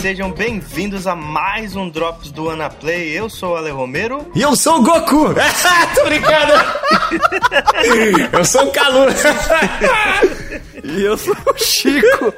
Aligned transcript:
sejam 0.00 0.32
bem-vindos 0.32 1.06
a 1.06 1.14
mais 1.14 1.76
um 1.76 1.90
Drops 1.90 2.32
do 2.32 2.48
Anaplay. 2.48 3.10
Eu 3.10 3.28
sou 3.28 3.52
o 3.52 3.56
Ale 3.56 3.70
Romero. 3.70 4.26
E 4.34 4.40
eu 4.40 4.56
sou 4.56 4.78
o 4.78 4.82
Goku! 4.82 5.34
Tô 5.94 6.04
brincando! 6.06 6.52
eu 8.32 8.42
sou 8.42 8.64
o 8.64 8.72
Calu! 8.72 9.08
e 10.82 11.02
eu 11.02 11.18
sou 11.18 11.34
o 11.34 11.58
Chico! 11.58 12.32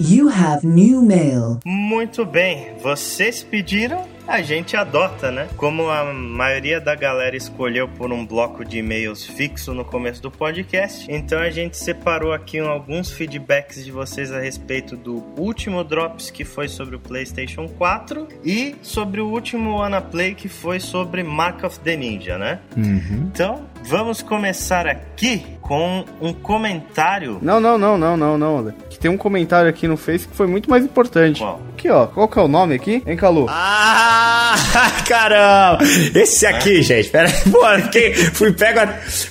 You 0.00 0.28
have 0.28 0.64
new 0.64 1.02
mail. 1.02 1.58
Muito 1.64 2.24
bem, 2.24 2.76
vocês 2.80 3.42
pediram 3.42 4.06
a 4.28 4.42
gente 4.42 4.76
adota, 4.76 5.32
né? 5.32 5.48
Como 5.56 5.88
a 5.88 6.12
maioria 6.12 6.78
da 6.78 6.94
galera 6.94 7.34
escolheu 7.34 7.88
por 7.88 8.12
um 8.12 8.26
bloco 8.26 8.62
de 8.62 8.78
e-mails 8.78 9.24
fixo 9.24 9.72
no 9.72 9.86
começo 9.86 10.20
do 10.20 10.30
podcast, 10.30 11.10
então 11.10 11.38
a 11.38 11.48
gente 11.48 11.78
separou 11.78 12.34
aqui 12.34 12.58
alguns 12.58 13.10
feedbacks 13.10 13.82
de 13.82 13.90
vocês 13.90 14.30
a 14.30 14.38
respeito 14.38 14.96
do 14.98 15.24
último 15.38 15.82
Drops 15.82 16.30
que 16.30 16.44
foi 16.44 16.68
sobre 16.68 16.94
o 16.94 17.00
PlayStation 17.00 17.66
4 17.66 18.28
e 18.44 18.76
sobre 18.82 19.22
o 19.22 19.28
último 19.28 19.80
Ana 19.80 20.02
Play 20.02 20.34
que 20.34 20.48
foi 20.48 20.78
sobre 20.78 21.22
Mark 21.22 21.64
of 21.64 21.80
the 21.80 21.96
Ninja, 21.96 22.36
né? 22.36 22.60
Uhum. 22.76 23.30
Então, 23.32 23.66
vamos 23.84 24.22
começar 24.22 24.86
aqui 24.86 25.44
com 25.60 26.04
um 26.20 26.32
comentário. 26.32 27.38
Não, 27.42 27.60
não, 27.60 27.76
não, 27.76 27.98
não, 27.98 28.16
não, 28.16 28.38
não. 28.38 28.72
Que 28.88 28.98
tem 28.98 29.10
um 29.10 29.16
comentário 29.16 29.68
aqui 29.68 29.86
no 29.86 29.96
Face 29.96 30.26
que 30.26 30.34
foi 30.34 30.46
muito 30.46 30.70
mais 30.70 30.84
importante. 30.84 31.40
Qual? 31.40 31.60
Aqui, 31.76 31.90
ó. 31.90 32.06
Qual 32.06 32.26
que 32.26 32.38
é 32.38 32.42
o 32.42 32.48
nome 32.48 32.74
aqui? 32.74 33.02
Hein, 33.06 33.16
Calu? 33.16 33.46
Ah! 33.48 34.54
Ah, 34.74 34.90
caramba! 35.06 35.84
Esse 36.14 36.46
aqui, 36.46 36.80
é. 36.80 36.82
gente, 36.82 37.10
pera 37.10 37.28
aí, 37.28 37.50
pô, 37.50 37.82
fiquei, 37.82 38.14
fui, 38.14 38.52
pego, 38.52 38.80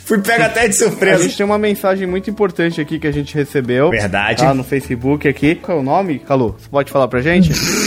fui 0.05 0.19
pego 0.19 0.43
até 0.43 0.67
de 0.67 0.75
surpresa. 0.75 1.23
A 1.23 1.23
gente 1.23 1.37
tem 1.37 1.45
uma 1.45 1.57
mensagem 1.57 2.07
muito 2.07 2.29
importante 2.29 2.79
aqui 2.79 2.99
que 2.99 3.07
a 3.07 3.11
gente 3.11 3.33
recebeu. 3.33 3.89
Verdade. 3.89 4.43
Lá 4.43 4.53
no 4.53 4.63
Facebook 4.63 5.27
aqui. 5.27 5.55
Qual 5.55 5.77
é 5.77 5.81
o 5.81 5.83
nome, 5.83 6.19
Calu? 6.19 6.55
Você 6.57 6.69
pode 6.69 6.91
falar 6.91 7.07
pra 7.07 7.21
gente? 7.21 7.51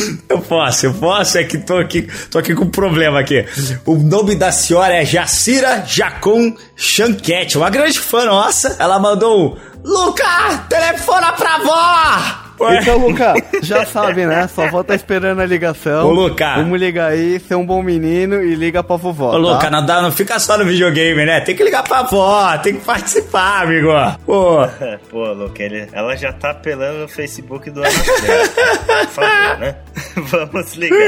posso, 0.50 0.86
eu 0.86 0.94
posso, 0.94 1.38
é 1.38 1.44
que 1.44 1.58
tô 1.58 1.76
aqui, 1.76 2.08
tô 2.28 2.36
aqui 2.36 2.56
com 2.56 2.64
um 2.64 2.70
problema 2.70 3.20
aqui. 3.20 3.46
O 3.86 3.94
nome 3.94 4.34
da 4.34 4.50
senhora 4.50 4.92
é 5.00 5.04
Jacira 5.04 5.84
Jacon 5.86 6.56
Chanquete, 6.74 7.56
uma 7.56 7.70
grande 7.70 8.00
fã 8.00 8.24
nossa. 8.24 8.74
Ela 8.80 8.98
mandou 8.98 9.54
um 9.54 9.56
Luca, 9.84 10.66
telefona 10.68 11.32
pra 11.34 11.58
vó! 11.58 12.49
Então, 12.80 12.98
Luca, 12.98 13.34
já 13.62 13.86
sabe, 13.86 14.26
né? 14.26 14.46
Só 14.48 14.68
vou 14.70 14.84
tá 14.84 14.94
esperando 14.94 15.40
a 15.40 15.46
ligação. 15.46 16.08
Ô, 16.08 16.12
Luca. 16.12 16.56
Vamos 16.56 16.78
ligar 16.78 17.12
aí, 17.12 17.40
ser 17.40 17.54
um 17.54 17.64
bom 17.64 17.82
menino 17.82 18.42
e 18.42 18.54
liga 18.54 18.82
pra 18.82 18.96
vovó. 18.96 19.28
Ô, 19.28 19.32
tá? 19.32 19.38
Luca, 19.38 19.70
não, 19.70 19.84
dá, 19.84 20.02
não 20.02 20.12
fica 20.12 20.38
só 20.38 20.58
no 20.58 20.64
videogame, 20.64 21.24
né? 21.24 21.40
Tem 21.40 21.56
que 21.56 21.64
ligar 21.64 21.82
pra 21.82 22.02
vó, 22.02 22.56
tem 22.58 22.74
que 22.74 22.84
participar, 22.84 23.62
amigo. 23.62 23.88
Pô. 24.26 24.58
Pô, 25.10 25.32
Luca, 25.32 25.62
ele, 25.62 25.88
ela 25.92 26.16
já 26.16 26.32
tá 26.32 26.50
apelando 26.50 27.00
no 27.00 27.08
Facebook 27.08 27.70
do 27.70 27.80
Ana 27.80 27.90
Por 27.90 29.08
favor, 29.08 29.58
né? 29.58 29.76
Vamos 30.16 30.74
ligar. 30.74 31.00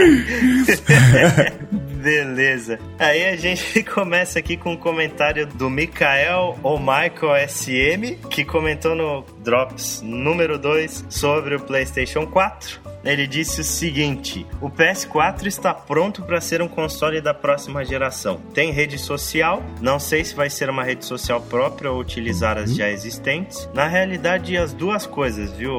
Beleza. 2.02 2.80
Aí 2.98 3.24
a 3.24 3.36
gente 3.36 3.82
começa 3.84 4.38
aqui 4.38 4.56
com 4.56 4.72
um 4.72 4.76
comentário 4.76 5.46
do 5.46 5.70
Mikael 5.70 6.58
ou 6.62 6.78
Michael 6.78 7.48
SM, 7.48 8.16
que 8.28 8.44
comentou 8.44 8.94
no 8.94 9.24
Drops 9.38 10.02
número 10.02 10.58
2 10.58 11.06
sobre 11.08 11.54
o 11.54 11.60
PlayStation 11.60 12.26
4. 12.26 12.80
Ele 13.04 13.26
disse 13.26 13.60
o 13.60 13.64
seguinte: 13.64 14.46
o 14.60 14.68
PS4 14.68 15.46
está 15.46 15.72
pronto 15.72 16.22
para 16.22 16.40
ser 16.40 16.60
um 16.60 16.68
console 16.68 17.20
da 17.20 17.34
próxima 17.34 17.84
geração. 17.84 18.40
Tem 18.52 18.72
rede 18.72 18.98
social, 18.98 19.62
não 19.80 19.98
sei 19.98 20.24
se 20.24 20.34
vai 20.34 20.50
ser 20.50 20.70
uma 20.70 20.82
rede 20.82 21.04
social 21.04 21.40
própria 21.40 21.90
ou 21.90 22.00
utilizar 22.00 22.58
as 22.58 22.74
já 22.74 22.88
existentes. 22.88 23.68
Na 23.72 23.86
realidade, 23.86 24.56
as 24.56 24.72
duas 24.72 25.06
coisas, 25.06 25.52
viu, 25.52 25.72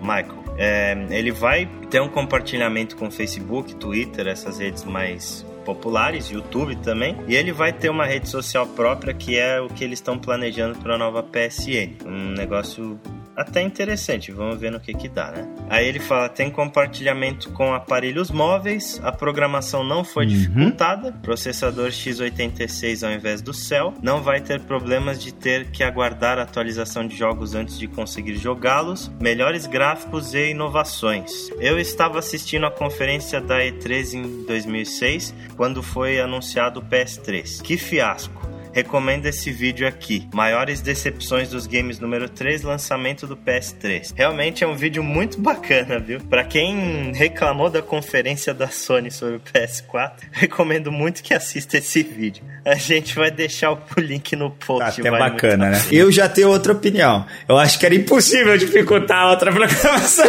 Michael? 0.00 0.48
É, 0.56 1.06
ele 1.10 1.30
vai 1.30 1.68
ter 1.88 2.02
um 2.02 2.08
compartilhamento 2.08 2.96
com 2.96 3.08
Facebook, 3.10 3.76
Twitter, 3.76 4.26
essas 4.26 4.58
redes 4.58 4.84
mais 4.84 5.46
populares, 5.68 6.30
YouTube 6.30 6.76
também, 6.76 7.14
e 7.28 7.36
ele 7.36 7.52
vai 7.52 7.74
ter 7.74 7.90
uma 7.90 8.06
rede 8.06 8.26
social 8.26 8.66
própria 8.68 9.12
que 9.12 9.36
é 9.36 9.60
o 9.60 9.68
que 9.68 9.84
eles 9.84 9.98
estão 9.98 10.18
planejando 10.18 10.78
para 10.78 10.94
a 10.94 10.98
nova 10.98 11.22
PSN. 11.22 12.06
Um 12.06 12.30
negócio 12.30 12.98
até 13.38 13.62
interessante, 13.62 14.32
vamos 14.32 14.58
ver 14.58 14.72
no 14.72 14.80
que 14.80 14.92
que 14.92 15.08
dá, 15.08 15.30
né? 15.30 15.48
Aí 15.70 15.86
ele 15.86 16.00
fala, 16.00 16.28
tem 16.28 16.50
compartilhamento 16.50 17.52
com 17.52 17.72
aparelhos 17.72 18.32
móveis, 18.32 19.00
a 19.04 19.12
programação 19.12 19.84
não 19.84 20.02
foi 20.02 20.24
uhum. 20.24 20.30
dificultada, 20.30 21.12
processador 21.22 21.90
x86 21.90 23.06
ao 23.06 23.14
invés 23.14 23.40
do 23.40 23.54
Cell, 23.54 23.94
não 24.02 24.20
vai 24.20 24.40
ter 24.40 24.58
problemas 24.62 25.22
de 25.22 25.32
ter 25.32 25.70
que 25.70 25.84
aguardar 25.84 26.36
a 26.40 26.42
atualização 26.42 27.06
de 27.06 27.16
jogos 27.16 27.54
antes 27.54 27.78
de 27.78 27.86
conseguir 27.86 28.34
jogá-los, 28.34 29.08
melhores 29.20 29.66
gráficos 29.66 30.34
e 30.34 30.50
inovações. 30.50 31.48
Eu 31.60 31.78
estava 31.78 32.18
assistindo 32.18 32.66
a 32.66 32.72
conferência 32.72 33.40
da 33.40 33.60
E3 33.60 34.14
em 34.14 34.46
2006, 34.46 35.32
quando 35.56 35.80
foi 35.80 36.20
anunciado 36.20 36.80
o 36.80 36.82
PS3. 36.82 37.62
Que 37.62 37.76
fiasco! 37.76 38.47
Recomendo 38.78 39.26
esse 39.26 39.50
vídeo 39.50 39.86
aqui. 39.86 40.28
Maiores 40.32 40.80
decepções 40.80 41.50
dos 41.50 41.66
games 41.66 41.98
número 41.98 42.28
3, 42.28 42.62
lançamento 42.62 43.26
do 43.26 43.36
PS3. 43.36 44.12
Realmente 44.14 44.62
é 44.62 44.66
um 44.66 44.76
vídeo 44.76 45.02
muito 45.02 45.40
bacana, 45.42 45.98
viu? 45.98 46.20
Para 46.20 46.44
quem 46.44 47.12
reclamou 47.12 47.68
da 47.68 47.82
conferência 47.82 48.54
da 48.54 48.68
Sony 48.68 49.10
sobre 49.10 49.36
o 49.36 49.40
PS4, 49.40 50.12
recomendo 50.30 50.92
muito 50.92 51.22
que 51.22 51.34
assista 51.34 51.78
esse 51.78 52.02
vídeo. 52.04 52.44
A 52.64 52.76
gente 52.76 53.16
vai 53.16 53.30
deixar 53.30 53.72
o 53.72 53.80
link 53.98 54.36
no 54.36 54.50
post. 54.50 55.00
Até 55.00 55.10
bacana, 55.10 55.70
né? 55.70 55.82
Eu 55.90 56.12
já 56.12 56.28
tenho 56.28 56.48
outra 56.48 56.72
opinião. 56.72 57.26
Eu 57.48 57.58
acho 57.58 57.78
que 57.78 57.86
era 57.86 57.94
impossível 57.94 58.56
dificultar 58.56 59.18
a 59.18 59.30
outra 59.30 59.50
programação. 59.50 60.26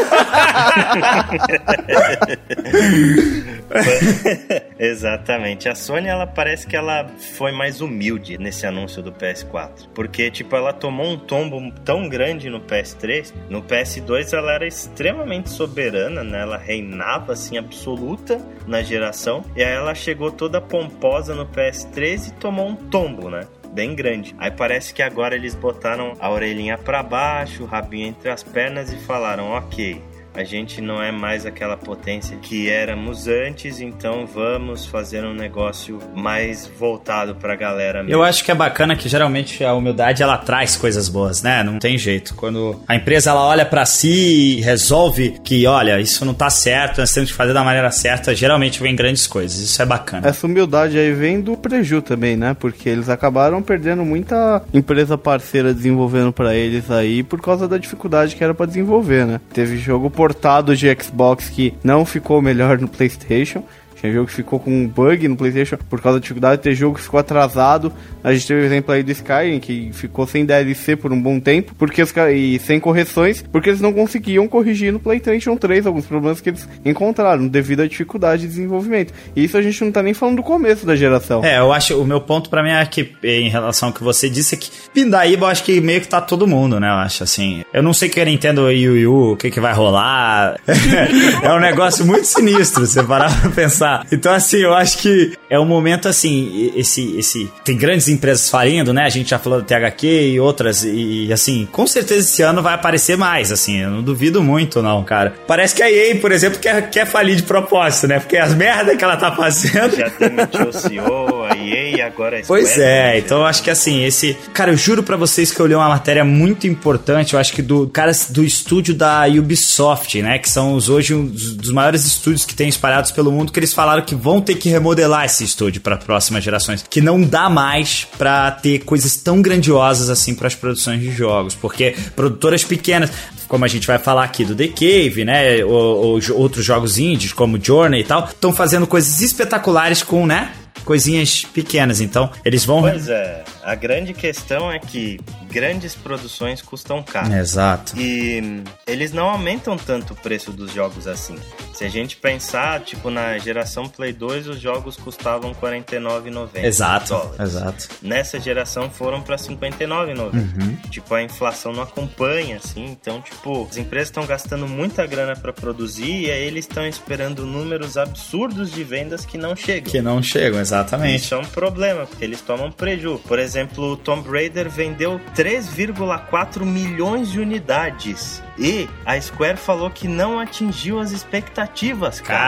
Exatamente. 4.80 5.68
A 5.68 5.76
Sony, 5.76 6.08
ela 6.08 6.26
parece 6.26 6.66
que 6.66 6.76
ela 6.76 7.06
foi 7.36 7.52
mais 7.52 7.82
humilde 7.82 8.38
nesse 8.38 8.66
anúncio 8.66 9.04
do 9.04 9.12
PS4. 9.12 9.90
Porque, 9.94 10.32
tipo, 10.32 10.56
ela 10.56 10.72
tomou 10.72 11.06
um 11.06 11.18
tombo 11.18 11.60
tão 11.84 12.08
grande 12.08 12.50
no 12.50 12.62
PS3. 12.62 13.34
No 13.50 13.62
PS2 13.62 14.32
ela 14.32 14.54
era 14.54 14.66
extremamente 14.66 15.50
soberana, 15.50 16.24
né? 16.24 16.42
Ela 16.42 16.58
reinava, 16.58 17.34
assim, 17.34 17.58
absoluta 17.58 18.40
na 18.66 18.82
geração. 18.82 19.44
E 19.54 19.62
aí 19.62 19.74
ela 19.74 19.94
chegou 19.94 20.32
toda 20.32 20.62
pomposa 20.62 21.36
no 21.36 21.46
PS3 21.46 22.30
e 22.30 22.34
tomou 22.36 22.70
um 22.70 22.76
tombo, 22.76 23.30
né? 23.30 23.46
bem 23.74 23.96
grande. 23.96 24.36
Aí 24.38 24.52
parece 24.52 24.94
que 24.94 25.02
agora 25.02 25.36
eles 25.36 25.56
botaram 25.56 26.14
a 26.20 26.30
orelhinha 26.30 26.78
para 26.78 27.04
baixo, 27.04 27.64
o 27.64 27.66
rabinho 27.66 28.08
entre 28.08 28.30
as 28.30 28.44
pernas 28.44 28.92
e 28.92 28.98
falaram: 28.98 29.52
ok, 29.52 30.02
a 30.40 30.44
gente 30.46 30.80
não 30.80 31.04
é 31.04 31.12
mais 31.12 31.46
aquela 31.46 31.76
potência 31.76 32.38
que 32.38 32.70
éramos 32.70 33.28
antes, 33.28 33.82
então 33.82 34.26
vamos 34.26 34.86
fazer 34.86 35.26
um 35.26 35.34
negócio 35.34 36.00
mais 36.16 36.66
voltado 36.66 37.36
pra 37.36 37.58
galera 37.58 38.02
mesmo. 38.02 38.14
Eu 38.14 38.24
acho 38.24 38.42
que 38.46 38.50
é 38.50 38.56
bacana 38.56 38.96
que 38.96 39.10
geralmente 39.10 39.66
a 39.66 39.74
humildade 39.74 40.24
ela 40.24 40.38
traz 40.38 40.78
coisas 40.78 41.10
boas, 41.10 41.44
né? 41.44 41.62
Não 41.62 41.78
tem 41.78 41.98
jeito. 41.98 42.36
Quando 42.36 42.82
a 42.88 42.96
empresa 42.96 43.32
ela 43.32 43.46
olha 43.46 43.66
para 43.66 43.86
si 43.86 44.60
e 44.60 44.62
resolve 44.62 45.42
que, 45.44 45.68
olha, 45.68 46.00
isso 46.00 46.24
não 46.24 46.34
tá 46.34 46.50
certo, 46.50 47.02
nós 47.02 47.12
temos 47.12 47.32
que 47.32 47.36
fazer 47.36 47.52
da 47.52 47.62
maneira 47.62 47.92
certa, 47.92 48.34
geralmente 48.34 48.82
vem 48.82 48.96
grandes 48.96 49.28
coisas. 49.28 49.60
Isso 49.60 49.82
é 49.82 49.86
bacana. 49.86 50.26
Essa 50.26 50.48
humildade 50.48 50.98
aí 50.98 51.12
vem 51.12 51.42
do 51.42 51.58
Preju 51.58 52.02
também, 52.02 52.38
né? 52.38 52.56
Porque 52.58 52.88
eles 52.88 53.10
acabaram 53.10 53.62
perdendo 53.62 54.06
muita 54.06 54.64
empresa 54.74 55.18
parceira 55.18 55.74
desenvolvendo 55.74 56.32
para 56.32 56.56
eles 56.56 56.90
aí 56.90 57.24
por 57.24 57.42
causa 57.42 57.68
da 57.68 57.78
dificuldade 57.78 58.38
que 58.38 58.44
era 58.44 58.54
para 58.54 58.68
desenvolver, 58.68 59.26
né? 59.26 59.42
Teve 59.52 59.76
jogo 59.78 60.10
por 60.10 60.29
portado 60.30 60.76
de 60.76 60.86
Xbox 60.94 61.50
que 61.50 61.74
não 61.84 62.06
ficou 62.06 62.40
melhor 62.40 62.78
no 62.78 62.88
PlayStation. 62.88 63.64
Tinha 64.00 64.14
jogo 64.14 64.28
que 64.28 64.34
ficou 64.34 64.60
com 64.60 64.72
um 64.72 64.88
bug 64.88 65.28
no 65.28 65.36
PlayStation 65.36 65.78
por 65.90 66.02
causa 66.02 66.20
da 66.20 66.22
dificuldade. 66.22 66.62
Tem 66.62 66.74
jogo 66.74 66.96
que 66.96 67.02
ficou 67.02 67.20
atrasado. 67.20 67.92
A 68.24 68.34
gente 68.34 68.48
teve 68.48 68.62
o 68.62 68.66
exemplo 68.66 68.94
aí 68.94 69.04
do 69.04 69.12
Skyrim, 69.12 69.60
que 69.60 69.90
ficou 69.94 70.26
sem 70.26 70.46
DLC 70.46 70.96
por 70.96 71.12
um 71.12 71.22
bom 71.22 71.40
tempo, 71.40 71.74
porque 71.78 72.02
os, 72.02 72.14
e 72.34 72.60
sem 72.60 72.80
correções, 72.80 73.44
porque 73.52 73.70
eles 73.70 73.82
não 73.82 73.92
conseguiam 73.92 74.48
corrigir 74.48 74.94
no 74.94 75.00
PlayStation 75.00 75.56
3 75.58 75.86
alguns 75.86 76.06
problemas 76.06 76.40
que 76.40 76.50
eles 76.50 76.68
encontraram 76.86 77.48
devido 77.48 77.82
à 77.82 77.88
dificuldade 77.88 78.44
de 78.44 78.48
desenvolvimento. 78.48 79.14
E 79.36 79.44
isso 79.44 79.58
a 79.58 79.62
gente 79.62 79.84
não 79.84 79.92
tá 79.92 80.02
nem 80.02 80.14
falando 80.14 80.38
do 80.38 80.44
começo 80.44 80.86
da 80.86 80.96
geração. 80.96 81.44
É, 81.44 81.60
eu 81.60 81.72
acho, 81.74 82.00
o 82.00 82.06
meu 82.06 82.22
ponto 82.22 82.50
para 82.50 82.64
mim 82.64 82.72
é 82.72 82.86
que, 82.86 83.12
em 83.24 83.50
relação 83.50 83.90
ao 83.90 83.94
que 83.94 84.04
você 84.04 84.30
disse, 84.30 84.56
é 84.56 84.58
que 84.58 84.70
Pindaíba, 84.94 85.46
eu 85.46 85.50
acho 85.50 85.64
que 85.64 85.82
meio 85.82 86.00
que 86.00 86.08
tá 86.08 86.22
todo 86.22 86.48
mundo, 86.48 86.80
né? 86.80 86.88
Eu 86.88 86.96
acho 86.96 87.24
assim. 87.24 87.64
Eu 87.74 87.84
não 87.84 87.94
sei 87.94 88.08
que 88.08 88.20
a 88.20 88.26
Nintendo 88.26 88.72
Yu 88.72 88.98
Yu, 88.98 89.32
o 89.34 89.38
que 89.38 89.52
que 89.52 89.60
vai 89.60 89.74
rolar. 89.74 90.58
é 91.44 91.54
um 91.54 91.60
negócio 91.60 92.06
muito 92.06 92.26
sinistro, 92.26 92.86
você 92.86 93.04
parar 93.04 93.30
pra 93.42 93.50
pensar 93.52 93.89
pensar. 93.90 94.06
Então, 94.12 94.34
assim, 94.34 94.58
eu 94.58 94.74
acho 94.74 95.00
que 95.00 95.34
é 95.50 95.60
um 95.60 95.66
momento 95.66 96.08
assim, 96.08 96.72
esse, 96.76 97.18
esse. 97.18 97.52
Tem 97.64 97.78
grandes 97.78 98.08
empresas 98.08 98.50
falindo, 98.50 98.94
né? 98.94 99.04
A 99.04 99.10
gente 99.10 99.30
já 99.30 99.40
falou 99.40 99.62
da 99.62 99.66
THQ 99.66 100.08
e 100.08 100.40
outras, 100.40 100.84
e 100.84 101.32
assim, 101.34 101.68
com 101.72 101.88
certeza 101.88 102.20
esse 102.22 102.42
ano 102.42 102.62
vai 102.62 102.74
aparecer 102.74 103.18
mais, 103.18 103.52
assim, 103.52 103.80
eu 103.80 103.90
não 103.90 104.04
duvido 104.04 104.44
muito, 104.44 104.82
não, 104.82 105.04
cara. 105.04 105.34
Parece 105.48 105.76
que 105.76 105.84
a 105.84 105.92
EA, 105.92 106.16
por 106.18 106.32
exemplo, 106.32 106.60
quer, 106.60 106.90
quer 106.90 107.06
falir 107.06 107.36
de 107.36 107.44
propósito, 107.44 108.08
né? 108.08 108.20
Porque 108.20 108.38
as 108.38 108.54
merdas 108.54 108.96
que 108.98 109.04
ela 109.04 109.18
tá 109.18 109.32
fazendo. 109.32 109.96
Já 109.96 110.10
demitiu 110.20 110.70
o 110.70 110.74
CEO, 110.74 111.44
a 111.46 111.56
e 111.96 112.02
agora 112.02 112.40
a 112.40 112.44
Pois 112.46 112.70
Square, 112.70 112.88
é, 112.88 113.12
né? 113.14 113.20
então 113.20 113.40
eu 113.40 113.46
acho 113.46 113.64
que 113.64 113.70
assim, 113.70 114.04
esse. 114.04 114.38
Cara, 114.54 114.72
eu 114.72 114.78
juro 114.78 115.04
pra 115.04 115.18
vocês 115.18 115.52
que 115.52 115.60
eu 115.60 115.66
li 115.66 115.76
uma 115.76 115.90
matéria 115.90 116.24
muito 116.24 116.68
importante, 116.68 117.34
eu 117.34 117.40
acho 117.40 117.54
que 117.54 117.62
do 117.62 117.88
cara 117.88 118.12
do 118.30 118.44
estúdio 118.44 118.94
da 118.94 119.26
Ubisoft, 119.28 120.22
né? 120.22 120.40
Que 120.40 120.50
são 120.50 120.74
os, 120.74 120.90
hoje 120.90 121.14
um 121.14 121.26
dos 121.26 121.72
maiores 121.72 122.06
estúdios 122.06 122.46
que 122.46 122.56
tem 122.56 122.68
espalhados 122.68 123.12
pelo 123.12 123.32
mundo, 123.32 123.52
que 123.52 123.60
eles 123.60 123.74
falaram 123.74 124.04
que 124.04 124.16
vão 124.16 124.42
ter 124.42 124.56
que 124.56 124.70
remodelar 124.70 125.26
esse 125.26 125.44
estúdio 125.44 125.82
para 125.82 125.98
próximas 125.98 126.44
gerações. 126.44 126.84
Que 126.90 127.02
não 127.02 127.22
dá 127.22 127.50
mais 127.50 128.08
pra 128.18 128.52
ter 128.52 128.80
coisas 128.80 129.16
tão 129.18 129.42
grandiosas 129.42 130.10
assim 130.10 130.36
para 130.36 130.48
as 130.48 130.56
produções 130.56 131.00
de 131.02 131.12
jogos. 131.12 131.56
Porque 131.56 131.96
produtoras 132.16 132.64
pequenas, 132.64 133.12
como 133.48 133.66
a 133.66 133.68
gente 133.68 133.88
vai 133.88 133.98
falar 133.98 134.24
aqui 134.24 134.46
do 134.46 134.56
The 134.56 134.68
Cave, 134.68 135.26
né? 135.26 135.64
Ou, 135.64 135.74
ou 135.74 136.20
outros 136.36 136.66
jogos 136.66 136.98
indies, 136.98 137.34
como 137.34 137.60
Journey 137.62 138.02
e 138.02 138.04
tal, 138.04 138.26
estão 138.26 138.54
fazendo 138.54 138.88
coisas 138.88 139.22
espetaculares 139.22 140.04
com, 140.04 140.26
né? 140.26 140.52
Coisinhas 140.90 141.46
pequenas. 141.46 142.02
Então, 142.02 142.32
eles 142.44 142.66
vão. 142.66 142.82
Pois 142.82 143.08
é, 143.08 143.44
a 143.64 143.76
grande 143.76 144.14
questão 144.14 144.72
é 144.72 144.80
que 144.80 145.20
grandes 145.52 145.96
produções 145.96 146.62
custam 146.62 147.02
caro. 147.04 147.34
Exato. 147.34 147.94
E 147.98 148.64
eles 148.88 149.12
não 149.12 149.30
aumentam 149.30 149.78
tanto 149.78 150.14
o 150.14 150.16
preço 150.16 150.52
dos 150.52 150.72
jogos 150.74 151.08
assim. 151.08 151.36
Se 151.74 151.86
a 151.86 151.90
gente 151.90 152.18
pensar, 152.18 152.82
tipo, 152.82 153.10
na 153.10 153.38
geração 153.38 153.88
Play 153.88 154.12
2, 154.12 154.48
os 154.48 154.60
jogos 154.60 154.98
custavam 154.98 155.52
R$ 155.54 155.80
49,90 155.84 156.64
Exato, 156.64 157.10
dólares. 157.14 157.40
exato. 157.40 157.90
Nessa 158.02 158.40
geração 158.40 158.90
foram 158.90 159.22
pra 159.22 159.38
R$ 159.38 159.42
59,90. 159.44 160.34
Uhum. 160.34 160.76
Tipo, 160.90 161.16
a 161.16 161.24
inflação 161.24 161.72
não 161.72 161.84
acompanha, 161.84 162.58
assim. 162.58 162.86
Então, 162.86 163.22
tipo, 163.22 163.66
as 163.70 163.78
empresas 163.78 164.10
estão 164.10 164.26
gastando 164.26 164.68
muita 164.68 165.06
grana 165.06 165.36
pra 165.36 165.54
produzir 165.54 166.26
e 166.26 166.32
aí 166.32 166.44
eles 166.44 166.66
estão 166.66 166.86
esperando 166.86 167.46
números 167.46 167.98
absurdos 167.98 168.72
de 168.72 168.84
vendas 168.84 169.26
que 169.26 169.38
não 169.38 169.56
chegam. 169.56 169.90
Que 169.90 170.02
não 170.02 170.22
chegam, 170.22 170.60
exatamente. 170.60 171.24
Isso 171.24 171.34
é 171.34 171.38
um 171.38 171.46
problema, 171.46 172.06
porque 172.06 172.24
eles 172.26 172.42
tomam 172.42 172.72
preju. 172.72 173.20
Por 173.26 173.40
exemplo, 173.40 173.49
o 173.78 173.98
Tomb 173.98 174.30
Raider 174.30 174.70
vendeu 174.70 175.20
3,4 175.36 176.66
milhões 176.66 177.32
de 177.32 177.40
unidades. 177.40 178.42
E 178.60 178.90
a 179.06 179.20
Square 179.20 179.58
falou 179.58 179.90
que 179.90 180.08
não 180.08 180.38
atingiu 180.38 181.00
as 181.00 181.12
expectativas, 181.12 182.20
cara. 182.20 182.40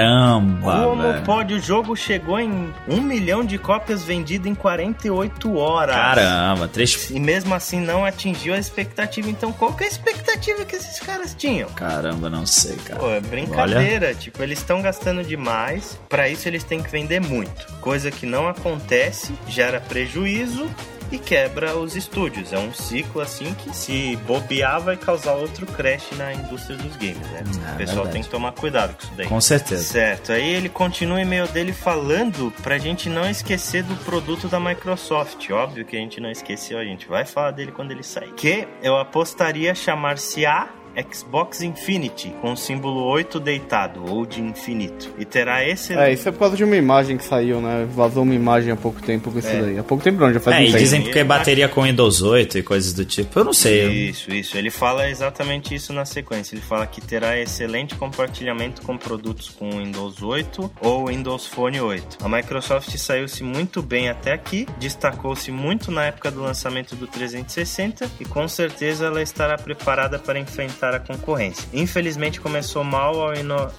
Caramba! 0.00 0.82
Como 0.84 1.02
velho. 1.02 1.24
pode? 1.24 1.54
O 1.54 1.60
jogo 1.60 1.94
chegou 1.94 2.40
em 2.40 2.72
1 2.88 3.00
milhão 3.02 3.44
de 3.44 3.58
cópias 3.58 4.02
vendidas 4.02 4.46
em 4.46 4.54
48 4.54 5.54
horas. 5.56 5.94
Caramba, 5.94 6.68
três. 6.68 7.10
E 7.10 7.20
mesmo 7.20 7.54
assim 7.54 7.80
não 7.80 8.04
atingiu 8.04 8.54
a 8.54 8.58
expectativa. 8.58 9.28
Então 9.28 9.52
qual 9.52 9.74
que 9.74 9.84
é 9.84 9.86
a 9.86 9.90
expectativa 9.90 10.64
que 10.64 10.76
esses 10.76 10.98
caras 11.00 11.34
tinham? 11.34 11.68
Caramba, 11.70 12.30
não 12.30 12.46
sei, 12.46 12.76
cara. 12.76 12.98
Pô, 12.98 13.10
é 13.10 13.20
brincadeira. 13.20 14.14
Tipo, 14.14 14.42
eles 14.42 14.58
estão 14.58 14.80
gastando 14.80 15.22
demais. 15.22 16.00
Pra 16.08 16.28
isso 16.28 16.48
eles 16.48 16.64
têm 16.64 16.82
que 16.82 16.90
vender 16.90 17.20
muito. 17.20 17.66
Coisa 17.80 18.10
que 18.10 18.24
não 18.24 18.48
acontece, 18.48 19.34
gera 19.46 19.80
prejuízo 19.80 20.66
e 21.10 21.18
quebra 21.18 21.76
os 21.76 21.96
estúdios. 21.96 22.52
É 22.52 22.58
um 22.58 22.72
ciclo 22.72 23.20
assim 23.20 23.54
que 23.54 23.74
se 23.74 24.16
bobear 24.26 24.80
vai 24.80 24.96
causar 24.96 25.34
outro 25.34 25.66
crash 25.66 26.10
na 26.16 26.32
indústria 26.32 26.76
dos 26.76 26.96
games, 26.96 27.26
né? 27.30 27.44
É, 27.44 27.74
o 27.74 27.76
pessoal 27.76 27.96
verdade. 27.96 28.12
tem 28.12 28.22
que 28.22 28.28
tomar 28.28 28.52
cuidado 28.52 28.94
com 28.94 29.02
isso 29.02 29.12
daí. 29.16 29.26
Com 29.26 29.40
certeza. 29.40 29.82
Certo, 29.82 30.32
aí 30.32 30.48
ele 30.54 30.68
continua 30.68 31.16
o 31.16 31.20
e-mail 31.20 31.48
dele 31.48 31.72
falando 31.72 32.52
pra 32.62 32.78
gente 32.78 33.08
não 33.08 33.28
esquecer 33.28 33.82
do 33.82 33.96
produto 34.04 34.48
da 34.48 34.60
Microsoft. 34.60 35.50
Óbvio 35.50 35.84
que 35.84 35.96
a 35.96 36.00
gente 36.00 36.20
não 36.20 36.30
esqueceu, 36.30 36.78
a 36.78 36.84
gente 36.84 37.06
vai 37.08 37.24
falar 37.24 37.52
dele 37.52 37.72
quando 37.72 37.90
ele 37.90 38.02
sair. 38.02 38.32
Que 38.34 38.66
eu 38.82 38.96
apostaria 38.96 39.74
chamar-se 39.74 40.44
a 40.44 40.68
Xbox 41.02 41.62
Infinity, 41.62 42.30
com 42.40 42.52
o 42.52 42.56
símbolo 42.56 43.02
8 43.04 43.38
deitado, 43.40 44.04
ou 44.10 44.24
de 44.26 44.40
infinito. 44.40 45.10
E 45.18 45.24
terá 45.24 45.66
esse. 45.66 45.94
É, 45.94 46.12
isso 46.12 46.28
é 46.28 46.32
por 46.32 46.38
causa 46.40 46.56
de 46.56 46.64
uma 46.64 46.76
imagem 46.76 47.16
que 47.16 47.24
saiu, 47.24 47.60
né? 47.60 47.86
Vazou 47.90 48.22
uma 48.22 48.34
imagem 48.34 48.72
há 48.72 48.76
pouco 48.76 49.00
tempo 49.02 49.30
com 49.30 49.38
isso 49.38 49.48
É. 49.48 49.60
daí. 49.62 49.78
Há 49.78 49.82
pouco 49.82 50.02
tempo 50.02 50.20
não, 50.20 50.32
já 50.32 50.40
faz 50.40 50.56
É, 50.56 50.60
um 50.60 50.62
e 50.62 50.66
tempo. 50.66 50.78
dizem 50.78 51.02
porque 51.02 51.18
é 51.20 51.24
bateria 51.24 51.68
com 51.68 51.82
Windows 51.82 52.22
8 52.22 52.58
e 52.58 52.62
coisas 52.62 52.92
do 52.92 53.04
tipo. 53.04 53.38
Eu 53.38 53.44
não 53.44 53.52
sei. 53.52 54.08
Isso, 54.10 54.30
isso. 54.32 54.56
Ele 54.56 54.70
fala 54.70 55.08
exatamente 55.08 55.74
isso 55.74 55.92
na 55.92 56.04
sequência. 56.04 56.54
Ele 56.54 56.62
fala 56.62 56.86
que 56.86 57.00
terá 57.00 57.38
excelente 57.38 57.94
compartilhamento 57.94 58.82
com 58.82 58.96
produtos 58.98 59.48
com 59.48 59.70
Windows 59.70 60.22
8 60.22 60.70
ou 60.80 61.06
Windows 61.08 61.46
Phone 61.46 61.80
8. 61.80 62.18
A 62.24 62.28
Microsoft 62.28 62.96
saiu-se 62.96 63.42
muito 63.42 63.82
bem 63.82 64.08
até 64.08 64.32
aqui, 64.32 64.66
destacou-se 64.78 65.50
muito 65.50 65.90
na 65.90 66.04
época 66.06 66.30
do 66.30 66.40
lançamento 66.42 66.94
do 66.96 67.06
360 67.06 68.10
e 68.20 68.24
com 68.24 68.46
certeza 68.48 69.06
ela 69.06 69.22
estará 69.22 69.56
preparada 69.56 70.18
para 70.18 70.38
enfrentar 70.38 70.87
a 70.94 71.00
concorrência. 71.00 71.68
Infelizmente 71.72 72.40
começou 72.40 72.84
mal 72.84 73.14
ao, 73.20 73.32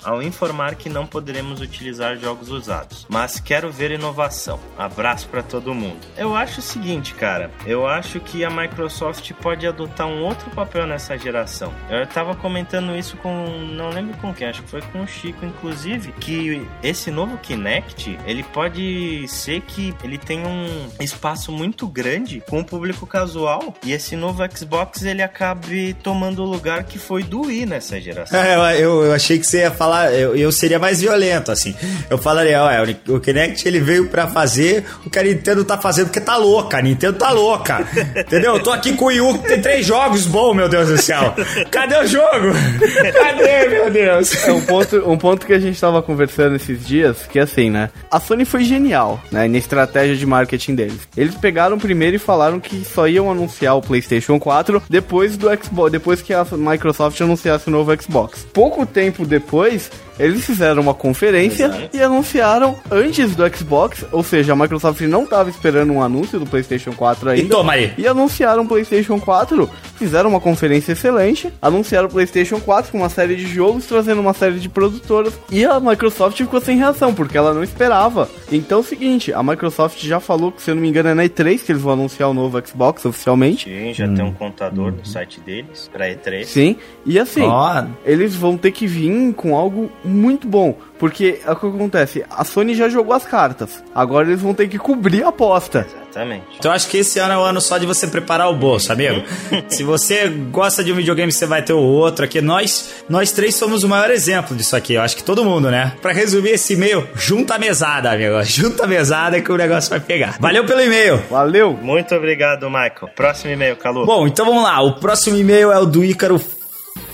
ao 0.04 0.22
informar 0.22 0.76
que 0.76 0.90
não 0.90 1.06
poderemos 1.06 1.62
utilizar 1.62 2.18
jogos 2.18 2.50
usados, 2.50 3.06
mas 3.10 3.40
quero 3.40 3.72
ver 3.72 3.92
inovação. 3.92 4.60
Abraço 4.78 5.28
para 5.28 5.44
todo 5.44 5.74
mundo. 5.74 6.00
Eu 6.18 6.36
acho 6.36 6.60
o 6.60 6.64
seguinte, 6.64 7.14
cara, 7.14 7.52
eu 7.66 7.88
acho 7.88 8.20
que 8.20 8.44
a 8.44 8.50
Microsoft 8.50 9.32
pode 9.42 9.66
adotar 9.66 10.08
um 10.08 10.24
outro 10.24 10.50
papel 10.52 10.86
nessa 10.86 11.18
geração. 11.18 11.74
Eu 11.90 12.06
tava 12.08 12.36
comentando 12.36 12.96
isso 12.96 13.18
com, 13.18 13.48
não 13.74 13.90
lembro 13.90 14.18
com 14.18 14.34
quem, 14.34 14.48
acho 14.48 14.64
que 14.64 14.70
foi 14.70 14.82
com 14.82 15.02
o 15.02 15.08
Chico, 15.08 15.46
inclusive, 15.46 16.12
que 16.14 16.68
esse 16.84 17.10
novo 17.12 17.38
Kinect, 17.38 18.18
ele 18.26 18.44
pode 18.44 19.28
ser 19.28 19.62
que 19.62 19.94
ele 20.04 20.18
tenha 20.18 20.48
um 20.48 20.90
espaço 21.00 21.52
muito 21.52 21.88
grande 21.88 22.44
com 22.50 22.60
o 22.60 22.66
público 22.66 23.08
casual 23.08 23.74
e 23.84 23.92
esse 23.92 24.16
novo 24.16 24.44
Xbox 24.56 25.04
ele 25.04 25.22
acabe 25.22 25.94
tomando 25.96 26.44
o 26.44 26.46
lugar 26.46 26.84
que 26.84 26.99
foi 27.00 27.24
do 27.24 27.42
Wii 27.42 27.66
nessa 27.66 28.00
geração. 28.00 28.40
É, 28.40 28.76
eu, 28.76 29.04
eu, 29.06 29.14
achei 29.14 29.40
que 29.40 29.48
você 29.48 29.60
ia 29.60 29.72
falar, 29.72 30.14
eu, 30.14 30.36
eu 30.36 30.52
seria 30.52 30.78
mais 30.78 31.02
violento, 31.02 31.52
assim. 31.52 31.76
Eu 32.10 32.18
falaria, 32.18 32.62
ó, 32.62 32.70
o 33.14 33.20
Kinect 33.20 33.68
ele 33.68 33.80
veio 33.80 34.08
pra 34.08 34.28
fazer 34.28 34.86
o 35.06 35.10
que 35.10 35.18
a 35.18 35.24
Nintendo 35.24 35.64
tá 35.64 35.78
fazendo 35.78 36.08
porque 36.08 36.20
tá 36.20 36.38
louca, 36.38 36.78
a 36.78 36.82
Nintendo 36.82 37.18
tá 37.18 37.32
louca. 37.32 37.88
Entendeu? 38.16 38.56
Eu 38.56 38.64
tô 38.64 38.72
aqui 38.72 38.94
com 38.94 39.06
o 39.06 39.08
Wii 39.08 39.22
U 39.22 39.40
que 39.40 39.48
tem 39.48 39.62
três 39.62 39.86
jogos 39.86 40.26
bons, 40.26 40.54
meu 40.54 40.70
Deus 40.70 40.88
do 40.88 40.98
céu. 40.98 41.34
Cadê 41.72 41.96
o 41.98 42.08
jogo? 42.08 42.54
Cadê, 43.14 43.68
meu 43.70 43.92
Deus? 43.92 44.44
É 44.46 44.52
um 44.52 44.62
ponto, 44.62 45.10
um 45.10 45.18
ponto 45.18 45.46
que 45.46 45.54
a 45.54 45.60
gente 45.60 45.80
tava 45.80 46.02
conversando 46.02 46.56
esses 46.56 46.86
dias, 46.86 47.26
que 47.32 47.40
é 47.40 47.44
assim, 47.44 47.70
né? 47.70 47.90
A 48.12 48.20
Sony 48.20 48.46
foi 48.46 48.64
genial, 48.64 49.22
né? 49.32 49.48
Na 49.48 49.58
estratégia 49.58 50.16
de 50.16 50.26
marketing 50.26 50.76
deles. 50.76 51.08
Eles 51.16 51.36
pegaram 51.36 51.78
primeiro 51.78 52.16
e 52.16 52.20
falaram 52.20 52.60
que 52.60 52.84
só 52.84 53.08
iam 53.08 53.32
anunciar 53.32 53.76
o 53.76 53.82
PlayStation 53.82 54.40
4 54.40 54.84
depois 54.90 55.38
do 55.38 55.48
Xbox, 55.56 55.92
depois 55.92 56.22
que 56.22 56.34
a 56.34 56.46
Microsoft 56.52 56.79
anunciasse 57.22 57.68
o 57.68 57.72
novo 57.72 57.92
Xbox. 58.02 58.46
Pouco 58.54 58.86
tempo 58.86 59.26
depois, 59.26 59.92
eles 60.20 60.46
fizeram 60.46 60.82
uma 60.82 60.94
conferência 60.94 61.66
Exato. 61.66 61.90
e 61.98 62.02
anunciaram 62.02 62.76
antes 62.92 63.36
do 63.36 63.56
Xbox, 63.56 64.06
ou 64.12 64.24
seja, 64.24 64.54
a 64.54 64.56
Microsoft 64.56 65.02
não 65.02 65.26
tava 65.26 65.50
esperando 65.50 65.94
um 65.94 66.04
anúncio 66.04 66.40
do 66.40 66.46
PlayStation 66.46 66.92
4 66.92 67.30
E 67.30 67.32
ainda. 67.42 67.56
toma 67.56 67.74
aí. 67.74 67.94
E 67.98 68.08
anunciaram 68.08 68.64
o 68.64 68.68
PlayStation 68.68 69.20
4, 69.20 69.70
fizeram 69.96 70.30
uma 70.30 70.40
conferência 70.40 70.92
excelente, 70.92 71.52
anunciaram 71.62 72.08
o 72.08 72.12
PlayStation 72.12 72.60
4 72.60 72.92
com 72.92 72.98
uma 73.00 73.10
série 73.10 73.36
de 73.36 73.48
jogos, 73.48 73.86
trazendo 73.86 74.20
uma 74.22 74.34
série 74.34 74.60
de 74.60 74.68
produtoras, 74.70 75.34
e 75.52 75.66
a 75.66 75.80
Microsoft 75.80 76.38
ficou 76.38 76.60
sem 76.62 76.78
reação, 76.78 77.14
porque 77.14 77.38
ela 77.38 77.54
não 77.54 77.64
esperava. 77.64 78.30
Então 78.52 78.80
é 78.80 78.82
o 78.82 78.84
seguinte, 78.84 79.32
a 79.34 79.42
Microsoft 79.42 80.00
já 80.04 80.20
falou 80.20 80.52
que, 80.52 80.62
se 80.62 80.72
eu 80.72 80.76
não 80.76 80.82
me 80.82 80.90
engano, 80.90 81.10
é 81.10 81.14
na 81.14 81.24
E3 81.24 81.60
que 81.64 81.72
eles 81.72 81.82
vão 81.82 81.94
anunciar 81.94 82.30
o 82.30 82.34
novo 82.34 82.62
Xbox 82.66 83.06
oficialmente. 83.06 83.70
Sim, 83.70 83.94
já 83.94 84.08
tem 84.08 84.24
um 84.26 84.34
contador 84.34 84.92
no 84.92 85.06
site 85.06 85.40
deles 85.42 85.90
pra 85.92 86.08
E3. 86.10 86.46
Sim, 86.46 86.76
e 87.06 87.20
assim, 87.20 87.44
Ó, 87.44 87.84
eles 88.06 88.36
vão 88.36 88.58
ter 88.58 88.72
que 88.72 88.86
vir 88.88 89.34
com 89.34 89.56
algo 89.56 89.90
muito 90.10 90.48
bom. 90.48 90.78
Porque 91.00 91.40
é 91.46 91.52
o 91.52 91.56
que 91.56 91.66
acontece, 91.66 92.26
a 92.30 92.44
Sony 92.44 92.76
já 92.76 92.90
jogou 92.90 93.14
as 93.14 93.24
cartas. 93.24 93.82
Agora 93.96 94.28
eles 94.28 94.42
vão 94.42 94.54
ter 94.54 94.68
que 94.68 94.78
cobrir 94.78 95.24
a 95.24 95.30
aposta. 95.30 95.88
Exatamente. 95.90 96.46
Então 96.58 96.72
eu 96.72 96.76
acho 96.76 96.90
que 96.90 96.98
esse 96.98 97.20
ano 97.20 97.34
é 97.34 97.38
o 97.38 97.42
ano 97.42 97.62
só 97.62 97.78
de 97.78 97.86
você 97.86 98.06
preparar 98.06 98.50
o 98.50 98.56
bolso, 98.56 98.92
amigo. 98.92 99.24
Se 99.70 99.82
você 99.82 100.28
gosta 100.28 100.84
de 100.84 100.92
um 100.92 100.96
videogame, 100.96 101.32
você 101.32 101.46
vai 101.46 101.62
ter 101.62 101.72
o 101.72 101.80
outro 101.80 102.26
aqui. 102.26 102.42
Nós, 102.42 103.04
nós 103.08 103.32
três 103.32 103.56
somos 103.56 103.84
o 103.84 103.88
maior 103.88 104.12
exemplo 104.12 104.56
disso 104.58 104.76
aqui. 104.76 104.96
Eu 104.96 105.02
acho 105.02 105.16
que 105.16 105.24
todo 105.24 105.46
mundo, 105.46 105.72
né? 105.72 105.94
Pra 106.02 106.12
resumir 106.12 106.52
esse 106.52 106.74
e-mail, 106.74 107.08
junta 107.16 107.56
a 107.56 107.60
mesada, 107.60 108.12
amigo. 108.12 108.44
Junta 108.60 108.84
a 108.84 108.88
mesada 108.88 109.40
que 109.42 109.52
o 109.52 109.56
negócio 109.56 109.90
vai 109.90 110.02
pegar. 110.02 110.38
Valeu 110.40 110.66
pelo 110.66 110.82
e-mail. 110.82 111.18
Valeu! 111.30 111.78
Muito 111.82 112.14
obrigado, 112.14 112.70
Michael. 112.70 113.10
Próximo 113.16 113.54
e-mail, 113.54 113.78
Calu. 113.78 114.06
Bom, 114.06 114.28
então 114.28 114.46
vamos 114.46 114.64
lá. 114.64 114.82
O 114.82 114.96
próximo 115.00 115.38
e-mail 115.38 115.72
é 115.72 115.80
o 115.80 115.86
do 115.86 116.04
Ícaro 116.04 116.40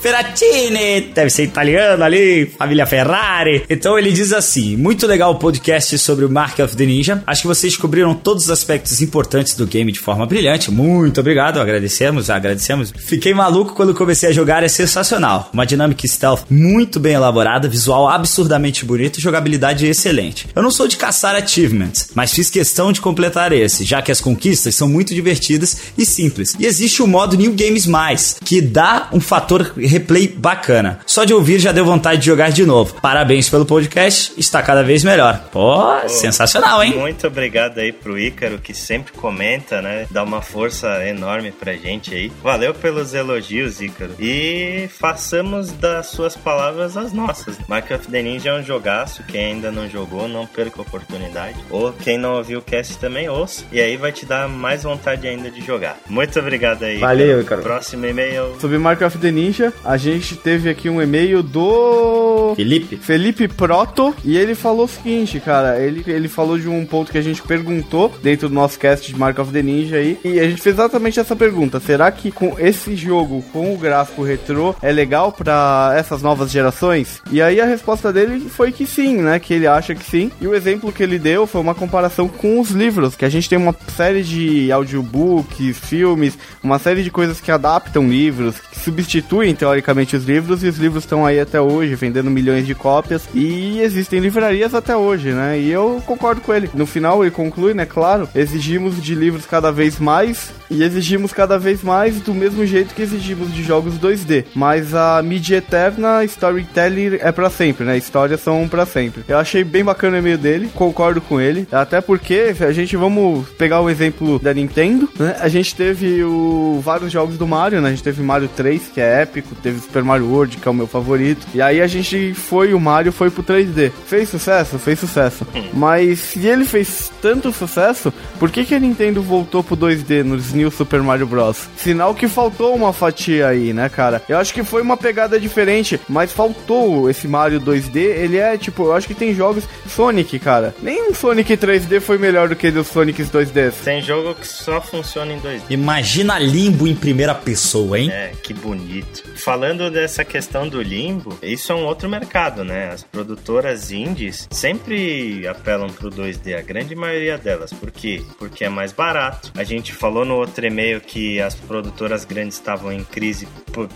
Ferratini, 0.06 1.02
deve 1.16 1.32
ser 1.32 1.46
italiano 1.46 2.04
ali, 2.04 2.46
família 2.46 2.86
Ferrari. 2.86 3.64
Então 3.68 3.98
ele 3.98 4.12
diz 4.12 4.32
assim: 4.34 4.78
muito 4.78 5.08
legal 5.08 5.32
o 5.32 5.40
podcast 5.40 5.98
sobre 5.98 6.24
o 6.24 6.30
Mark 6.30 6.60
of 6.60 6.76
the 6.76 6.86
Ninja. 6.86 7.24
Acho 7.26 7.42
que 7.42 7.48
vocês 7.48 7.74
descobriram 7.74 8.14
todos 8.14 8.44
os 8.44 8.50
aspectos 8.52 9.02
importantes 9.02 9.56
do 9.56 9.66
game 9.66 9.92
de 9.92 9.98
forma 9.98 10.24
brilhante. 10.28 10.70
Muito 10.70 11.20
obrigado, 11.20 11.60
agradecemos, 11.60 12.30
agradecemos. 12.30 12.94
Fiquei 12.96 13.34
maluco 13.34 13.74
quando 13.74 13.96
comecei 13.96 14.30
a 14.30 14.32
jogar, 14.32 14.62
é 14.62 14.68
sensacional. 14.68 15.50
Uma 15.52 15.66
dinâmica 15.66 16.08
stealth 16.08 16.44
muito 16.52 17.00
bem 17.00 17.14
elaborada, 17.14 17.68
visual 17.68 18.08
absurdamente 18.08 18.86
bonito 18.86 19.18
e 19.18 19.24
jogabilidade 19.24 19.88
excelente. 19.88 20.48
Eu 20.56 20.62
não 20.62 20.70
sou 20.70 20.88
de 20.88 20.98
caçar 20.98 21.34
achievements, 21.34 22.10
mas 22.14 22.32
fiz 22.32 22.52
questão 22.52 22.92
de 22.92 23.02
completar 23.02 23.52
esse, 23.52 23.84
já 23.84 24.04
que 24.04 24.12
as 24.12 24.22
conquistas 24.22 24.76
são 24.76 24.88
muito 24.88 25.16
divertidas 25.16 25.78
e 25.98 26.06
simples. 26.06 26.56
E 26.60 26.68
existe 26.68 27.02
o 27.02 27.08
modo 27.08 27.36
New 27.36 27.54
Games 27.54 27.88
Mais, 27.88 28.36
que 28.46 28.62
dá 28.62 29.10
um 29.12 29.20
fator 29.20 29.74
replay 29.96 30.28
bacana. 30.28 31.00
Só 31.06 31.24
de 31.24 31.34
ouvir 31.34 31.60
já 31.60 31.72
deu 31.72 31.86
vontade 31.86 32.20
de 32.20 32.26
jogar 32.26 32.52
de 32.52 32.66
novo. 32.66 32.96
Parabéns 33.02 33.50
pelo 33.50 33.66
podcast, 33.66 34.34
está 34.38 34.62
cada 34.62 34.84
vez 34.84 35.04
melhor. 35.04 35.40
Pô, 35.52 36.02
Pô 36.02 36.10
sensacional, 36.10 36.84
hein? 36.84 36.94
Muito 36.98 37.26
obrigado 37.28 37.80
aí 37.80 37.92
pro 37.92 38.18
Ícaro, 38.18 38.60
que 38.60 38.74
sempre 38.74 39.14
comenta, 39.14 39.82
né? 39.82 40.06
Dá 40.12 40.24
uma 40.24 40.42
força 40.42 41.06
enorme 41.08 41.52
pra 41.52 41.74
gente 41.74 42.14
aí. 42.14 42.32
Valeu 42.44 42.74
pelos 42.74 43.14
elogios, 43.14 43.82
Ícaro. 43.82 44.12
E 44.20 44.90
façamos 45.00 45.72
das 45.72 46.08
suas 46.08 46.36
palavras 46.36 46.98
as 46.98 47.14
nossas. 47.14 47.58
Mark 47.68 47.90
of 47.92 48.08
the 48.08 48.22
Ninja 48.22 48.50
é 48.50 48.60
um 48.60 48.64
jogaço. 48.64 49.24
Quem 49.24 49.54
ainda 49.54 49.72
não 49.72 49.90
jogou, 49.90 50.28
não 50.28 50.46
perca 50.46 50.80
a 50.80 50.82
oportunidade. 50.82 51.58
Ou 51.70 51.94
quem 51.94 52.18
não 52.18 52.36
ouviu 52.36 52.60
o 52.60 52.62
cast 52.62 52.98
também 52.98 53.30
ouça. 53.30 53.64
E 53.72 53.80
aí 53.80 53.96
vai 53.98 54.12
te 54.12 54.26
dar 54.26 54.48
mais 54.48 54.84
vontade 54.84 55.28
ainda 55.28 55.50
de 55.50 55.62
jogar. 55.62 55.98
Muito 56.10 56.38
obrigado 56.40 56.84
aí. 56.84 56.98
Valeu, 56.98 57.42
Ícaro. 57.42 57.62
Próximo 57.62 58.06
e-mail. 58.06 58.56
Sobre 58.60 58.78
Mark 58.78 59.02
of 59.02 59.18
the 59.18 59.32
Ninja, 59.32 59.74
a 59.84 59.98
gente 59.98 60.36
teve 60.36 60.70
aqui 60.70 60.90
um 60.90 61.02
e-mail 61.02 61.42
do. 61.44 62.54
Felipe. 62.56 62.98
Felipe 62.98 63.48
Proto. 63.48 64.16
E 64.24 64.38
ele 64.38 64.56
falou 64.56 64.86
o 64.86 64.88
seguinte, 64.88 65.40
cara. 65.40 65.80
Ele, 65.80 66.04
ele 66.08 66.28
falou 66.28 66.58
de 66.58 66.68
um 66.68 66.86
ponto 66.86 67.12
que 67.12 67.18
a 67.18 67.22
gente 67.22 67.42
perguntou 67.42 68.14
dentro 68.22 68.50
do 68.50 68.56
nosso 68.56 68.80
cast 68.80 69.12
de 69.12 69.18
Mark 69.18 69.38
of 69.40 69.52
the 69.52 69.62
Ninja 69.62 69.98
aí. 69.98 70.20
E 70.24 70.40
a 70.40 70.48
gente 70.48 70.62
fez 70.62 70.76
exatamente 70.76 71.20
essa 71.20 71.36
pergunta: 71.36 71.80
será 71.80 72.12
que 72.12 72.32
com 72.32 72.56
esse 72.60 72.96
jogo, 72.96 73.44
com 73.52 73.74
o 73.74 73.78
gráfico 73.78 74.24
retrô, 74.24 74.76
é 74.82 74.92
legal 74.92 75.32
para 75.32 75.94
essas 75.98 76.22
novas 76.22 76.52
gerações? 76.52 77.22
E 77.32 77.42
aí 77.42 77.60
a 77.60 77.66
resposta 77.66 78.12
dele 78.12 78.50
foi 78.50 78.72
que 78.72 78.86
sim, 78.86 79.18
né? 79.18 79.40
Que 79.40 79.54
ele 79.54 79.68
acha 79.68 79.96
que 79.96 80.04
sim. 80.04 80.32
E 80.40 80.48
o 80.48 80.56
exemplo 80.56 80.92
que 80.92 81.04
ele 81.04 81.20
deu 81.20 81.46
foi 81.46 81.62
uma 81.62 81.76
comparação 81.76 82.28
com 82.28 82.60
os 82.60 82.72
livros, 82.72 83.16
que 83.16 83.26
a 83.26 83.30
gente 83.30 83.50
tem 83.50 83.58
uma 83.58 83.76
série 83.96 84.24
de 84.24 84.72
audiobooks, 84.72 85.78
filmes, 85.80 86.38
uma 86.64 86.80
série 86.80 87.04
de 87.04 87.12
coisas 87.12 87.40
que 87.40 87.52
adaptam 87.52 88.08
livros, 88.08 88.60
que 88.60 88.80
substituem 88.80 89.52
teoricamente 89.66 90.16
os 90.16 90.24
livros, 90.26 90.64
e 90.64 90.68
os 90.68 90.78
livros 90.78 91.04
estão 91.04 91.26
aí 91.26 91.40
até 91.40 91.60
hoje, 91.60 91.96
vendendo 91.96 92.30
milhões 92.30 92.68
de 92.68 92.76
cópias, 92.76 93.28
e 93.34 93.80
existem 93.82 94.20
livrarias 94.20 94.76
até 94.76 94.96
hoje, 94.96 95.32
né? 95.32 95.60
E 95.60 95.72
eu 95.72 96.04
concordo 96.06 96.40
com 96.42 96.54
ele. 96.54 96.70
No 96.76 96.86
final 96.86 97.24
ele 97.24 97.32
conclui, 97.32 97.74
né? 97.74 97.84
Claro, 97.84 98.30
exigimos 98.36 99.02
de 99.02 99.16
livros 99.16 99.48
cada 99.48 99.72
vez 99.72 99.98
mais 100.00 100.54
e 100.70 100.84
exigimos 100.84 101.34
cada 101.34 101.58
vez 101.58 101.82
mais 101.82 102.20
do 102.22 102.34
mesmo 102.34 102.66
jeito 102.66 102.94
que 102.94 103.02
exigimos 103.02 103.54
de 103.54 103.64
jogos 103.64 103.96
2D. 103.96 104.46
Mas 104.54 104.94
a 104.94 105.22
mídia 105.24 105.58
eterna, 105.58 106.24
storytelling 106.24 107.18
é 107.20 107.32
para 107.32 107.50
sempre, 107.50 107.86
né? 107.86 107.98
Histórias 107.98 108.42
são 108.42 108.68
para 108.68 108.86
sempre. 108.86 109.24
Eu 109.28 109.38
achei 109.38 109.64
bem 109.64 109.84
bacana 109.84 110.18
o 110.18 110.20
e-mail 110.20 110.38
dele, 110.38 110.70
concordo 110.76 111.22
com 111.22 111.42
ele. 111.42 111.68
Até 111.72 112.02
porque 112.02 112.54
a 112.60 112.72
gente 112.72 112.96
vamos 112.96 113.48
pegar 113.58 113.82
o 113.82 113.90
exemplo 113.90 114.38
da 114.40 114.54
Nintendo, 114.54 115.10
né? 115.18 115.36
A 115.40 115.48
gente 115.48 115.74
teve 115.74 116.24
o, 116.24 116.80
vários 116.84 117.12
jogos 117.12 117.38
do 117.38 117.48
Mario, 117.48 117.82
né? 117.82 117.88
A 117.88 117.92
gente 117.92 118.04
teve 118.04 118.22
Mario 118.22 118.50
3, 118.56 118.92
que 118.94 119.02
é 119.02 119.22
épico, 119.22 119.55
teve 119.62 119.80
Super 119.80 120.04
Mario 120.04 120.30
World, 120.30 120.58
que 120.58 120.68
é 120.68 120.72
o 120.72 120.74
meu 120.74 120.88
favorito. 120.88 121.46
E 121.54 121.62
aí 121.62 121.82
a 121.82 121.88
gente 121.88 122.34
foi, 122.34 122.74
o 122.74 122.80
Mario 122.80 123.12
foi 123.12 123.30
pro 123.30 123.44
3D. 123.44 123.92
Fez 124.08 124.30
sucesso? 124.30 124.78
Fez 124.80 125.00
sucesso. 125.00 125.46
Mas 125.74 126.20
se 126.20 126.46
ele 126.48 126.66
fez 126.66 127.12
tanto 127.22 127.52
sucesso, 127.52 128.14
por 128.40 128.50
que, 128.52 128.66
que 128.66 128.76
a 128.76 128.80
Nintendo 128.80 129.22
voltou 129.22 129.64
pro 129.64 129.78
2D 129.78 130.24
nos 130.24 130.54
New 130.54 130.70
Super 130.72 131.02
Mario 131.02 131.28
Bros? 131.28 131.68
Sinal 131.78 132.14
que 132.14 132.28
faltou 132.28 132.76
uma 132.76 132.94
fatia 132.94 133.48
aí, 133.48 133.74
né, 133.74 133.90
cara? 133.90 134.22
Eu 134.28 134.38
acho 134.38 134.54
que 134.54 134.64
foi 134.64 134.82
uma 134.82 134.98
pegada 134.98 135.40
diferente, 135.40 136.00
mas 136.08 136.32
faltou 136.32 137.10
esse 137.10 137.28
Mario 137.28 137.60
2D. 137.60 137.96
Ele 137.98 138.38
é 138.38 138.58
tipo, 138.58 138.84
eu 138.84 138.94
acho 138.94 139.08
que 139.08 139.14
tem 139.14 139.34
jogos 139.34 139.64
Sonic, 139.88 140.40
cara. 140.40 140.74
Nem 140.82 141.10
um 141.10 141.14
Sonic 141.14 141.56
3D 141.56 142.00
foi 142.00 142.18
melhor 142.18 142.50
do 142.50 142.56
que 142.56 142.68
os 142.68 142.88
Sonics 142.88 143.30
2D. 143.30 143.72
Tem 143.84 144.02
jogo 144.02 144.36
que 144.36 144.48
só 144.48 144.82
funciona 144.82 145.34
em 145.34 145.40
2D. 145.40 145.62
Imagina 145.70 146.38
Limbo 146.40 146.88
em 146.88 146.96
primeira 146.96 147.34
pessoa, 147.34 148.00
hein? 148.00 148.10
É, 148.12 148.32
que 148.42 148.54
bonito. 148.54 149.24
Falando 149.46 149.92
dessa 149.92 150.26
questão 150.26 150.68
do 150.68 150.82
Limbo, 150.82 151.38
isso 151.40 151.72
é 151.72 151.76
um 151.76 151.86
outro 151.86 152.10
mercado, 152.10 152.64
né? 152.64 152.90
As 152.90 153.04
produtoras 153.04 153.92
indies 153.92 154.48
sempre 154.50 155.48
apelam 155.48 155.88
pro 155.88 156.10
2D, 156.10 156.58
a 156.58 156.62
grande 156.62 156.96
maioria 156.96 157.38
delas. 157.38 157.72
Por 157.72 157.92
quê? 157.92 158.24
Porque 158.40 158.66
é 158.66 158.70
mais 158.70 158.92
barato. 158.92 159.52
A 159.56 159.64
gente 159.64 159.94
falou 159.94 160.26
no 160.26 160.34
outro 160.34 160.66
e-mail 160.66 161.00
que 161.00 161.40
as 161.40 161.54
produtoras 161.54 162.26
grandes 162.26 162.56
estavam 162.56 162.92
em 162.92 163.04
crise 163.04 163.48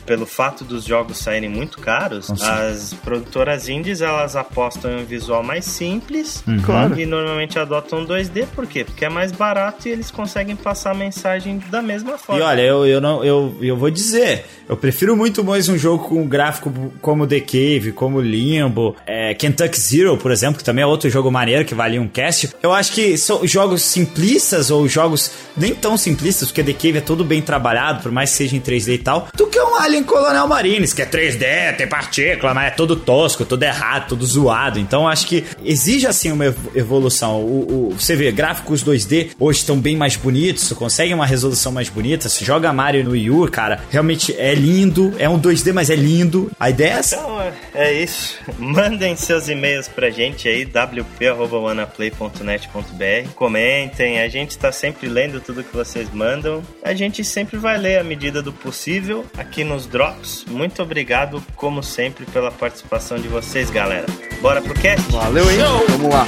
pelo 0.05 0.27
fato 0.27 0.63
dos 0.63 0.83
jogos 0.83 1.17
saírem 1.17 1.49
muito 1.49 1.79
caros. 1.79 2.29
Nossa. 2.29 2.67
As 2.67 2.93
produtoras 2.93 3.67
indies, 3.67 4.01
elas 4.01 4.35
apostam 4.35 4.91
em 4.91 5.01
um 5.01 5.05
visual 5.05 5.41
mais 5.41 5.65
simples 5.65 6.43
uhum. 6.45 6.61
claro. 6.61 6.99
e 6.99 7.07
normalmente 7.07 7.57
adotam 7.57 8.05
2D. 8.05 8.45
Por 8.53 8.67
quê? 8.67 8.83
Porque 8.83 9.03
é 9.03 9.09
mais 9.09 9.31
barato 9.31 9.87
e 9.87 9.91
eles 9.91 10.11
conseguem 10.11 10.55
passar 10.55 10.91
a 10.91 10.93
mensagem 10.93 11.59
da 11.71 11.81
mesma 11.81 12.19
forma. 12.19 12.39
E 12.39 12.45
olha, 12.45 12.61
eu, 12.61 12.85
eu, 12.85 13.01
não, 13.01 13.23
eu, 13.23 13.57
eu 13.61 13.75
vou 13.75 13.89
dizer, 13.89 14.45
eu 14.67 14.77
prefiro 14.77 15.15
muito 15.15 15.38
mais 15.43 15.69
um 15.69 15.77
jogo 15.77 16.08
com 16.08 16.22
um 16.22 16.27
gráfico 16.27 16.72
como 17.01 17.27
The 17.27 17.39
Cave, 17.39 17.91
como 17.91 18.19
Limbo, 18.22 18.96
é, 19.05 19.34
Kentucky 19.34 19.79
Zero, 19.79 20.17
por 20.17 20.31
exemplo, 20.31 20.58
que 20.58 20.63
também 20.63 20.84
é 20.84 20.86
outro 20.86 21.10
jogo 21.10 21.31
maneiro 21.31 21.65
que 21.65 21.74
valia 21.74 22.01
um 22.01 22.08
cast. 22.08 22.50
Eu 22.62 22.74
acho 22.74 22.91
que 22.91 23.17
são 23.17 23.46
jogos 23.46 23.81
simplistas 23.81 24.69
ou 24.72 24.88
jogos 24.88 25.31
nem 25.55 25.74
tão 25.74 25.98
simplistas, 25.98 26.50
porque 26.50 26.63
The 26.63 26.74
Cave 26.74 26.98
é 26.98 27.01
todo 27.01 27.24
bem 27.24 27.41
trabalhado, 27.41 28.01
por 28.01 28.12
mais 28.12 28.31
que 28.31 28.38
seja 28.38 28.55
em 28.55 28.62
3D 28.62 28.93
e 28.93 28.98
tal, 28.98 29.27
do 29.34 29.48
que 29.48 29.60
um 29.60 29.75
Alien 29.75 30.03
Colonel 30.03 30.48
Marines, 30.48 30.93
que 30.93 31.01
é 31.01 31.05
3D, 31.05 31.77
tem 31.77 31.88
partícula, 31.88 32.53
mas 32.53 32.67
é 32.67 32.72
todo 32.72 32.96
tosco, 32.96 33.46
todo 33.46 33.63
errado, 33.63 34.10
todo 34.10 34.25
zoado. 34.25 34.79
Então 34.79 35.08
acho 35.08 35.27
que 35.27 35.46
exige 35.63 36.08
assim 36.08 36.31
uma 36.31 36.53
evolução. 36.75 37.41
O, 37.41 37.91
o, 37.91 37.96
você 37.98 38.15
vê, 38.15 38.31
gráficos 38.31 38.84
2D 38.84 39.29
hoje 39.39 39.60
estão 39.60 39.79
bem 39.79 39.96
mais 39.96 40.15
bonitos, 40.15 40.63
você 40.63 40.75
consegue 40.75 41.13
uma 41.13 41.25
resolução 41.25 41.72
mais 41.72 41.89
bonita. 41.89 42.27
Se 42.27 42.43
joga 42.43 42.74
Mario 42.74 43.03
no 43.03 43.12
Wii 43.12 43.31
U, 43.31 43.50
cara, 43.50 43.81
realmente 43.89 44.36
é 44.38 44.53
lindo, 44.53 45.13
é 45.17 45.28
um 45.29 45.39
2D, 45.39 45.74
mas 45.74 45.89
é 45.89 45.95
lindo. 45.95 46.51
A 46.59 46.69
ideia 46.69 46.93
é 46.93 46.98
essa. 46.98 47.15
Então 47.15 47.53
é 47.74 47.93
isso. 47.93 48.38
Mandem 48.57 49.15
seus 49.15 49.48
e-mails 49.48 49.88
pra 49.88 50.09
gente 50.09 50.48
aí, 50.48 50.65
wp.wanaplay.net.br. 50.65 53.29
Comentem, 53.36 54.21
a 54.21 54.27
gente 54.27 54.51
está 54.51 54.71
sempre 54.71 55.07
lendo 55.07 55.39
tudo 55.39 55.63
que 55.63 55.75
vocês 55.75 56.09
mandam. 56.12 56.63
A 56.83 56.93
gente 56.93 57.24
sempre 57.24 57.57
vai 57.57 57.77
ler 57.77 58.00
à 58.00 58.03
medida 58.03 58.41
do 58.41 58.51
possível 58.51 59.25
aqui 59.38 59.63
nos 59.63 59.86
Drops. 59.86 60.45
Muito 60.48 60.81
obrigado, 60.81 61.43
como 61.55 61.83
sempre, 61.83 62.25
pela 62.25 62.51
participação 62.51 63.17
de 63.17 63.27
vocês, 63.27 63.69
galera. 63.69 64.07
Bora 64.41 64.62
pro 64.62 64.74
cast? 64.74 65.12
Valeu, 65.12 65.50
hein? 65.50 65.59
Show. 65.59 65.86
Vamos 65.89 66.13
lá. 66.13 66.25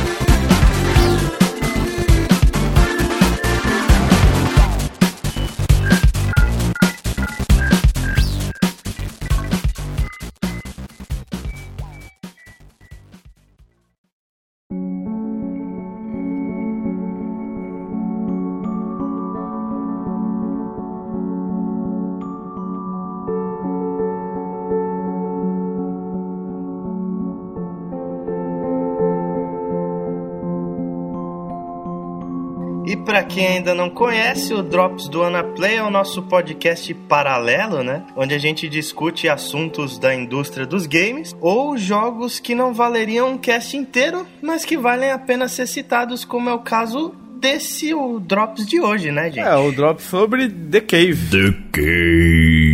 Para 32.97 33.23
quem 33.23 33.47
ainda 33.47 33.73
não 33.73 33.89
conhece, 33.89 34.53
o 34.53 34.61
Drops 34.61 35.07
do 35.07 35.23
Anaplay 35.23 35.75
é 35.75 35.83
o 35.83 35.89
nosso 35.89 36.21
podcast 36.23 36.93
paralelo, 36.93 37.83
né? 37.83 38.03
Onde 38.15 38.33
a 38.33 38.37
gente 38.37 38.67
discute 38.69 39.29
assuntos 39.29 39.97
da 39.97 40.13
indústria 40.13 40.65
dos 40.65 40.85
games 40.85 41.35
ou 41.39 41.77
jogos 41.77 42.39
que 42.39 42.55
não 42.55 42.73
valeriam 42.73 43.31
um 43.31 43.37
cast 43.37 43.75
inteiro, 43.75 44.25
mas 44.41 44.65
que 44.65 44.77
valem 44.77 45.11
a 45.11 45.19
pena 45.19 45.47
ser 45.47 45.67
citados, 45.67 46.25
como 46.25 46.49
é 46.49 46.53
o 46.53 46.59
caso 46.59 47.13
desse 47.41 47.93
o 47.93 48.19
Drops 48.19 48.65
de 48.67 48.79
hoje, 48.79 49.11
né, 49.11 49.31
gente? 49.31 49.47
É, 49.47 49.55
o 49.55 49.71
Drops 49.71 50.05
sobre 50.05 50.47
The 50.47 50.81
Cave. 50.81 51.15
The 51.31 51.57
Cave. 51.71 52.70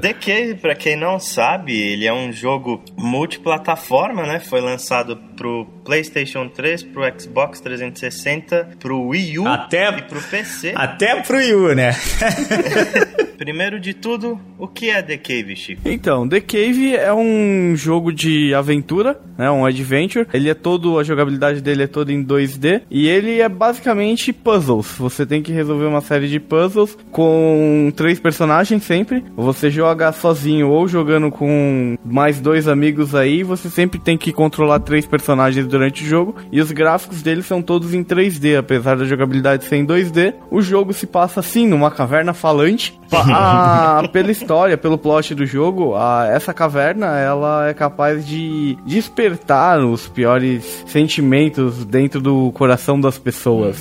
The 0.00 0.12
Cave, 0.12 0.54
pra 0.54 0.74
quem 0.74 0.96
não 0.96 1.18
sabe, 1.18 1.76
ele 1.76 2.06
é 2.06 2.12
um 2.12 2.32
jogo 2.32 2.82
multiplataforma, 2.96 4.24
né? 4.24 4.38
Foi 4.38 4.60
lançado 4.60 5.16
pro 5.36 5.66
PlayStation 5.84 6.48
3, 6.48 6.84
pro 6.84 7.20
Xbox 7.20 7.60
360, 7.60 8.76
pro 8.78 9.08
Wii 9.08 9.38
U 9.40 9.48
até, 9.48 9.88
e 9.88 10.02
pro 10.02 10.20
PC. 10.20 10.72
Até 10.76 11.20
pro 11.22 11.38
Wii 11.38 11.54
U, 11.54 11.74
né? 11.74 11.96
Primeiro 13.36 13.78
de 13.78 13.94
tudo, 13.94 14.38
o 14.58 14.66
que 14.66 14.90
é 14.90 15.02
The 15.02 15.16
Cave, 15.16 15.56
Chico? 15.56 15.82
Então, 15.84 16.28
The 16.28 16.40
Cave 16.40 16.96
é 16.96 17.12
um 17.12 17.74
jogo 17.76 18.12
de 18.12 18.52
aventura, 18.54 19.20
né, 19.36 19.50
um 19.50 19.64
adventure. 19.64 20.26
Ele 20.32 20.50
é 20.50 20.54
todo, 20.54 20.98
a 20.98 21.04
jogabilidade 21.04 21.60
dele 21.60 21.84
é 21.84 21.86
toda 21.86 22.12
em 22.12 22.24
2D 22.24 22.82
e 22.90 23.08
ele 23.08 23.40
é 23.40 23.48
basicamente 23.48 24.32
puzzles. 24.32 24.96
Você 24.98 25.24
tem 25.24 25.42
que 25.42 25.52
resolver 25.52 25.86
uma 25.86 26.00
série 26.00 26.28
de 26.28 26.40
puzzles 26.40 26.98
com 27.10 27.92
três 27.94 28.18
personagens 28.18 28.82
sempre. 28.82 29.24
Você 29.36 29.70
joga 29.70 30.12
sozinho 30.12 30.68
ou 30.68 30.88
jogando 30.88 31.30
com 31.30 31.96
mais 32.04 32.40
dois 32.40 32.66
amigos 32.66 33.14
aí, 33.14 33.42
você 33.42 33.70
sempre 33.70 33.98
tem 33.98 34.18
que 34.18 34.32
controlar 34.32 34.80
três 34.80 35.06
personagens 35.06 35.66
durante 35.66 36.02
o 36.02 36.06
jogo. 36.06 36.34
E 36.50 36.60
os 36.60 36.72
gráficos 36.72 37.22
deles 37.22 37.46
são 37.46 37.62
todos 37.62 37.94
em 37.94 38.02
3D, 38.02 38.58
apesar 38.58 38.96
da 38.96 39.04
jogabilidade 39.04 39.64
ser 39.64 39.76
em 39.76 39.86
2D. 39.86 40.34
O 40.50 40.60
jogo 40.60 40.92
se 40.92 41.06
passa 41.06 41.40
assim, 41.40 41.66
numa 41.66 41.90
caverna 41.90 42.32
falante. 42.32 42.98
A, 43.12 44.08
pela 44.12 44.30
história, 44.30 44.76
pelo 44.76 44.98
plot 44.98 45.34
do 45.34 45.46
jogo, 45.46 45.94
essa 46.30 46.52
caverna 46.52 47.18
ela 47.18 47.68
é 47.68 47.74
capaz 47.74 48.26
de 48.26 48.76
despertar 48.84 49.80
os 49.80 50.08
piores 50.08 50.84
sentimentos 50.86 51.84
dentro 51.84 52.20
do 52.20 52.52
coração 52.52 53.00
das 53.00 53.18
pessoas. 53.18 53.78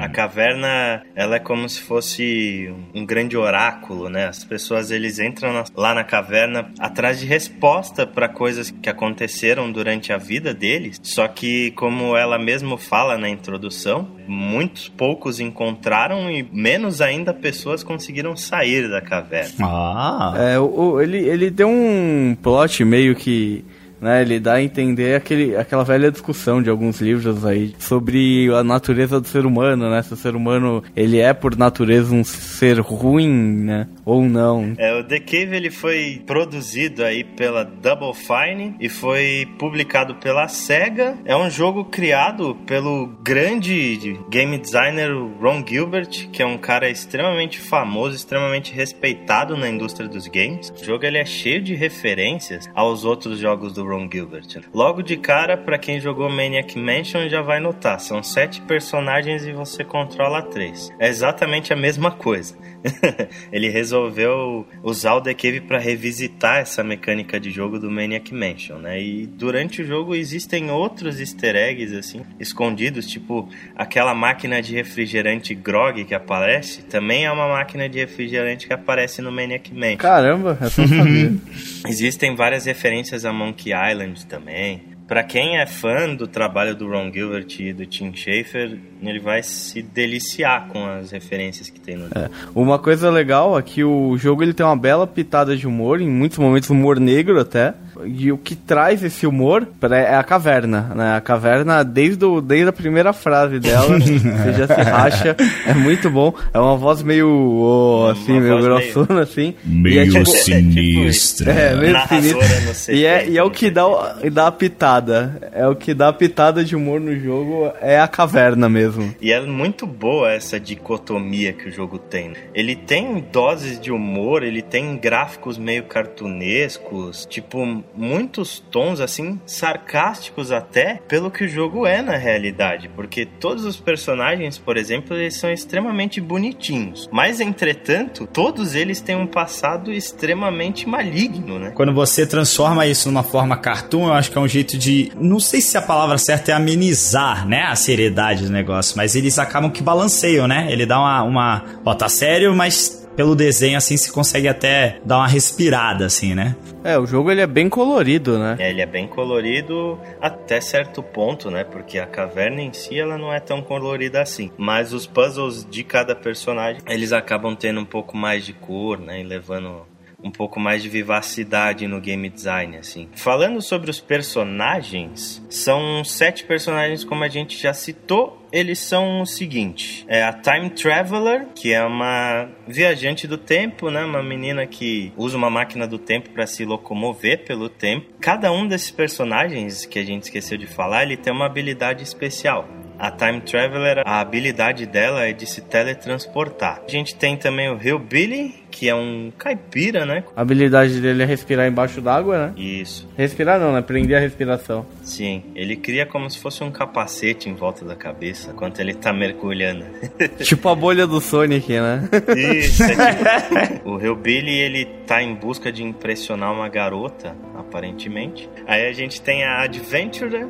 A 0.00 0.08
caverna, 0.08 1.02
ela 1.14 1.36
é 1.36 1.38
como 1.38 1.68
se 1.68 1.80
fosse 1.80 2.72
um 2.94 3.04
grande 3.04 3.36
oráculo, 3.36 4.08
né? 4.08 4.26
As 4.26 4.44
pessoas 4.44 4.90
eles 4.90 5.18
entram 5.18 5.52
na, 5.52 5.64
lá 5.76 5.94
na 5.94 6.04
caverna 6.04 6.70
atrás 6.78 7.20
de 7.20 7.26
resposta 7.26 8.06
para 8.06 8.28
coisas 8.28 8.70
que 8.70 8.88
aconteceram 8.88 9.70
durante 9.70 10.12
a 10.12 10.16
vida 10.16 10.54
deles. 10.54 10.98
Só 11.02 11.28
que 11.28 11.70
como 11.72 12.16
ela 12.16 12.38
mesmo 12.38 12.76
fala 12.76 13.18
na 13.18 13.28
introdução, 13.28 14.08
muitos 14.26 14.88
poucos 14.88 15.40
encontraram 15.40 16.30
e 16.30 16.48
menos 16.52 17.00
ainda 17.00 17.34
pessoas 17.34 17.82
conseguiram 17.82 18.36
sair 18.36 18.88
da 18.88 19.00
caverna. 19.00 19.54
Ah. 19.60 20.34
É, 20.36 20.58
o, 20.58 21.00
ele, 21.00 21.18
ele 21.18 21.50
tem 21.50 21.66
um 21.66 22.36
plot 22.40 22.84
meio 22.84 23.14
que 23.14 23.64
né, 24.00 24.22
ele 24.22 24.40
dá 24.40 24.54
a 24.54 24.62
entender 24.62 25.14
aquele, 25.14 25.56
aquela 25.56 25.84
velha 25.84 26.10
discussão 26.10 26.62
de 26.62 26.70
alguns 26.70 27.00
livros 27.00 27.44
aí 27.44 27.74
sobre 27.78 28.48
a 28.54 28.64
natureza 28.64 29.20
do 29.20 29.28
ser 29.28 29.44
humano, 29.44 29.90
né? 29.90 30.02
Se 30.02 30.14
o 30.14 30.16
ser 30.16 30.34
humano 30.34 30.82
ele 30.96 31.18
é 31.18 31.32
por 31.32 31.56
natureza 31.56 32.14
um 32.14 32.24
ser 32.24 32.80
ruim, 32.80 33.28
né? 33.28 33.88
Ou 34.04 34.24
não. 34.24 34.74
É, 34.78 34.98
o 34.98 35.04
The 35.04 35.20
Cave 35.20 35.54
ele 35.54 35.70
foi 35.70 36.22
produzido 36.26 37.04
aí 37.04 37.24
pela 37.24 37.64
Double 37.64 38.14
Fine 38.14 38.74
e 38.80 38.88
foi 38.88 39.46
publicado 39.58 40.14
pela 40.16 40.48
Sega. 40.48 41.18
É 41.24 41.36
um 41.36 41.50
jogo 41.50 41.84
criado 41.84 42.56
pelo 42.66 43.06
grande 43.22 44.18
game 44.30 44.58
designer 44.58 45.10
Ron 45.40 45.64
Gilbert, 45.66 46.28
que 46.32 46.42
é 46.42 46.46
um 46.46 46.58
cara 46.58 46.88
extremamente 46.88 47.58
famoso, 47.58 48.16
extremamente 48.16 48.72
respeitado 48.72 49.56
na 49.56 49.68
indústria 49.68 50.08
dos 50.08 50.26
games. 50.26 50.70
O 50.70 50.84
jogo 50.84 51.04
ele 51.04 51.18
é 51.18 51.24
cheio 51.24 51.62
de 51.62 51.74
referências 51.74 52.68
aos 52.74 53.04
outros 53.04 53.38
jogos 53.38 53.72
do 53.72 53.84
Ron 53.90 54.08
Gilbert. 54.10 54.46
Logo 54.72 55.02
de 55.02 55.16
cara, 55.16 55.56
para 55.56 55.78
quem 55.78 56.00
jogou 56.00 56.30
Maniac 56.30 56.78
Mansion 56.78 57.28
já 57.28 57.42
vai 57.42 57.60
notar, 57.60 57.98
são 58.00 58.22
sete 58.22 58.60
personagens 58.62 59.44
e 59.44 59.52
você 59.52 59.84
controla 59.84 60.42
três. 60.42 60.90
É 60.98 61.08
exatamente 61.08 61.72
a 61.72 61.76
mesma 61.76 62.10
coisa. 62.10 62.56
ele 63.52 63.68
resolveu 63.68 64.66
usar 64.82 65.14
o 65.14 65.20
The 65.20 65.34
Cave 65.34 65.60
para 65.60 65.78
revisitar 65.78 66.58
essa 66.58 66.82
mecânica 66.82 67.38
de 67.38 67.50
jogo 67.50 67.78
do 67.78 67.90
Maniac 67.90 68.32
Mansion, 68.34 68.78
né? 68.78 69.00
E 69.00 69.26
durante 69.26 69.82
o 69.82 69.84
jogo 69.84 70.14
existem 70.14 70.70
outros 70.70 71.20
easter 71.20 71.56
eggs 71.56 71.94
assim, 71.96 72.22
escondidos, 72.38 73.06
tipo 73.06 73.48
aquela 73.76 74.14
máquina 74.14 74.62
de 74.62 74.74
refrigerante 74.74 75.54
Grog 75.54 76.04
que 76.04 76.14
aparece, 76.14 76.82
também 76.82 77.24
é 77.24 77.32
uma 77.32 77.48
máquina 77.48 77.88
de 77.88 77.98
refrigerante 77.98 78.66
que 78.66 78.72
aparece 78.72 79.20
no 79.22 79.30
Maniac 79.30 79.72
Mansion. 79.72 79.96
Caramba, 79.96 80.58
essa 80.60 80.82
eu 80.82 80.88
sabia. 80.88 81.32
Existem 81.86 82.34
várias 82.34 82.64
referências 82.64 83.24
a 83.24 83.32
Monkey 83.32 83.72
Island 83.72 84.26
também. 84.26 84.89
Pra 85.10 85.24
quem 85.24 85.58
é 85.58 85.66
fã 85.66 86.14
do 86.14 86.28
trabalho 86.28 86.72
do 86.72 86.88
Ron 86.88 87.12
Gilbert 87.12 87.48
e 87.58 87.72
do 87.72 87.84
Tim 87.84 88.14
Schafer, 88.14 88.78
ele 89.02 89.18
vai 89.18 89.42
se 89.42 89.82
deliciar 89.82 90.68
com 90.68 90.86
as 90.86 91.10
referências 91.10 91.68
que 91.68 91.80
tem 91.80 91.96
no 91.96 92.04
jogo. 92.04 92.16
É. 92.16 92.30
Uma 92.54 92.78
coisa 92.78 93.10
legal 93.10 93.58
é 93.58 93.62
que 93.62 93.82
o 93.82 94.16
jogo 94.16 94.44
ele 94.44 94.54
tem 94.54 94.64
uma 94.64 94.76
bela 94.76 95.08
pitada 95.08 95.56
de 95.56 95.66
humor, 95.66 96.00
em 96.00 96.08
muitos 96.08 96.38
momentos 96.38 96.70
humor 96.70 97.00
negro 97.00 97.40
até. 97.40 97.74
E 98.06 98.30
o 98.32 98.38
que 98.38 98.54
traz 98.54 99.02
esse 99.04 99.26
humor 99.26 99.66
pra- 99.78 99.96
é 99.98 100.14
a 100.16 100.22
caverna, 100.22 100.92
né? 100.94 101.14
A 101.16 101.20
caverna, 101.20 101.82
desde, 101.84 102.24
o, 102.24 102.40
desde 102.40 102.68
a 102.68 102.72
primeira 102.72 103.12
frase 103.12 103.58
dela, 103.58 103.98
você 104.00 104.52
já 104.52 104.66
se 104.66 104.80
racha. 104.82 105.36
É 105.66 105.74
muito 105.74 106.10
bom. 106.10 106.34
É 106.52 106.58
uma 106.58 106.76
voz 106.76 107.02
meio, 107.02 107.28
oh, 107.28 108.08
assim, 108.10 108.32
Uma 108.32 108.40
meio 108.40 108.60
grossona, 108.62 109.22
assim. 109.22 109.54
Meio 109.64 109.94
e 109.94 109.98
é, 109.98 110.04
tipo, 110.10 110.26
sinistra. 110.26 111.52
é, 111.52 111.76
meio 111.76 111.94
CT, 111.94 112.92
E 112.92 113.04
é, 113.04 113.28
e 113.28 113.38
é 113.38 113.42
o 113.42 113.50
que 113.50 113.70
dá, 113.70 113.84
dá 114.32 114.46
a 114.46 114.52
pitada. 114.52 115.50
É 115.52 115.66
o 115.66 115.74
que 115.76 115.94
dá 115.94 116.08
a 116.08 116.12
pitada 116.12 116.64
de 116.64 116.74
humor 116.76 117.00
no 117.00 117.18
jogo, 117.18 117.70
é 117.80 118.00
a 118.00 118.08
caverna 118.08 118.68
mesmo. 118.68 119.14
E 119.20 119.32
é 119.32 119.40
muito 119.40 119.86
boa 119.86 120.30
essa 120.32 120.58
dicotomia 120.58 121.52
que 121.52 121.68
o 121.68 121.72
jogo 121.72 121.98
tem. 121.98 122.32
Ele 122.54 122.74
tem 122.76 123.24
doses 123.32 123.80
de 123.80 123.90
humor, 123.92 124.42
ele 124.42 124.62
tem 124.62 124.96
gráficos 124.96 125.58
meio 125.58 125.84
cartunescos, 125.84 127.26
tipo, 127.26 127.82
muitos 127.96 128.62
tons 128.70 129.00
assim, 129.00 129.40
sarcásticos 129.46 130.52
até, 130.52 131.00
pelo 131.08 131.30
que 131.30 131.44
o 131.44 131.48
jogo 131.48 131.86
é 131.86 132.02
na 132.02 132.16
realidade. 132.16 132.88
Porque 132.94 133.26
todos 133.26 133.64
os 133.64 133.76
personagens, 133.76 134.58
por 134.58 134.76
exemplo, 134.76 135.16
eles 135.16 135.36
são 135.36 135.50
extremamente 135.50 136.20
bonitinhos. 136.20 137.08
Mas, 137.12 137.40
entretanto, 137.40 138.26
todos 138.26 138.74
eles 138.74 139.00
têm 139.00 139.16
um 139.16 139.26
passado 139.26 139.92
extremamente 139.92 140.88
maligno, 140.88 141.58
né? 141.58 141.72
Quando 141.74 141.94
você 141.94 142.26
transforma 142.26 142.86
isso 142.86 143.08
numa 143.08 143.22
forma 143.22 143.56
cartoon, 143.56 144.08
eu 144.08 144.12
acho 144.12 144.30
que 144.30 144.38
é 144.38 144.40
um 144.40 144.48
jeito 144.48 144.78
de. 144.78 145.12
Não 145.16 145.40
sei 145.40 145.60
se 145.60 145.76
a 145.76 145.82
palavra 145.82 146.18
certa 146.18 146.52
é 146.52 146.54
amenizar, 146.54 147.46
né? 147.46 147.62
A 147.62 147.76
seriedade 147.76 148.44
do 148.44 148.50
negócio, 148.50 148.96
mas 148.96 149.14
eles 149.14 149.38
acabam 149.38 149.70
que 149.70 149.82
balanceiam, 149.82 150.46
né? 150.46 150.68
Ele 150.70 150.86
dá 150.86 150.98
uma. 150.98 151.22
uma 151.22 151.64
ó, 151.84 151.94
tá 151.94 152.08
sério, 152.08 152.54
mas 152.54 152.99
pelo 153.20 153.36
desenho 153.36 153.76
assim 153.76 153.98
se 153.98 154.10
consegue 154.10 154.48
até 154.48 154.98
dar 155.04 155.18
uma 155.18 155.28
respirada, 155.28 156.06
assim, 156.06 156.34
né? 156.34 156.56
É, 156.82 156.98
o 156.98 157.04
jogo 157.04 157.30
ele 157.30 157.42
é 157.42 157.46
bem 157.46 157.68
colorido, 157.68 158.38
né? 158.38 158.56
É, 158.58 158.70
Ele 158.70 158.80
é 158.80 158.86
bem 158.86 159.06
colorido 159.06 159.98
até 160.18 160.58
certo 160.58 161.02
ponto, 161.02 161.50
né? 161.50 161.62
Porque 161.62 161.98
a 161.98 162.06
caverna 162.06 162.62
em 162.62 162.72
si 162.72 162.98
ela 162.98 163.18
não 163.18 163.30
é 163.30 163.38
tão 163.38 163.60
colorida 163.60 164.22
assim. 164.22 164.50
Mas 164.56 164.94
os 164.94 165.06
puzzles 165.06 165.66
de 165.68 165.84
cada 165.84 166.16
personagem 166.16 166.80
eles 166.88 167.12
acabam 167.12 167.54
tendo 167.54 167.80
um 167.80 167.84
pouco 167.84 168.16
mais 168.16 168.46
de 168.46 168.54
cor, 168.54 168.98
né? 168.98 169.20
E 169.20 169.22
levando 169.22 169.82
um 170.22 170.30
pouco 170.30 170.60
mais 170.60 170.82
de 170.82 170.88
vivacidade 170.88 171.86
no 171.86 172.00
game 172.00 172.28
design, 172.28 172.76
assim. 172.76 173.08
Falando 173.14 173.60
sobre 173.60 173.90
os 173.90 174.00
personagens, 174.00 175.42
são 175.48 176.04
sete 176.04 176.44
personagens 176.44 177.04
como 177.04 177.24
a 177.24 177.28
gente 177.28 177.60
já 177.60 177.72
citou. 177.72 178.38
Eles 178.52 178.78
são 178.78 179.22
o 179.22 179.26
seguinte: 179.26 180.04
é 180.08 180.22
a 180.22 180.32
Time 180.32 180.70
Traveler, 180.70 181.46
que 181.54 181.72
é 181.72 181.82
uma 181.84 182.48
viajante 182.66 183.26
do 183.26 183.38
tempo, 183.38 183.90
né? 183.90 184.04
Uma 184.04 184.22
menina 184.22 184.66
que 184.66 185.12
usa 185.16 185.36
uma 185.36 185.50
máquina 185.50 185.86
do 185.86 185.98
tempo 185.98 186.30
para 186.30 186.46
se 186.46 186.64
locomover 186.64 187.44
pelo 187.44 187.68
tempo. 187.68 188.06
Cada 188.20 188.52
um 188.52 188.66
desses 188.66 188.90
personagens 188.90 189.86
que 189.86 189.98
a 189.98 190.04
gente 190.04 190.24
esqueceu 190.24 190.58
de 190.58 190.66
falar, 190.66 191.04
ele 191.04 191.16
tem 191.16 191.32
uma 191.32 191.46
habilidade 191.46 192.02
especial. 192.02 192.68
A 193.00 193.10
Time 193.10 193.40
Traveler, 193.40 194.02
a 194.04 194.20
habilidade 194.20 194.84
dela 194.84 195.24
é 195.24 195.32
de 195.32 195.46
se 195.46 195.62
teletransportar. 195.62 196.82
A 196.86 196.90
gente 196.90 197.14
tem 197.14 197.34
também 197.34 197.70
o 197.70 197.80
Hillbilly, 197.80 198.54
que 198.70 198.90
é 198.90 198.94
um 198.94 199.32
caipira, 199.38 200.04
né? 200.04 200.22
A 200.36 200.42
habilidade 200.42 201.00
dele 201.00 201.22
é 201.22 201.26
respirar 201.26 201.66
embaixo 201.66 202.02
d'água, 202.02 202.48
né? 202.48 202.52
Isso. 202.58 203.08
Respirar 203.16 203.58
não, 203.58 203.72
né? 203.72 203.80
Prender 203.80 204.18
a 204.18 204.20
respiração. 204.20 204.84
Sim, 205.02 205.42
ele 205.54 205.76
cria 205.76 206.04
como 206.04 206.28
se 206.28 206.38
fosse 206.38 206.62
um 206.62 206.70
capacete 206.70 207.48
em 207.48 207.54
volta 207.54 207.86
da 207.86 207.96
cabeça 207.96 208.50
enquanto 208.50 208.80
ele 208.80 208.92
tá 208.92 209.14
mergulhando. 209.14 209.86
tipo 210.44 210.68
a 210.68 210.74
bolha 210.74 211.06
do 211.06 211.22
Sonic, 211.22 211.72
né? 211.72 212.06
Isso, 212.36 212.82
é 212.82 213.68
tipo... 213.68 213.88
o 213.96 213.98
Hillbilly, 213.98 214.58
ele 214.58 214.84
tá 215.06 215.22
em 215.22 215.34
busca 215.34 215.72
de 215.72 215.82
impressionar 215.82 216.52
uma 216.52 216.68
garota, 216.68 217.34
aparentemente. 217.56 218.46
Aí 218.66 218.86
a 218.86 218.92
gente 218.92 219.22
tem 219.22 219.42
a 219.42 219.62
Adventurer, 219.62 220.46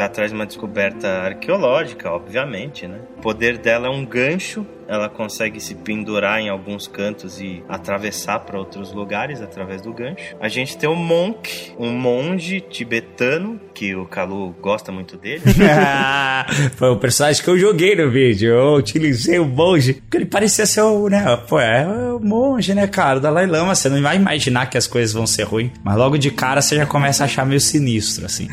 que 0.00 0.04
tá 0.04 0.06
atrás 0.06 0.30
de 0.30 0.34
uma 0.34 0.46
descoberta 0.46 1.08
arqueológica, 1.24 2.10
obviamente, 2.10 2.86
né? 2.86 3.00
O 3.18 3.20
poder 3.20 3.58
dela 3.58 3.86
é 3.86 3.90
um 3.90 4.04
gancho, 4.04 4.66
ela 4.90 5.08
consegue 5.08 5.60
se 5.60 5.76
pendurar 5.76 6.40
em 6.40 6.48
alguns 6.48 6.88
cantos 6.88 7.40
e 7.40 7.62
atravessar 7.68 8.40
para 8.40 8.58
outros 8.58 8.92
lugares 8.92 9.40
através 9.40 9.80
do 9.80 9.92
gancho. 9.92 10.34
A 10.40 10.48
gente 10.48 10.76
tem 10.76 10.88
o 10.88 10.96
Monk, 10.96 11.72
um 11.78 11.92
monge 11.92 12.60
tibetano, 12.60 13.60
que 13.72 13.94
o 13.94 14.04
Kalu 14.04 14.50
gosta 14.60 14.90
muito 14.90 15.16
dele. 15.16 15.42
Foi 16.74 16.88
o 16.90 16.96
personagem 16.96 17.40
que 17.40 17.48
eu 17.48 17.56
joguei 17.56 17.94
no 17.94 18.10
vídeo. 18.10 18.50
Eu 18.50 18.74
utilizei 18.74 19.38
o 19.38 19.44
monge. 19.44 19.94
Porque 19.94 20.16
ele 20.16 20.26
parecia 20.26 20.66
ser 20.66 20.80
o, 20.80 21.08
né? 21.08 21.24
Pô, 21.48 21.60
é 21.60 21.86
o 21.86 22.18
monge, 22.18 22.74
né, 22.74 22.88
cara? 22.88 23.18
O 23.18 23.20
Dalai 23.20 23.46
Lama. 23.46 23.76
Você 23.76 23.88
não 23.88 24.02
vai 24.02 24.16
imaginar 24.16 24.66
que 24.68 24.76
as 24.76 24.88
coisas 24.88 25.12
vão 25.12 25.26
ser 25.26 25.44
ruins. 25.44 25.70
Mas 25.84 25.96
logo 25.96 26.18
de 26.18 26.32
cara 26.32 26.60
você 26.60 26.74
já 26.74 26.84
começa 26.84 27.22
a 27.22 27.26
achar 27.26 27.46
meio 27.46 27.60
sinistro, 27.60 28.26
assim. 28.26 28.48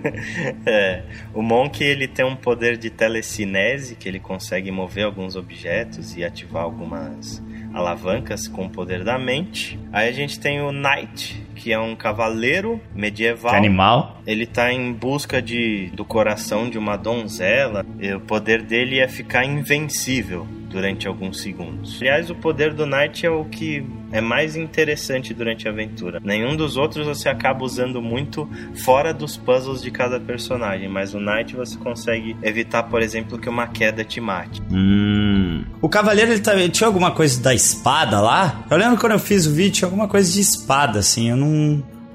é. 0.64 1.02
O 1.34 1.42
Monk, 1.42 1.84
ele 1.84 2.08
tem 2.08 2.24
um 2.24 2.36
poder 2.36 2.78
de 2.78 2.88
telecinese, 2.88 3.96
que 3.96 4.08
ele 4.08 4.18
consegue 4.18 4.70
mover 4.70 5.04
alguns 5.04 5.36
objetos 5.36 5.73
e 6.16 6.24
ativar 6.24 6.62
algumas 6.62 7.42
alavancas 7.72 8.46
com 8.46 8.66
o 8.66 8.70
poder 8.70 9.02
da 9.02 9.18
mente. 9.18 9.78
Aí 9.92 10.08
a 10.08 10.12
gente 10.12 10.38
tem 10.38 10.60
o 10.60 10.70
Knight, 10.70 11.43
que 11.54 11.72
é 11.72 11.78
um 11.78 11.94
cavaleiro 11.94 12.80
medieval. 12.94 13.52
Que 13.52 13.56
animal. 13.56 14.20
Ele 14.26 14.46
tá 14.46 14.72
em 14.72 14.92
busca 14.92 15.40
de, 15.40 15.90
do 15.94 16.04
coração 16.04 16.68
de 16.68 16.78
uma 16.78 16.96
donzela. 16.96 17.84
E 17.98 18.12
o 18.12 18.20
poder 18.20 18.62
dele 18.62 18.98
é 18.98 19.08
ficar 19.08 19.44
invencível 19.44 20.46
durante 20.74 21.06
alguns 21.06 21.40
segundos. 21.40 21.98
Aliás, 22.00 22.28
o 22.30 22.34
poder 22.34 22.74
do 22.74 22.84
Knight 22.84 23.24
é 23.24 23.30
o 23.30 23.44
que 23.44 23.86
é 24.10 24.20
mais 24.20 24.56
interessante 24.56 25.32
durante 25.32 25.68
a 25.68 25.70
aventura. 25.70 26.20
Nenhum 26.22 26.56
dos 26.56 26.76
outros 26.76 27.06
você 27.06 27.28
acaba 27.28 27.64
usando 27.64 28.02
muito 28.02 28.48
fora 28.84 29.14
dos 29.14 29.36
puzzles 29.36 29.80
de 29.80 29.92
cada 29.92 30.18
personagem, 30.18 30.88
mas 30.88 31.14
o 31.14 31.20
Knight 31.20 31.54
você 31.54 31.76
consegue 31.78 32.36
evitar, 32.42 32.84
por 32.84 33.02
exemplo, 33.02 33.38
que 33.38 33.48
uma 33.48 33.68
queda 33.68 34.04
te 34.04 34.20
mate. 34.20 34.60
Hum. 34.70 35.64
O 35.80 35.88
cavaleiro 35.88 36.32
ele 36.32 36.40
também 36.40 36.68
tinha 36.68 36.88
alguma 36.88 37.12
coisa 37.12 37.40
da 37.40 37.54
espada 37.54 38.20
lá? 38.20 38.64
Eu 38.68 38.76
lembro 38.76 38.98
quando 38.98 39.12
eu 39.12 39.18
fiz 39.18 39.46
o 39.46 39.52
vídeo 39.52 39.74
tinha 39.74 39.86
alguma 39.86 40.08
coisa 40.08 40.32
de 40.32 40.40
espada 40.40 40.98
assim, 40.98 41.30
eu 41.30 41.36
não 41.36 41.43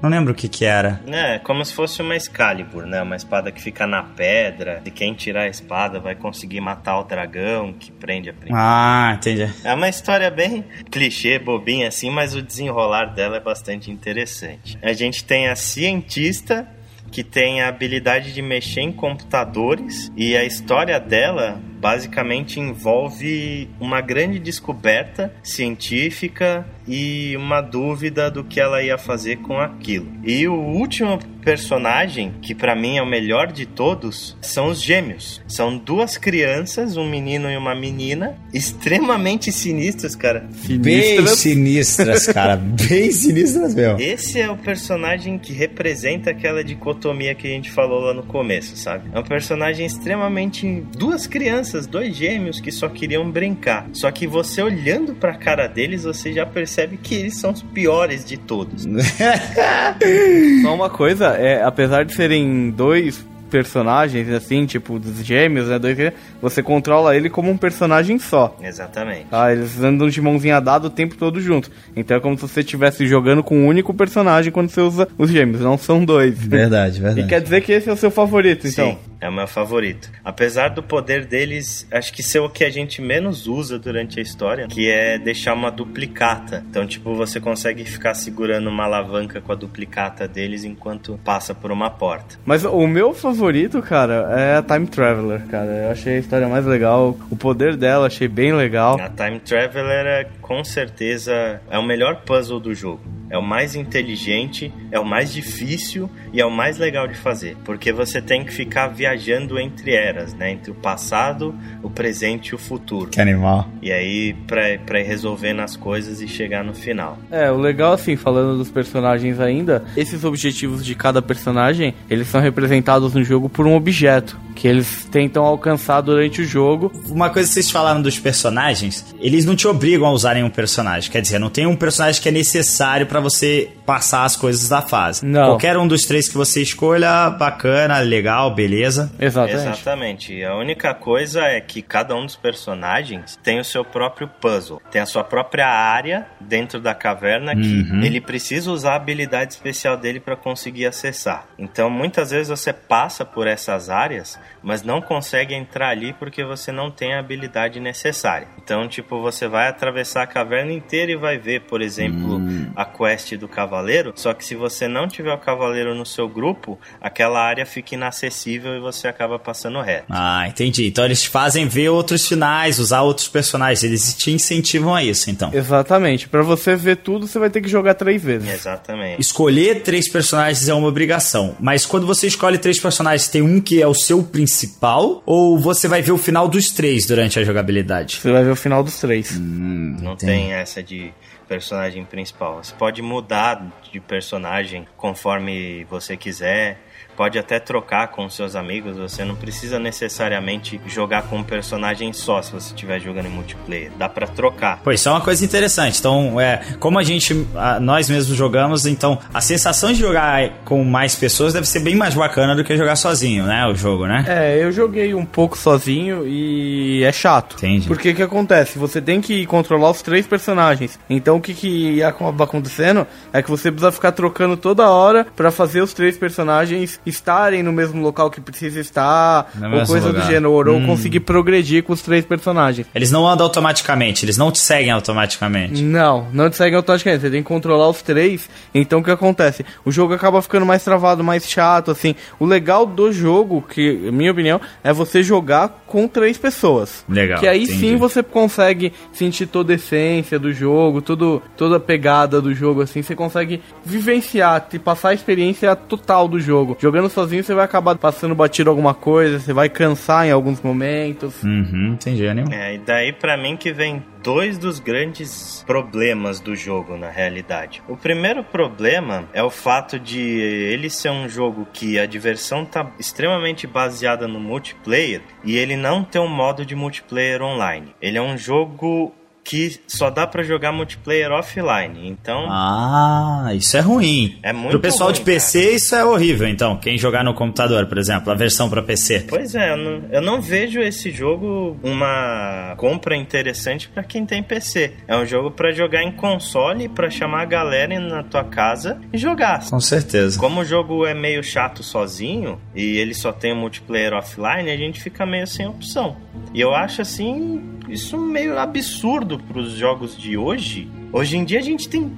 não 0.02 0.08
lembro 0.08 0.32
o 0.32 0.34
que 0.34 0.48
que 0.48 0.64
era. 0.64 1.00
É, 1.06 1.38
como 1.38 1.62
se 1.64 1.74
fosse 1.74 2.00
uma 2.00 2.16
Excalibur, 2.16 2.86
né? 2.86 3.02
Uma 3.02 3.16
espada 3.16 3.52
que 3.52 3.60
fica 3.60 3.86
na 3.86 4.02
pedra. 4.02 4.80
E 4.84 4.90
quem 4.90 5.12
tirar 5.12 5.42
a 5.42 5.48
espada 5.48 6.00
vai 6.00 6.14
conseguir 6.14 6.60
matar 6.60 6.98
o 6.98 7.04
dragão 7.04 7.74
que 7.74 7.92
prende 7.92 8.30
a 8.30 8.32
princesa. 8.32 8.58
Ah, 8.58 9.12
entendi. 9.14 9.52
É 9.62 9.74
uma 9.74 9.88
história 9.88 10.30
bem 10.30 10.64
clichê, 10.90 11.38
bobinha 11.38 11.88
assim, 11.88 12.10
mas 12.10 12.34
o 12.34 12.40
desenrolar 12.40 13.06
dela 13.06 13.36
é 13.36 13.40
bastante 13.40 13.90
interessante. 13.90 14.78
A 14.82 14.92
gente 14.94 15.22
tem 15.22 15.48
a 15.48 15.56
cientista 15.56 16.66
que 17.10 17.22
tem 17.22 17.60
a 17.60 17.68
habilidade 17.68 18.32
de 18.32 18.40
mexer 18.40 18.80
em 18.80 18.92
computadores 18.92 20.10
e 20.16 20.36
a 20.36 20.44
história 20.44 20.98
dela 20.98 21.60
basicamente 21.80 22.60
envolve 22.60 23.68
uma 23.80 24.00
grande 24.00 24.38
descoberta 24.38 25.32
científica 25.42 26.66
e 26.86 27.36
uma 27.36 27.60
dúvida 27.60 28.30
do 28.30 28.44
que 28.44 28.60
ela 28.60 28.82
ia 28.82 28.98
fazer 28.98 29.36
com 29.38 29.58
aquilo. 29.58 30.08
E 30.24 30.46
o 30.46 30.54
último 30.54 31.18
personagem, 31.40 32.34
que 32.42 32.54
para 32.54 32.74
mim 32.74 32.96
é 32.96 33.02
o 33.02 33.06
melhor 33.06 33.50
de 33.52 33.66
todos, 33.66 34.36
são 34.40 34.66
os 34.66 34.82
gêmeos. 34.82 35.40
São 35.48 35.76
duas 35.76 36.16
crianças, 36.16 36.96
um 36.96 37.08
menino 37.08 37.50
e 37.50 37.56
uma 37.56 37.74
menina, 37.74 38.36
extremamente 38.52 39.50
sinistras, 39.50 40.14
cara. 40.14 40.48
Bem 40.80 41.26
sinistras, 41.26 42.26
cara. 42.26 42.56
Bem 42.88 43.10
sinistras 43.10 43.74
mesmo. 43.74 44.00
Esse 44.00 44.40
é 44.40 44.50
o 44.50 44.56
personagem 44.56 45.38
que 45.38 45.52
representa 45.52 46.30
aquela 46.30 46.62
dicotomia 46.62 47.34
que 47.34 47.46
a 47.46 47.50
gente 47.50 47.70
falou 47.70 48.00
lá 48.00 48.14
no 48.14 48.22
começo, 48.22 48.76
sabe? 48.76 49.10
É 49.12 49.18
um 49.18 49.24
personagem 49.24 49.86
extremamente. 49.86 50.82
duas 50.96 51.26
crianças, 51.26 51.69
dois 51.86 52.14
gêmeos 52.16 52.60
que 52.60 52.70
só 52.70 52.88
queriam 52.88 53.30
brincar. 53.30 53.88
Só 53.92 54.10
que 54.10 54.26
você 54.26 54.62
olhando 54.62 55.14
pra 55.14 55.34
cara 55.34 55.66
deles, 55.66 56.04
você 56.04 56.32
já 56.32 56.46
percebe 56.46 56.96
que 56.96 57.14
eles 57.14 57.36
são 57.36 57.52
os 57.52 57.62
piores 57.62 58.24
de 58.24 58.36
todos. 58.36 58.86
Só 60.62 60.74
uma 60.74 60.90
coisa, 60.90 61.28
é, 61.36 61.62
apesar 61.62 62.04
de 62.04 62.14
serem 62.14 62.70
dois 62.70 63.24
personagens, 63.50 64.28
assim, 64.30 64.64
tipo, 64.64 64.98
dos 64.98 65.24
gêmeos, 65.24 65.68
né? 65.68 65.78
Dois, 65.78 65.98
você 66.40 66.62
controla 66.62 67.16
ele 67.16 67.28
como 67.28 67.50
um 67.50 67.56
personagem 67.56 68.18
só. 68.18 68.56
Exatamente. 68.62 69.26
Tá? 69.26 69.52
Eles 69.52 69.82
andam 69.82 70.08
de 70.08 70.22
mãozinha 70.22 70.60
dada 70.60 70.86
o 70.86 70.90
tempo 70.90 71.16
todo 71.16 71.40
junto. 71.40 71.70
Então 71.94 72.16
é 72.16 72.20
como 72.20 72.36
se 72.36 72.42
você 72.42 72.60
estivesse 72.60 73.06
jogando 73.06 73.42
com 73.42 73.58
um 73.58 73.66
único 73.66 73.92
personagem 73.92 74.52
quando 74.52 74.70
você 74.70 74.80
usa 74.80 75.08
os 75.18 75.30
gêmeos, 75.30 75.60
não 75.60 75.76
são 75.76 76.04
dois. 76.04 76.38
Verdade, 76.38 77.00
verdade. 77.00 77.26
E 77.26 77.28
quer 77.28 77.40
dizer 77.40 77.60
que 77.60 77.72
esse 77.72 77.88
é 77.90 77.92
o 77.92 77.96
seu 77.96 78.10
favorito, 78.10 78.66
então? 78.66 78.96
É 79.20 79.28
o 79.28 79.32
meu 79.32 79.46
favorito. 79.46 80.10
Apesar 80.24 80.68
do 80.68 80.82
poder 80.82 81.26
deles, 81.26 81.86
acho 81.90 82.12
que 82.12 82.22
ser 82.22 82.40
o 82.40 82.48
que 82.48 82.64
a 82.64 82.70
gente 82.70 83.02
menos 83.02 83.46
usa 83.46 83.78
durante 83.78 84.18
a 84.18 84.22
história, 84.22 84.66
que 84.66 84.90
é 84.90 85.18
deixar 85.18 85.54
uma 85.54 85.70
duplicata. 85.70 86.64
Então, 86.68 86.86
tipo, 86.86 87.14
você 87.14 87.38
consegue 87.38 87.84
ficar 87.84 88.14
segurando 88.14 88.70
uma 88.70 88.84
alavanca 88.84 89.40
com 89.40 89.52
a 89.52 89.54
duplicata 89.54 90.26
deles 90.26 90.64
enquanto 90.64 91.20
passa 91.24 91.54
por 91.54 91.70
uma 91.70 91.90
porta. 91.90 92.38
Mas 92.44 92.64
o 92.64 92.86
meu 92.86 93.12
favorito, 93.12 93.82
cara, 93.82 94.28
é 94.38 94.56
a 94.56 94.62
Time 94.62 94.86
Traveler, 94.86 95.46
cara. 95.46 95.70
Eu 95.70 95.90
achei 95.90 96.16
a 96.16 96.18
história 96.18 96.48
mais 96.48 96.64
legal. 96.64 97.18
O 97.30 97.36
poder 97.36 97.76
dela, 97.76 98.06
achei 98.06 98.28
bem 98.28 98.52
legal. 98.52 98.98
A 99.00 99.08
Time 99.08 99.38
Traveler 99.40 100.06
é 100.06 100.24
com 100.50 100.64
certeza 100.64 101.60
é 101.70 101.78
o 101.78 101.82
melhor 101.84 102.22
puzzle 102.22 102.58
do 102.58 102.74
jogo. 102.74 103.02
É 103.30 103.38
o 103.38 103.42
mais 103.42 103.76
inteligente, 103.76 104.74
é 104.90 104.98
o 104.98 105.04
mais 105.04 105.32
difícil 105.32 106.10
e 106.32 106.40
é 106.40 106.44
o 106.44 106.50
mais 106.50 106.76
legal 106.76 107.06
de 107.06 107.14
fazer, 107.14 107.56
porque 107.64 107.92
você 107.92 108.20
tem 108.20 108.44
que 108.44 108.52
ficar 108.52 108.88
viajando 108.88 109.60
entre 109.60 109.94
eras, 109.94 110.34
né? 110.34 110.50
Entre 110.50 110.72
o 110.72 110.74
passado, 110.74 111.54
o 111.80 111.88
presente 111.88 112.48
e 112.48 112.54
o 112.56 112.58
futuro. 112.58 113.08
Que 113.08 113.20
animal. 113.20 113.68
E 113.80 113.92
aí 113.92 114.34
pra, 114.48 114.76
pra 114.84 115.00
ir 115.00 115.04
resolvendo 115.04 115.60
as 115.60 115.76
coisas 115.76 116.20
e 116.20 116.26
chegar 116.26 116.64
no 116.64 116.74
final. 116.74 117.16
É, 117.30 117.48
o 117.52 117.56
legal 117.56 117.92
assim, 117.92 118.16
falando 118.16 118.58
dos 118.58 118.72
personagens 118.72 119.38
ainda, 119.38 119.84
esses 119.96 120.24
objetivos 120.24 120.84
de 120.84 120.96
cada 120.96 121.22
personagem, 121.22 121.94
eles 122.10 122.26
são 122.26 122.40
representados 122.40 123.14
no 123.14 123.22
jogo 123.22 123.48
por 123.48 123.68
um 123.68 123.76
objeto 123.76 124.36
que 124.56 124.66
eles 124.66 125.06
tentam 125.10 125.44
alcançar 125.44 126.00
durante 126.00 126.42
o 126.42 126.44
jogo. 126.44 126.92
Uma 127.08 127.30
coisa 127.30 127.48
que 127.48 127.54
vocês 127.54 127.70
falaram 127.70 128.02
dos 128.02 128.18
personagens, 128.18 129.06
eles 129.18 129.46
não 129.46 129.56
te 129.56 129.66
obrigam 129.66 130.06
a 130.06 130.12
usarem 130.12 130.39
um 130.42 130.50
personagem. 130.50 131.10
Quer 131.10 131.20
dizer, 131.22 131.38
não 131.38 131.50
tem 131.50 131.66
um 131.66 131.76
personagem 131.76 132.20
que 132.20 132.28
é 132.28 132.32
necessário 132.32 133.06
para 133.06 133.20
você 133.20 133.70
passar 133.86 134.24
as 134.24 134.36
coisas 134.36 134.68
da 134.68 134.82
fase. 134.82 135.24
Não. 135.24 135.46
Qualquer 135.46 135.76
um 135.76 135.86
dos 135.86 136.02
três 136.02 136.28
que 136.28 136.34
você 136.36 136.62
escolha, 136.62 137.30
bacana, 137.30 137.98
legal, 137.98 138.54
beleza. 138.54 139.10
Exatamente. 139.18 139.68
Exatamente. 139.80 140.44
A 140.44 140.54
única 140.56 140.94
coisa 140.94 141.42
é 141.42 141.60
que 141.60 141.82
cada 141.82 142.14
um 142.14 142.24
dos 142.26 142.36
personagens 142.36 143.38
tem 143.42 143.58
o 143.60 143.64
seu 143.64 143.84
próprio 143.84 144.28
puzzle. 144.28 144.80
Tem 144.90 145.00
a 145.00 145.06
sua 145.06 145.24
própria 145.24 145.66
área 145.66 146.26
dentro 146.40 146.80
da 146.80 146.94
caverna 146.94 147.54
que 147.54 147.60
Uhum. 147.90 148.02
ele 148.02 148.20
precisa 148.20 148.70
usar 148.70 148.92
a 148.92 148.96
habilidade 148.96 149.52
especial 149.54 149.96
dele 149.96 150.20
para 150.20 150.36
conseguir 150.36 150.86
acessar. 150.86 151.46
Então, 151.58 151.88
muitas 151.90 152.30
vezes 152.30 152.48
você 152.48 152.72
passa 152.72 153.24
por 153.24 153.46
essas 153.46 153.88
áreas, 153.88 154.38
mas 154.62 154.82
não 154.82 155.00
consegue 155.00 155.54
entrar 155.54 155.88
ali 155.88 156.12
porque 156.12 156.44
você 156.44 156.70
não 156.72 156.90
tem 156.90 157.14
a 157.14 157.20
habilidade 157.20 157.80
necessária. 157.80 158.48
Então, 158.62 158.86
tipo, 158.88 159.20
você 159.20 159.48
vai 159.48 159.68
atravessar 159.68 160.22
caverna 160.30 160.72
inteira 160.72 161.12
e 161.12 161.16
vai 161.16 161.36
ver, 161.36 161.62
por 161.62 161.82
exemplo, 161.82 162.39
Hum. 162.50 162.72
a 162.74 162.84
quest 162.84 163.34
do 163.36 163.46
cavaleiro, 163.46 164.12
só 164.16 164.34
que 164.34 164.44
se 164.44 164.54
você 164.54 164.88
não 164.88 165.06
tiver 165.06 165.32
o 165.32 165.38
cavaleiro 165.38 165.94
no 165.94 166.04
seu 166.04 166.28
grupo, 166.28 166.78
aquela 167.00 167.40
área 167.40 167.64
fica 167.64 167.94
inacessível 167.94 168.74
e 168.76 168.80
você 168.80 169.06
acaba 169.08 169.38
passando 169.38 169.80
reto. 169.80 170.06
Ah, 170.10 170.46
entendi. 170.48 170.86
Então 170.86 171.04
eles 171.04 171.22
te 171.22 171.28
fazem 171.28 171.66
ver 171.66 171.88
outros 171.90 172.26
finais, 172.26 172.78
usar 172.78 173.02
outros 173.02 173.28
personagens. 173.28 173.84
Eles 173.84 174.14
te 174.14 174.30
incentivam 174.30 174.94
a 174.94 175.02
isso, 175.02 175.30
então. 175.30 175.50
Exatamente. 175.52 176.28
Pra 176.28 176.42
você 176.42 176.74
ver 176.74 176.96
tudo, 176.96 177.26
você 177.26 177.38
vai 177.38 177.50
ter 177.50 177.60
que 177.60 177.68
jogar 177.68 177.94
três 177.94 178.22
vezes. 178.22 178.48
Exatamente. 178.50 179.20
Escolher 179.20 179.82
três 179.82 180.10
personagens 180.10 180.68
é 180.68 180.74
uma 180.74 180.88
obrigação, 180.88 181.56
mas 181.60 181.86
quando 181.86 182.06
você 182.06 182.26
escolhe 182.26 182.58
três 182.58 182.80
personagens, 182.80 183.28
tem 183.28 183.42
um 183.42 183.60
que 183.60 183.80
é 183.80 183.86
o 183.86 183.94
seu 183.94 184.22
principal 184.22 185.22
ou 185.24 185.58
você 185.58 185.86
vai 185.86 186.02
ver 186.02 186.12
o 186.12 186.18
final 186.18 186.48
dos 186.48 186.70
três 186.70 187.06
durante 187.06 187.38
a 187.38 187.44
jogabilidade? 187.44 188.18
Você 188.20 188.32
vai 188.32 188.44
ver 188.44 188.50
o 188.50 188.56
final 188.56 188.82
dos 188.82 188.98
três. 188.98 189.38
Não 189.38 190.16
tem 190.16 190.52
essa 190.52 190.82
de 190.82 191.12
personagem 191.50 192.04
principal. 192.04 192.62
Você 192.62 192.72
pode 192.76 193.02
mudar 193.02 193.60
de 193.90 193.98
personagem 193.98 194.86
conforme 194.96 195.82
você 195.90 196.16
quiser. 196.16 196.78
Pode 197.20 197.38
até 197.38 197.60
trocar 197.60 198.08
com 198.08 198.30
seus 198.30 198.56
amigos. 198.56 198.96
Você 198.96 199.26
não 199.26 199.34
precisa 199.34 199.78
necessariamente 199.78 200.80
jogar 200.86 201.24
com 201.24 201.36
um 201.36 201.42
personagem 201.42 202.14
só 202.14 202.40
se 202.40 202.50
você 202.50 202.68
estiver 202.68 202.98
jogando 202.98 203.26
em 203.26 203.30
multiplayer. 203.30 203.92
Dá 203.98 204.08
pra 204.08 204.26
trocar. 204.26 204.80
Pois 204.82 205.00
isso 205.00 205.10
é 205.10 205.12
uma 205.12 205.20
coisa 205.20 205.44
interessante. 205.44 205.98
Então, 205.98 206.40
é, 206.40 206.62
como 206.78 206.98
a 206.98 207.02
gente, 207.02 207.46
a- 207.54 207.78
nós 207.78 208.08
mesmos 208.08 208.34
jogamos, 208.38 208.86
então 208.86 209.18
a 209.34 209.40
sensação 209.42 209.92
de 209.92 209.98
jogar 210.00 210.48
com 210.64 210.82
mais 210.82 211.14
pessoas 211.14 211.52
deve 211.52 211.68
ser 211.68 211.80
bem 211.80 211.94
mais 211.94 212.14
bacana 212.14 212.56
do 212.56 212.64
que 212.64 212.74
jogar 212.74 212.96
sozinho, 212.96 213.44
né? 213.44 213.66
O 213.66 213.74
jogo, 213.74 214.06
né? 214.06 214.24
É, 214.26 214.64
eu 214.64 214.72
joguei 214.72 215.12
um 215.12 215.26
pouco 215.26 215.58
sozinho 215.58 216.26
e 216.26 217.04
é 217.04 217.12
chato. 217.12 217.56
Entendi. 217.58 217.86
Porque 217.86 218.12
o 218.12 218.14
que 218.14 218.22
acontece? 218.22 218.78
Você 218.78 218.98
tem 218.98 219.20
que 219.20 219.44
controlar 219.44 219.90
os 219.90 220.00
três 220.00 220.26
personagens. 220.26 220.98
Então 221.10 221.36
o 221.36 221.40
que, 221.42 221.52
que 221.52 222.02
acaba 222.02 222.44
acontecendo 222.44 223.06
é 223.30 223.42
que 223.42 223.50
você 223.50 223.70
precisa 223.70 223.92
ficar 223.92 224.12
trocando 224.12 224.56
toda 224.56 224.88
hora 224.88 225.26
pra 225.36 225.50
fazer 225.50 225.82
os 225.82 225.92
três 225.92 226.16
personagens 226.16 226.98
estarem 227.10 227.62
no 227.62 227.72
mesmo 227.72 228.02
local 228.02 228.30
que 228.30 228.40
precisa 228.40 228.80
estar, 228.80 229.50
No 229.54 229.78
ou 229.80 229.86
coisa 229.86 230.08
lugar. 230.08 230.22
do 230.22 230.26
gênero, 230.26 230.50
ou 230.52 230.64
Hum. 230.78 230.86
conseguir 230.86 231.20
progredir 231.20 231.82
com 231.82 231.92
os 231.92 232.00
três 232.02 232.24
personagens. 232.24 232.86
Eles 232.94 233.10
não 233.10 233.26
andam 233.26 233.44
automaticamente, 233.46 234.24
eles 234.24 234.36
não 234.38 234.50
te 234.50 234.58
seguem 234.58 234.90
automaticamente. 234.90 235.82
Não, 235.82 236.26
não 236.32 236.48
te 236.48 236.56
segue 236.56 236.74
automaticamente, 236.76 237.22
você 237.22 237.30
tem 237.30 237.42
que 237.42 237.48
controlar 237.48 237.88
os 237.88 238.00
três. 238.02 238.48
Então 238.74 239.00
o 239.00 239.04
que 239.04 239.10
acontece? 239.10 239.64
O 239.84 239.92
jogo 239.92 240.14
acaba 240.14 240.40
ficando 240.40 240.64
mais 240.64 240.82
travado, 240.82 241.22
mais 241.22 241.48
chato, 241.48 241.90
assim. 241.90 242.14
O 242.38 242.46
legal 242.46 242.86
do 242.86 243.12
jogo, 243.12 243.62
que, 243.62 243.92
minha 244.12 244.32
opinião, 244.32 244.60
é 244.82 244.92
você 244.92 245.22
jogar 245.22 245.82
com 245.86 246.06
três 246.08 246.38
pessoas. 246.38 247.04
Legal, 247.08 247.40
Que 247.40 247.48
aí 247.48 247.64
entendi. 247.64 247.78
sim 247.78 247.96
você 247.96 248.22
consegue 248.22 248.92
sentir 249.12 249.46
toda 249.46 249.72
a 249.72 249.76
essência 249.76 250.38
do 250.38 250.52
jogo, 250.52 251.02
todo, 251.02 251.42
toda 251.56 251.76
a 251.76 251.80
pegada 251.80 252.40
do 252.40 252.54
jogo, 252.54 252.82
assim, 252.82 253.02
você 253.02 253.14
consegue 253.16 253.60
vivenciar, 253.84 254.66
te 254.68 254.78
passar 254.78 255.10
a 255.10 255.14
experiência 255.14 255.74
total 255.76 256.28
do 256.28 256.40
jogo. 256.40 256.76
Jogando 256.90 257.08
sozinho, 257.08 257.44
você 257.44 257.54
vai 257.54 257.64
acabar 257.64 257.96
passando 257.96 258.34
batido 258.34 258.68
alguma 258.68 258.92
coisa, 258.92 259.38
você 259.38 259.52
vai 259.52 259.68
cansar 259.68 260.26
em 260.26 260.32
alguns 260.32 260.60
momentos. 260.60 261.40
Uhum, 261.44 261.92
entendi, 261.92 262.26
anima. 262.26 262.52
É, 262.52 262.74
e 262.74 262.78
daí 262.78 263.12
pra 263.12 263.36
mim 263.36 263.56
que 263.56 263.72
vem 263.72 264.02
dois 264.24 264.58
dos 264.58 264.80
grandes 264.80 265.62
problemas 265.64 266.40
do 266.40 266.56
jogo 266.56 266.96
na 266.96 267.08
realidade. 267.08 267.80
O 267.88 267.96
primeiro 267.96 268.42
problema 268.42 269.28
é 269.32 269.40
o 269.40 269.50
fato 269.50 270.00
de 270.00 270.20
ele 270.20 270.90
ser 270.90 271.10
um 271.10 271.28
jogo 271.28 271.64
que 271.72 271.96
a 271.96 272.06
diversão 272.06 272.64
tá 272.64 272.90
extremamente 272.98 273.68
baseada 273.68 274.26
no 274.26 274.40
multiplayer 274.40 275.22
e 275.44 275.56
ele 275.56 275.76
não 275.76 276.02
tem 276.02 276.20
um 276.20 276.28
modo 276.28 276.66
de 276.66 276.74
multiplayer 276.74 277.40
online. 277.40 277.94
Ele 278.02 278.18
é 278.18 278.22
um 278.22 278.36
jogo 278.36 279.14
que 279.50 279.80
só 279.88 280.10
dá 280.10 280.28
para 280.28 280.44
jogar 280.44 280.70
multiplayer 280.70 281.32
offline. 281.32 282.08
Então. 282.08 282.46
Ah, 282.48 283.50
isso 283.52 283.76
é 283.76 283.80
ruim. 283.80 284.38
É 284.44 284.52
muito 284.52 284.70
Pro 284.70 284.78
pessoal 284.80 285.08
ruim, 285.08 285.18
de 285.18 285.24
PC, 285.24 285.60
cara. 285.60 285.74
isso 285.74 285.96
é 285.96 286.04
horrível, 286.04 286.46
então. 286.46 286.76
Quem 286.76 286.96
jogar 286.96 287.24
no 287.24 287.34
computador, 287.34 287.84
por 287.86 287.98
exemplo, 287.98 288.30
a 288.30 288.36
versão 288.36 288.70
para 288.70 288.80
PC. 288.80 289.26
Pois 289.28 289.56
é, 289.56 289.72
eu 289.72 289.76
não, 289.76 290.02
eu 290.12 290.22
não 290.22 290.40
vejo 290.40 290.78
esse 290.78 291.10
jogo 291.10 291.76
uma 291.82 292.74
compra 292.76 293.16
interessante 293.16 293.88
para 293.88 294.04
quem 294.04 294.24
tem 294.24 294.40
PC. 294.40 294.92
É 295.08 295.16
um 295.16 295.26
jogo 295.26 295.50
para 295.50 295.72
jogar 295.72 296.04
em 296.04 296.12
console, 296.12 296.88
para 296.88 297.10
chamar 297.10 297.42
a 297.42 297.46
galera 297.46 297.98
na 297.98 298.22
tua 298.22 298.44
casa 298.44 299.00
e 299.12 299.18
jogar. 299.18 299.68
Com 299.68 299.80
certeza. 299.80 300.38
Como 300.38 300.60
o 300.60 300.64
jogo 300.64 301.04
é 301.04 301.12
meio 301.12 301.42
chato 301.42 301.82
sozinho 301.82 302.60
e 302.72 302.98
ele 302.98 303.14
só 303.14 303.32
tem 303.32 303.52
o 303.52 303.56
multiplayer 303.56 304.12
offline, 304.12 304.70
a 304.70 304.76
gente 304.76 305.00
fica 305.00 305.26
meio 305.26 305.48
sem 305.48 305.66
opção. 305.66 306.16
E 306.52 306.60
eu 306.60 306.74
acho 306.74 307.02
assim, 307.02 307.62
isso 307.88 308.18
meio 308.18 308.58
absurdo 308.58 309.38
pros 309.38 309.72
jogos 309.72 310.16
de 310.16 310.36
hoje. 310.36 310.88
Hoje 311.12 311.36
em 311.36 311.44
dia 311.44 311.58
a 311.58 311.62
gente 311.62 311.88
tem 311.88 312.10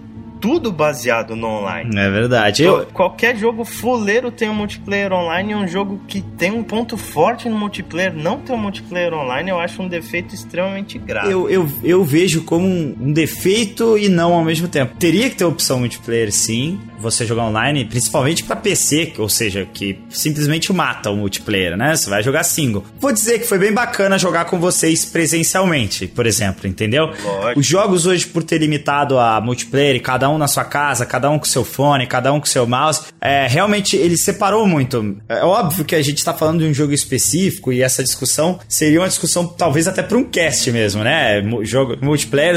tudo 0.43 0.73
baseado 0.73 1.37
no 1.37 1.47
online. 1.47 1.97
É 1.97 2.11
verdade. 2.11 2.65
Eu, 2.65 2.85
Qualquer 2.87 3.37
jogo 3.37 3.65
fuleiro 3.65 4.33
tem 4.33 4.51
um 4.51 4.55
multiplayer 4.55 5.13
online 5.13 5.53
e 5.53 5.55
um 5.55 5.69
jogo 5.69 6.01
que 6.09 6.21
tem 6.21 6.51
um 6.51 6.65
ponto 6.65 6.97
forte 6.97 7.49
no 7.49 7.57
multiplayer 7.57 8.13
não 8.13 8.39
ter 8.39 8.53
um 8.53 8.57
multiplayer 8.57 9.15
online, 9.15 9.51
eu 9.51 9.61
acho 9.61 9.81
um 9.81 9.87
defeito 9.87 10.35
extremamente 10.35 10.99
grave. 10.99 11.31
eu, 11.31 11.49
eu, 11.49 11.69
eu 11.85 12.03
vejo 12.03 12.43
como 12.43 12.67
um, 12.67 12.97
um 13.01 13.13
defeito 13.13 13.97
e 13.97 14.09
não 14.09 14.35
ao 14.35 14.45
mesmo 14.45 14.67
tempo. 14.67 14.97
Teria 14.99 15.31
que 15.31 15.37
ter 15.37 15.45
opção 15.45 15.79
multiplayer, 15.79 16.33
sim, 16.33 16.81
você 17.03 17.27
jogar 17.27 17.45
online, 17.45 17.85
principalmente 17.85 18.45
pra 18.45 18.57
PC, 18.57 19.13
ou 19.19 19.29
seja, 19.29 19.67
que 19.73 19.99
simplesmente 20.09 20.73
mata 20.73 21.11
o 21.11 21.17
multiplayer, 21.17 21.77
né? 21.77 21.97
Você 21.97 22.09
vai 22.09 22.23
jogar 22.23 22.45
single. 22.45 22.85
Vou 22.99 23.13
dizer 23.13 23.41
que 23.41 23.47
foi 23.47 23.59
bem 23.59 23.73
bacana 23.73 24.19
jogar 24.19 24.47
com 24.47 24.59
vocês 24.59 25.05
presencialmente, 25.05 26.07
por 26.07 26.27
exemplo, 26.27 26.67
entendeu? 26.67 27.11
Lógico. 27.23 27.61
Os 27.61 27.67
jogos 27.67 28.07
hoje, 28.07 28.27
por 28.27 28.43
ter 28.43 28.59
limitado 28.59 29.19
a 29.19 29.41
multiplayer, 29.41 30.01
cada 30.01 30.29
um 30.31 30.39
na 30.39 30.49
sua 30.49 30.65
casa, 30.65 31.05
cada 31.05 31.29
um 31.29 31.39
com 31.39 31.45
seu 31.45 31.65
fone, 31.65 32.07
cada 32.07 32.33
um 32.33 32.41
com 32.41 32.47
seu 32.47 32.67
mouse, 32.67 33.03
é, 33.21 33.47
realmente 33.47 33.97
ele 33.97 34.17
separou 34.17 34.67
muito. 34.67 35.17
É 35.29 35.45
óbvio 35.45 35.85
que 35.85 35.95
a 35.95 36.03
gente 36.03 36.25
tá 36.25 36.33
falando 36.33 36.61
de 36.61 36.67
um 36.67 36.75
jogo 36.75 36.93
específico 36.93 37.73
e 37.73 37.83
essa 37.83 38.03
discussão 38.03 38.59
seria 38.69 39.01
uma 39.01 39.09
discussão 39.09 39.47
talvez 39.47 39.89
até 39.89 40.03
para 40.03 40.17
um 40.17 40.25
cast 40.25 40.71
mesmo, 40.71 41.03
né? 41.03 41.43
Jogo, 41.63 41.97
multiplayer 42.01 42.53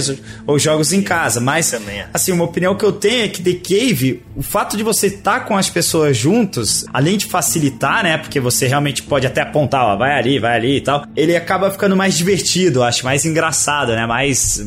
ou 0.45 0.59
jogos 0.59 0.91
em 0.93 1.01
casa, 1.01 1.39
mas 1.39 1.73
é. 1.73 2.07
assim, 2.13 2.31
uma 2.31 2.43
opinião 2.43 2.75
que 2.75 2.83
eu 2.83 2.91
tenho 2.91 3.25
é 3.25 3.27
que 3.27 3.41
The 3.41 3.53
Cave, 3.53 4.23
o 4.35 4.41
fato 4.41 4.75
de 4.75 4.83
você 4.83 5.07
estar 5.07 5.41
com 5.41 5.55
as 5.57 5.69
pessoas 5.69 6.17
juntos, 6.17 6.85
além 6.93 7.17
de 7.17 7.25
facilitar, 7.25 8.03
né? 8.03 8.17
Porque 8.17 8.39
você 8.39 8.67
realmente 8.67 9.01
pode 9.03 9.25
até 9.25 9.41
apontar, 9.41 9.85
ó, 9.85 9.95
vai 9.95 10.17
ali, 10.17 10.39
vai 10.39 10.55
ali 10.55 10.77
e 10.77 10.81
tal, 10.81 11.05
ele 11.15 11.35
acaba 11.35 11.71
ficando 11.71 11.95
mais 11.95 12.17
divertido, 12.17 12.83
acho, 12.83 13.05
mais 13.05 13.25
engraçado, 13.25 13.93
né? 13.95 14.05
Mais. 14.05 14.59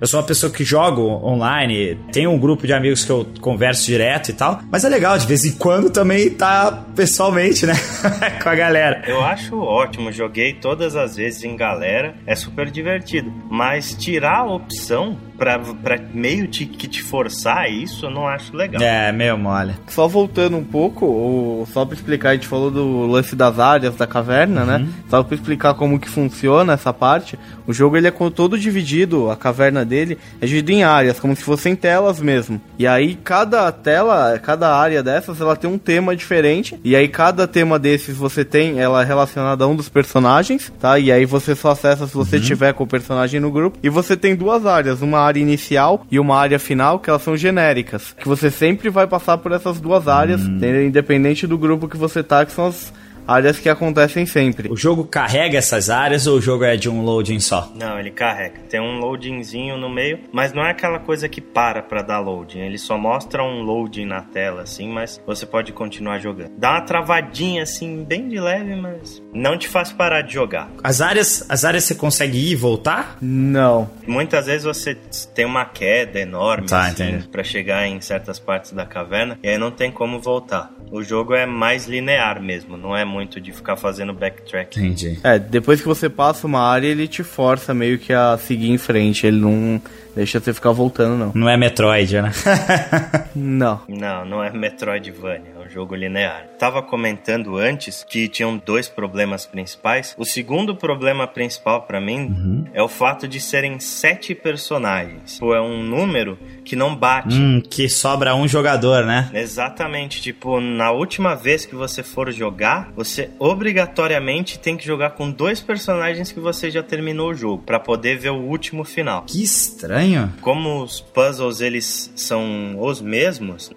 Eu 0.00 0.06
sou 0.06 0.20
uma 0.20 0.26
pessoa 0.26 0.52
que 0.52 0.62
jogo 0.64 1.02
online, 1.02 1.98
tenho 2.12 2.30
um 2.30 2.38
grupo 2.38 2.64
de 2.66 2.72
amigos 2.72 3.04
que 3.04 3.10
eu 3.10 3.26
converso 3.40 3.84
direto 3.84 4.28
e 4.28 4.32
tal, 4.32 4.60
mas 4.70 4.84
é 4.84 4.88
legal 4.88 5.18
de 5.18 5.26
vez 5.26 5.44
em 5.44 5.50
quando 5.52 5.90
também 5.90 6.30
tá 6.30 6.84
pessoalmente, 6.94 7.66
né? 7.66 7.74
com 8.40 8.48
a 8.48 8.54
galera. 8.54 9.02
Eu 9.08 9.20
acho 9.22 9.58
ótimo, 9.58 10.12
joguei 10.12 10.52
todas 10.52 10.94
as 10.94 11.16
vezes 11.16 11.42
em 11.42 11.56
galera, 11.56 12.14
é 12.24 12.36
super 12.36 12.70
divertido. 12.70 13.32
Mas 13.50 13.92
tirar 13.94 14.38
a 14.38 14.46
opção 14.46 15.18
pra, 15.38 15.58
pra 15.58 15.98
meio 16.12 16.46
te, 16.48 16.66
que 16.66 16.88
te 16.88 17.02
forçar 17.02 17.70
isso, 17.70 18.06
eu 18.06 18.10
não 18.10 18.26
acho 18.26 18.54
legal. 18.56 18.82
É, 18.82 19.12
meio 19.12 19.38
mole. 19.38 19.74
Só 19.86 20.08
voltando 20.08 20.56
um 20.56 20.64
pouco, 20.64 21.06
o- 21.06 21.66
só 21.72 21.84
pra 21.84 21.94
explicar, 21.94 22.30
a 22.30 22.34
gente 22.34 22.46
falou 22.46 22.70
do 22.70 23.06
lance 23.06 23.34
das 23.36 23.58
áreas 23.58 23.94
da 23.94 24.06
caverna, 24.06 24.64
né? 24.64 24.86
Só 25.08 25.22
pra 25.22 25.34
explicar 25.34 25.74
como 25.74 25.98
que 25.98 26.08
funciona 26.08 26.72
essa 26.72 26.92
parte. 26.92 27.38
O 27.66 27.72
jogo 27.72 27.96
ele 27.96 28.08
é 28.08 28.10
todo 28.10 28.58
dividido, 28.58 29.30
a 29.30 29.36
caverna 29.36 29.84
dele 29.84 30.18
é 30.40 30.46
dividido 30.46 30.72
em 30.72 30.82
áreas, 30.82 31.20
como 31.20 31.36
se 31.36 31.42
fossem 31.44 31.76
telas 31.76 32.20
mesmo. 32.20 32.60
E 32.78 32.86
aí 32.86 33.14
cada 33.14 33.70
tela, 33.70 34.38
cada 34.38 34.74
área 34.74 35.02
dessas, 35.02 35.40
ela 35.40 35.54
tem 35.54 35.70
um 35.70 35.78
tema 35.78 36.16
diferente. 36.16 36.78
E 36.82 36.96
aí 36.96 37.06
cada 37.08 37.46
tema 37.46 37.78
desses 37.78 38.16
você 38.16 38.44
tem, 38.44 38.80
ela 38.80 39.02
é 39.02 39.04
relacionada 39.04 39.64
a 39.64 39.66
um 39.68 39.76
dos 39.76 39.88
personagens, 39.88 40.72
tá? 40.80 40.98
E 40.98 41.12
aí 41.12 41.24
você 41.24 41.54
só 41.54 41.70
acessa 41.70 42.06
se 42.06 42.14
você 42.14 42.40
tiver 42.40 42.72
com 42.72 42.84
o 42.84 42.86
personagem 42.86 43.38
no 43.40 43.50
grupo. 43.50 43.78
E 43.82 43.88
você 43.88 44.16
tem 44.16 44.34
duas 44.34 44.66
áreas, 44.66 45.02
uma 45.02 45.18
área 45.20 45.27
inicial 45.36 46.06
e 46.10 46.18
uma 46.18 46.36
área 46.36 46.58
final, 46.58 46.98
que 46.98 47.10
elas 47.10 47.22
são 47.22 47.36
genéricas. 47.36 48.14
Que 48.18 48.28
você 48.28 48.50
sempre 48.50 48.88
vai 48.88 49.06
passar 49.06 49.38
por 49.38 49.52
essas 49.52 49.80
duas 49.80 50.08
áreas, 50.08 50.40
entendeu? 50.42 50.86
independente 50.86 51.46
do 51.46 51.58
grupo 51.58 51.88
que 51.88 51.96
você 51.96 52.22
tá, 52.22 52.44
que 52.44 52.52
são 52.52 52.66
as 52.66 52.92
áreas 53.28 53.58
que 53.58 53.68
acontecem 53.68 54.24
sempre. 54.24 54.72
O 54.72 54.76
jogo 54.76 55.04
carrega 55.04 55.58
essas 55.58 55.90
áreas 55.90 56.26
ou 56.26 56.38
o 56.38 56.40
jogo 56.40 56.64
é 56.64 56.76
de 56.76 56.88
um 56.88 57.02
loading 57.02 57.38
só? 57.40 57.70
Não, 57.74 57.98
ele 58.00 58.10
carrega. 58.10 58.60
Tem 58.70 58.80
um 58.80 58.98
loadingzinho 58.98 59.76
no 59.76 59.90
meio, 59.90 60.20
mas 60.32 60.52
não 60.52 60.64
é 60.64 60.70
aquela 60.70 60.98
coisa 60.98 61.28
que 61.28 61.40
para 61.40 61.82
pra 61.82 62.00
dar 62.02 62.18
loading. 62.20 62.60
Ele 62.60 62.78
só 62.78 62.96
mostra 62.96 63.42
um 63.42 63.62
loading 63.62 64.06
na 64.06 64.22
tela, 64.22 64.62
assim, 64.62 64.88
mas 64.88 65.20
você 65.26 65.44
pode 65.44 65.72
continuar 65.72 66.18
jogando. 66.18 66.50
Dá 66.56 66.70
uma 66.72 66.80
travadinha, 66.80 67.62
assim, 67.62 68.02
bem 68.04 68.28
de 68.28 68.40
leve, 68.40 68.74
mas 68.74 69.22
não 69.32 69.58
te 69.58 69.68
faz 69.68 69.92
parar 69.92 70.22
de 70.22 70.32
jogar. 70.32 70.70
As 70.82 71.00
áreas, 71.00 71.44
as 71.48 71.64
áreas 71.64 71.84
você 71.84 71.94
consegue 71.94 72.38
ir 72.38 72.52
e 72.52 72.56
voltar? 72.56 73.18
Não. 73.20 73.90
Muitas 74.06 74.46
vezes 74.46 74.64
você 74.64 74.96
tem 75.34 75.44
uma 75.44 75.64
queda 75.64 76.18
enorme 76.18 76.66
Tá, 76.68 76.86
assim, 76.86 77.20
pra 77.30 77.44
chegar 77.44 77.86
em 77.86 78.00
certas 78.00 78.38
partes 78.38 78.72
da 78.72 78.86
caverna 78.86 79.38
e 79.42 79.48
aí 79.48 79.58
não 79.58 79.70
tem 79.70 79.90
como 79.90 80.18
voltar. 80.20 80.70
O 80.90 81.02
jogo 81.02 81.34
é 81.34 81.44
mais 81.44 81.86
linear 81.86 82.40
mesmo, 82.40 82.76
não 82.76 82.96
é 82.96 83.04
muito 83.04 83.17
de 83.26 83.52
ficar 83.52 83.76
fazendo 83.76 84.12
backtrack. 84.12 84.78
Entendi. 84.78 85.18
É, 85.22 85.38
depois 85.38 85.80
que 85.80 85.86
você 85.86 86.08
passa 86.08 86.46
uma 86.46 86.60
área, 86.60 86.86
ele 86.86 87.08
te 87.08 87.22
força 87.22 87.74
meio 87.74 87.98
que 87.98 88.12
a 88.12 88.36
seguir 88.38 88.70
em 88.70 88.78
frente. 88.78 89.26
Ele 89.26 89.38
não 89.38 89.80
deixa 90.14 90.40
você 90.40 90.52
ficar 90.52 90.72
voltando, 90.72 91.16
não. 91.16 91.32
Não 91.34 91.48
é 91.48 91.56
Metroid, 91.56 92.20
né? 92.20 92.32
Não. 93.34 93.80
Não, 93.88 94.24
não 94.24 94.42
é 94.42 94.50
Metroidvania, 94.50 95.52
é 95.56 95.66
um 95.66 95.70
jogo 95.70 95.94
linear. 95.94 96.46
Tava 96.58 96.82
comentando 96.82 97.56
antes 97.56 98.02
que 98.02 98.28
tinham 98.28 98.56
dois 98.56 98.88
problemas 98.88 99.46
principais. 99.46 100.14
O 100.18 100.24
segundo 100.24 100.74
problema 100.74 101.26
principal 101.26 101.82
pra 101.82 102.00
mim 102.00 102.66
é 102.72 102.82
o 102.82 102.88
fato 102.88 103.28
de 103.28 103.40
serem 103.40 103.78
sete 103.78 104.34
personagens. 104.34 105.38
Pô, 105.38 105.54
é 105.54 105.60
um 105.60 105.82
número 105.82 106.38
que 106.68 106.76
não 106.76 106.94
bate. 106.94 107.34
hum, 107.34 107.60
que 107.68 107.88
sobra 107.88 108.34
um 108.34 108.46
jogador, 108.46 109.04
né? 109.04 109.30
Exatamente, 109.32 110.20
tipo, 110.20 110.60
na 110.60 110.90
última 110.90 111.34
vez 111.34 111.64
que 111.64 111.74
você 111.74 112.02
for 112.02 112.30
jogar, 112.32 112.90
você 112.94 113.30
obrigatoriamente 113.38 114.58
tem 114.58 114.76
que 114.76 114.84
jogar 114.84 115.10
com 115.10 115.30
dois 115.30 115.60
personagens 115.60 116.32
que 116.32 116.40
você 116.40 116.70
já 116.70 116.82
terminou 116.82 117.30
o 117.30 117.34
jogo, 117.34 117.62
pra 117.64 117.78
poder 117.78 118.18
ver 118.18 118.30
o 118.30 118.36
último 118.40 118.84
final. 118.84 119.22
Que 119.26 119.42
estranho. 119.42 120.32
Como 120.40 120.82
os 120.82 121.00
puzzles 121.00 121.60
eles 121.60 122.12
são 122.16 122.76
os 122.80 123.00
mesmos 123.00 123.70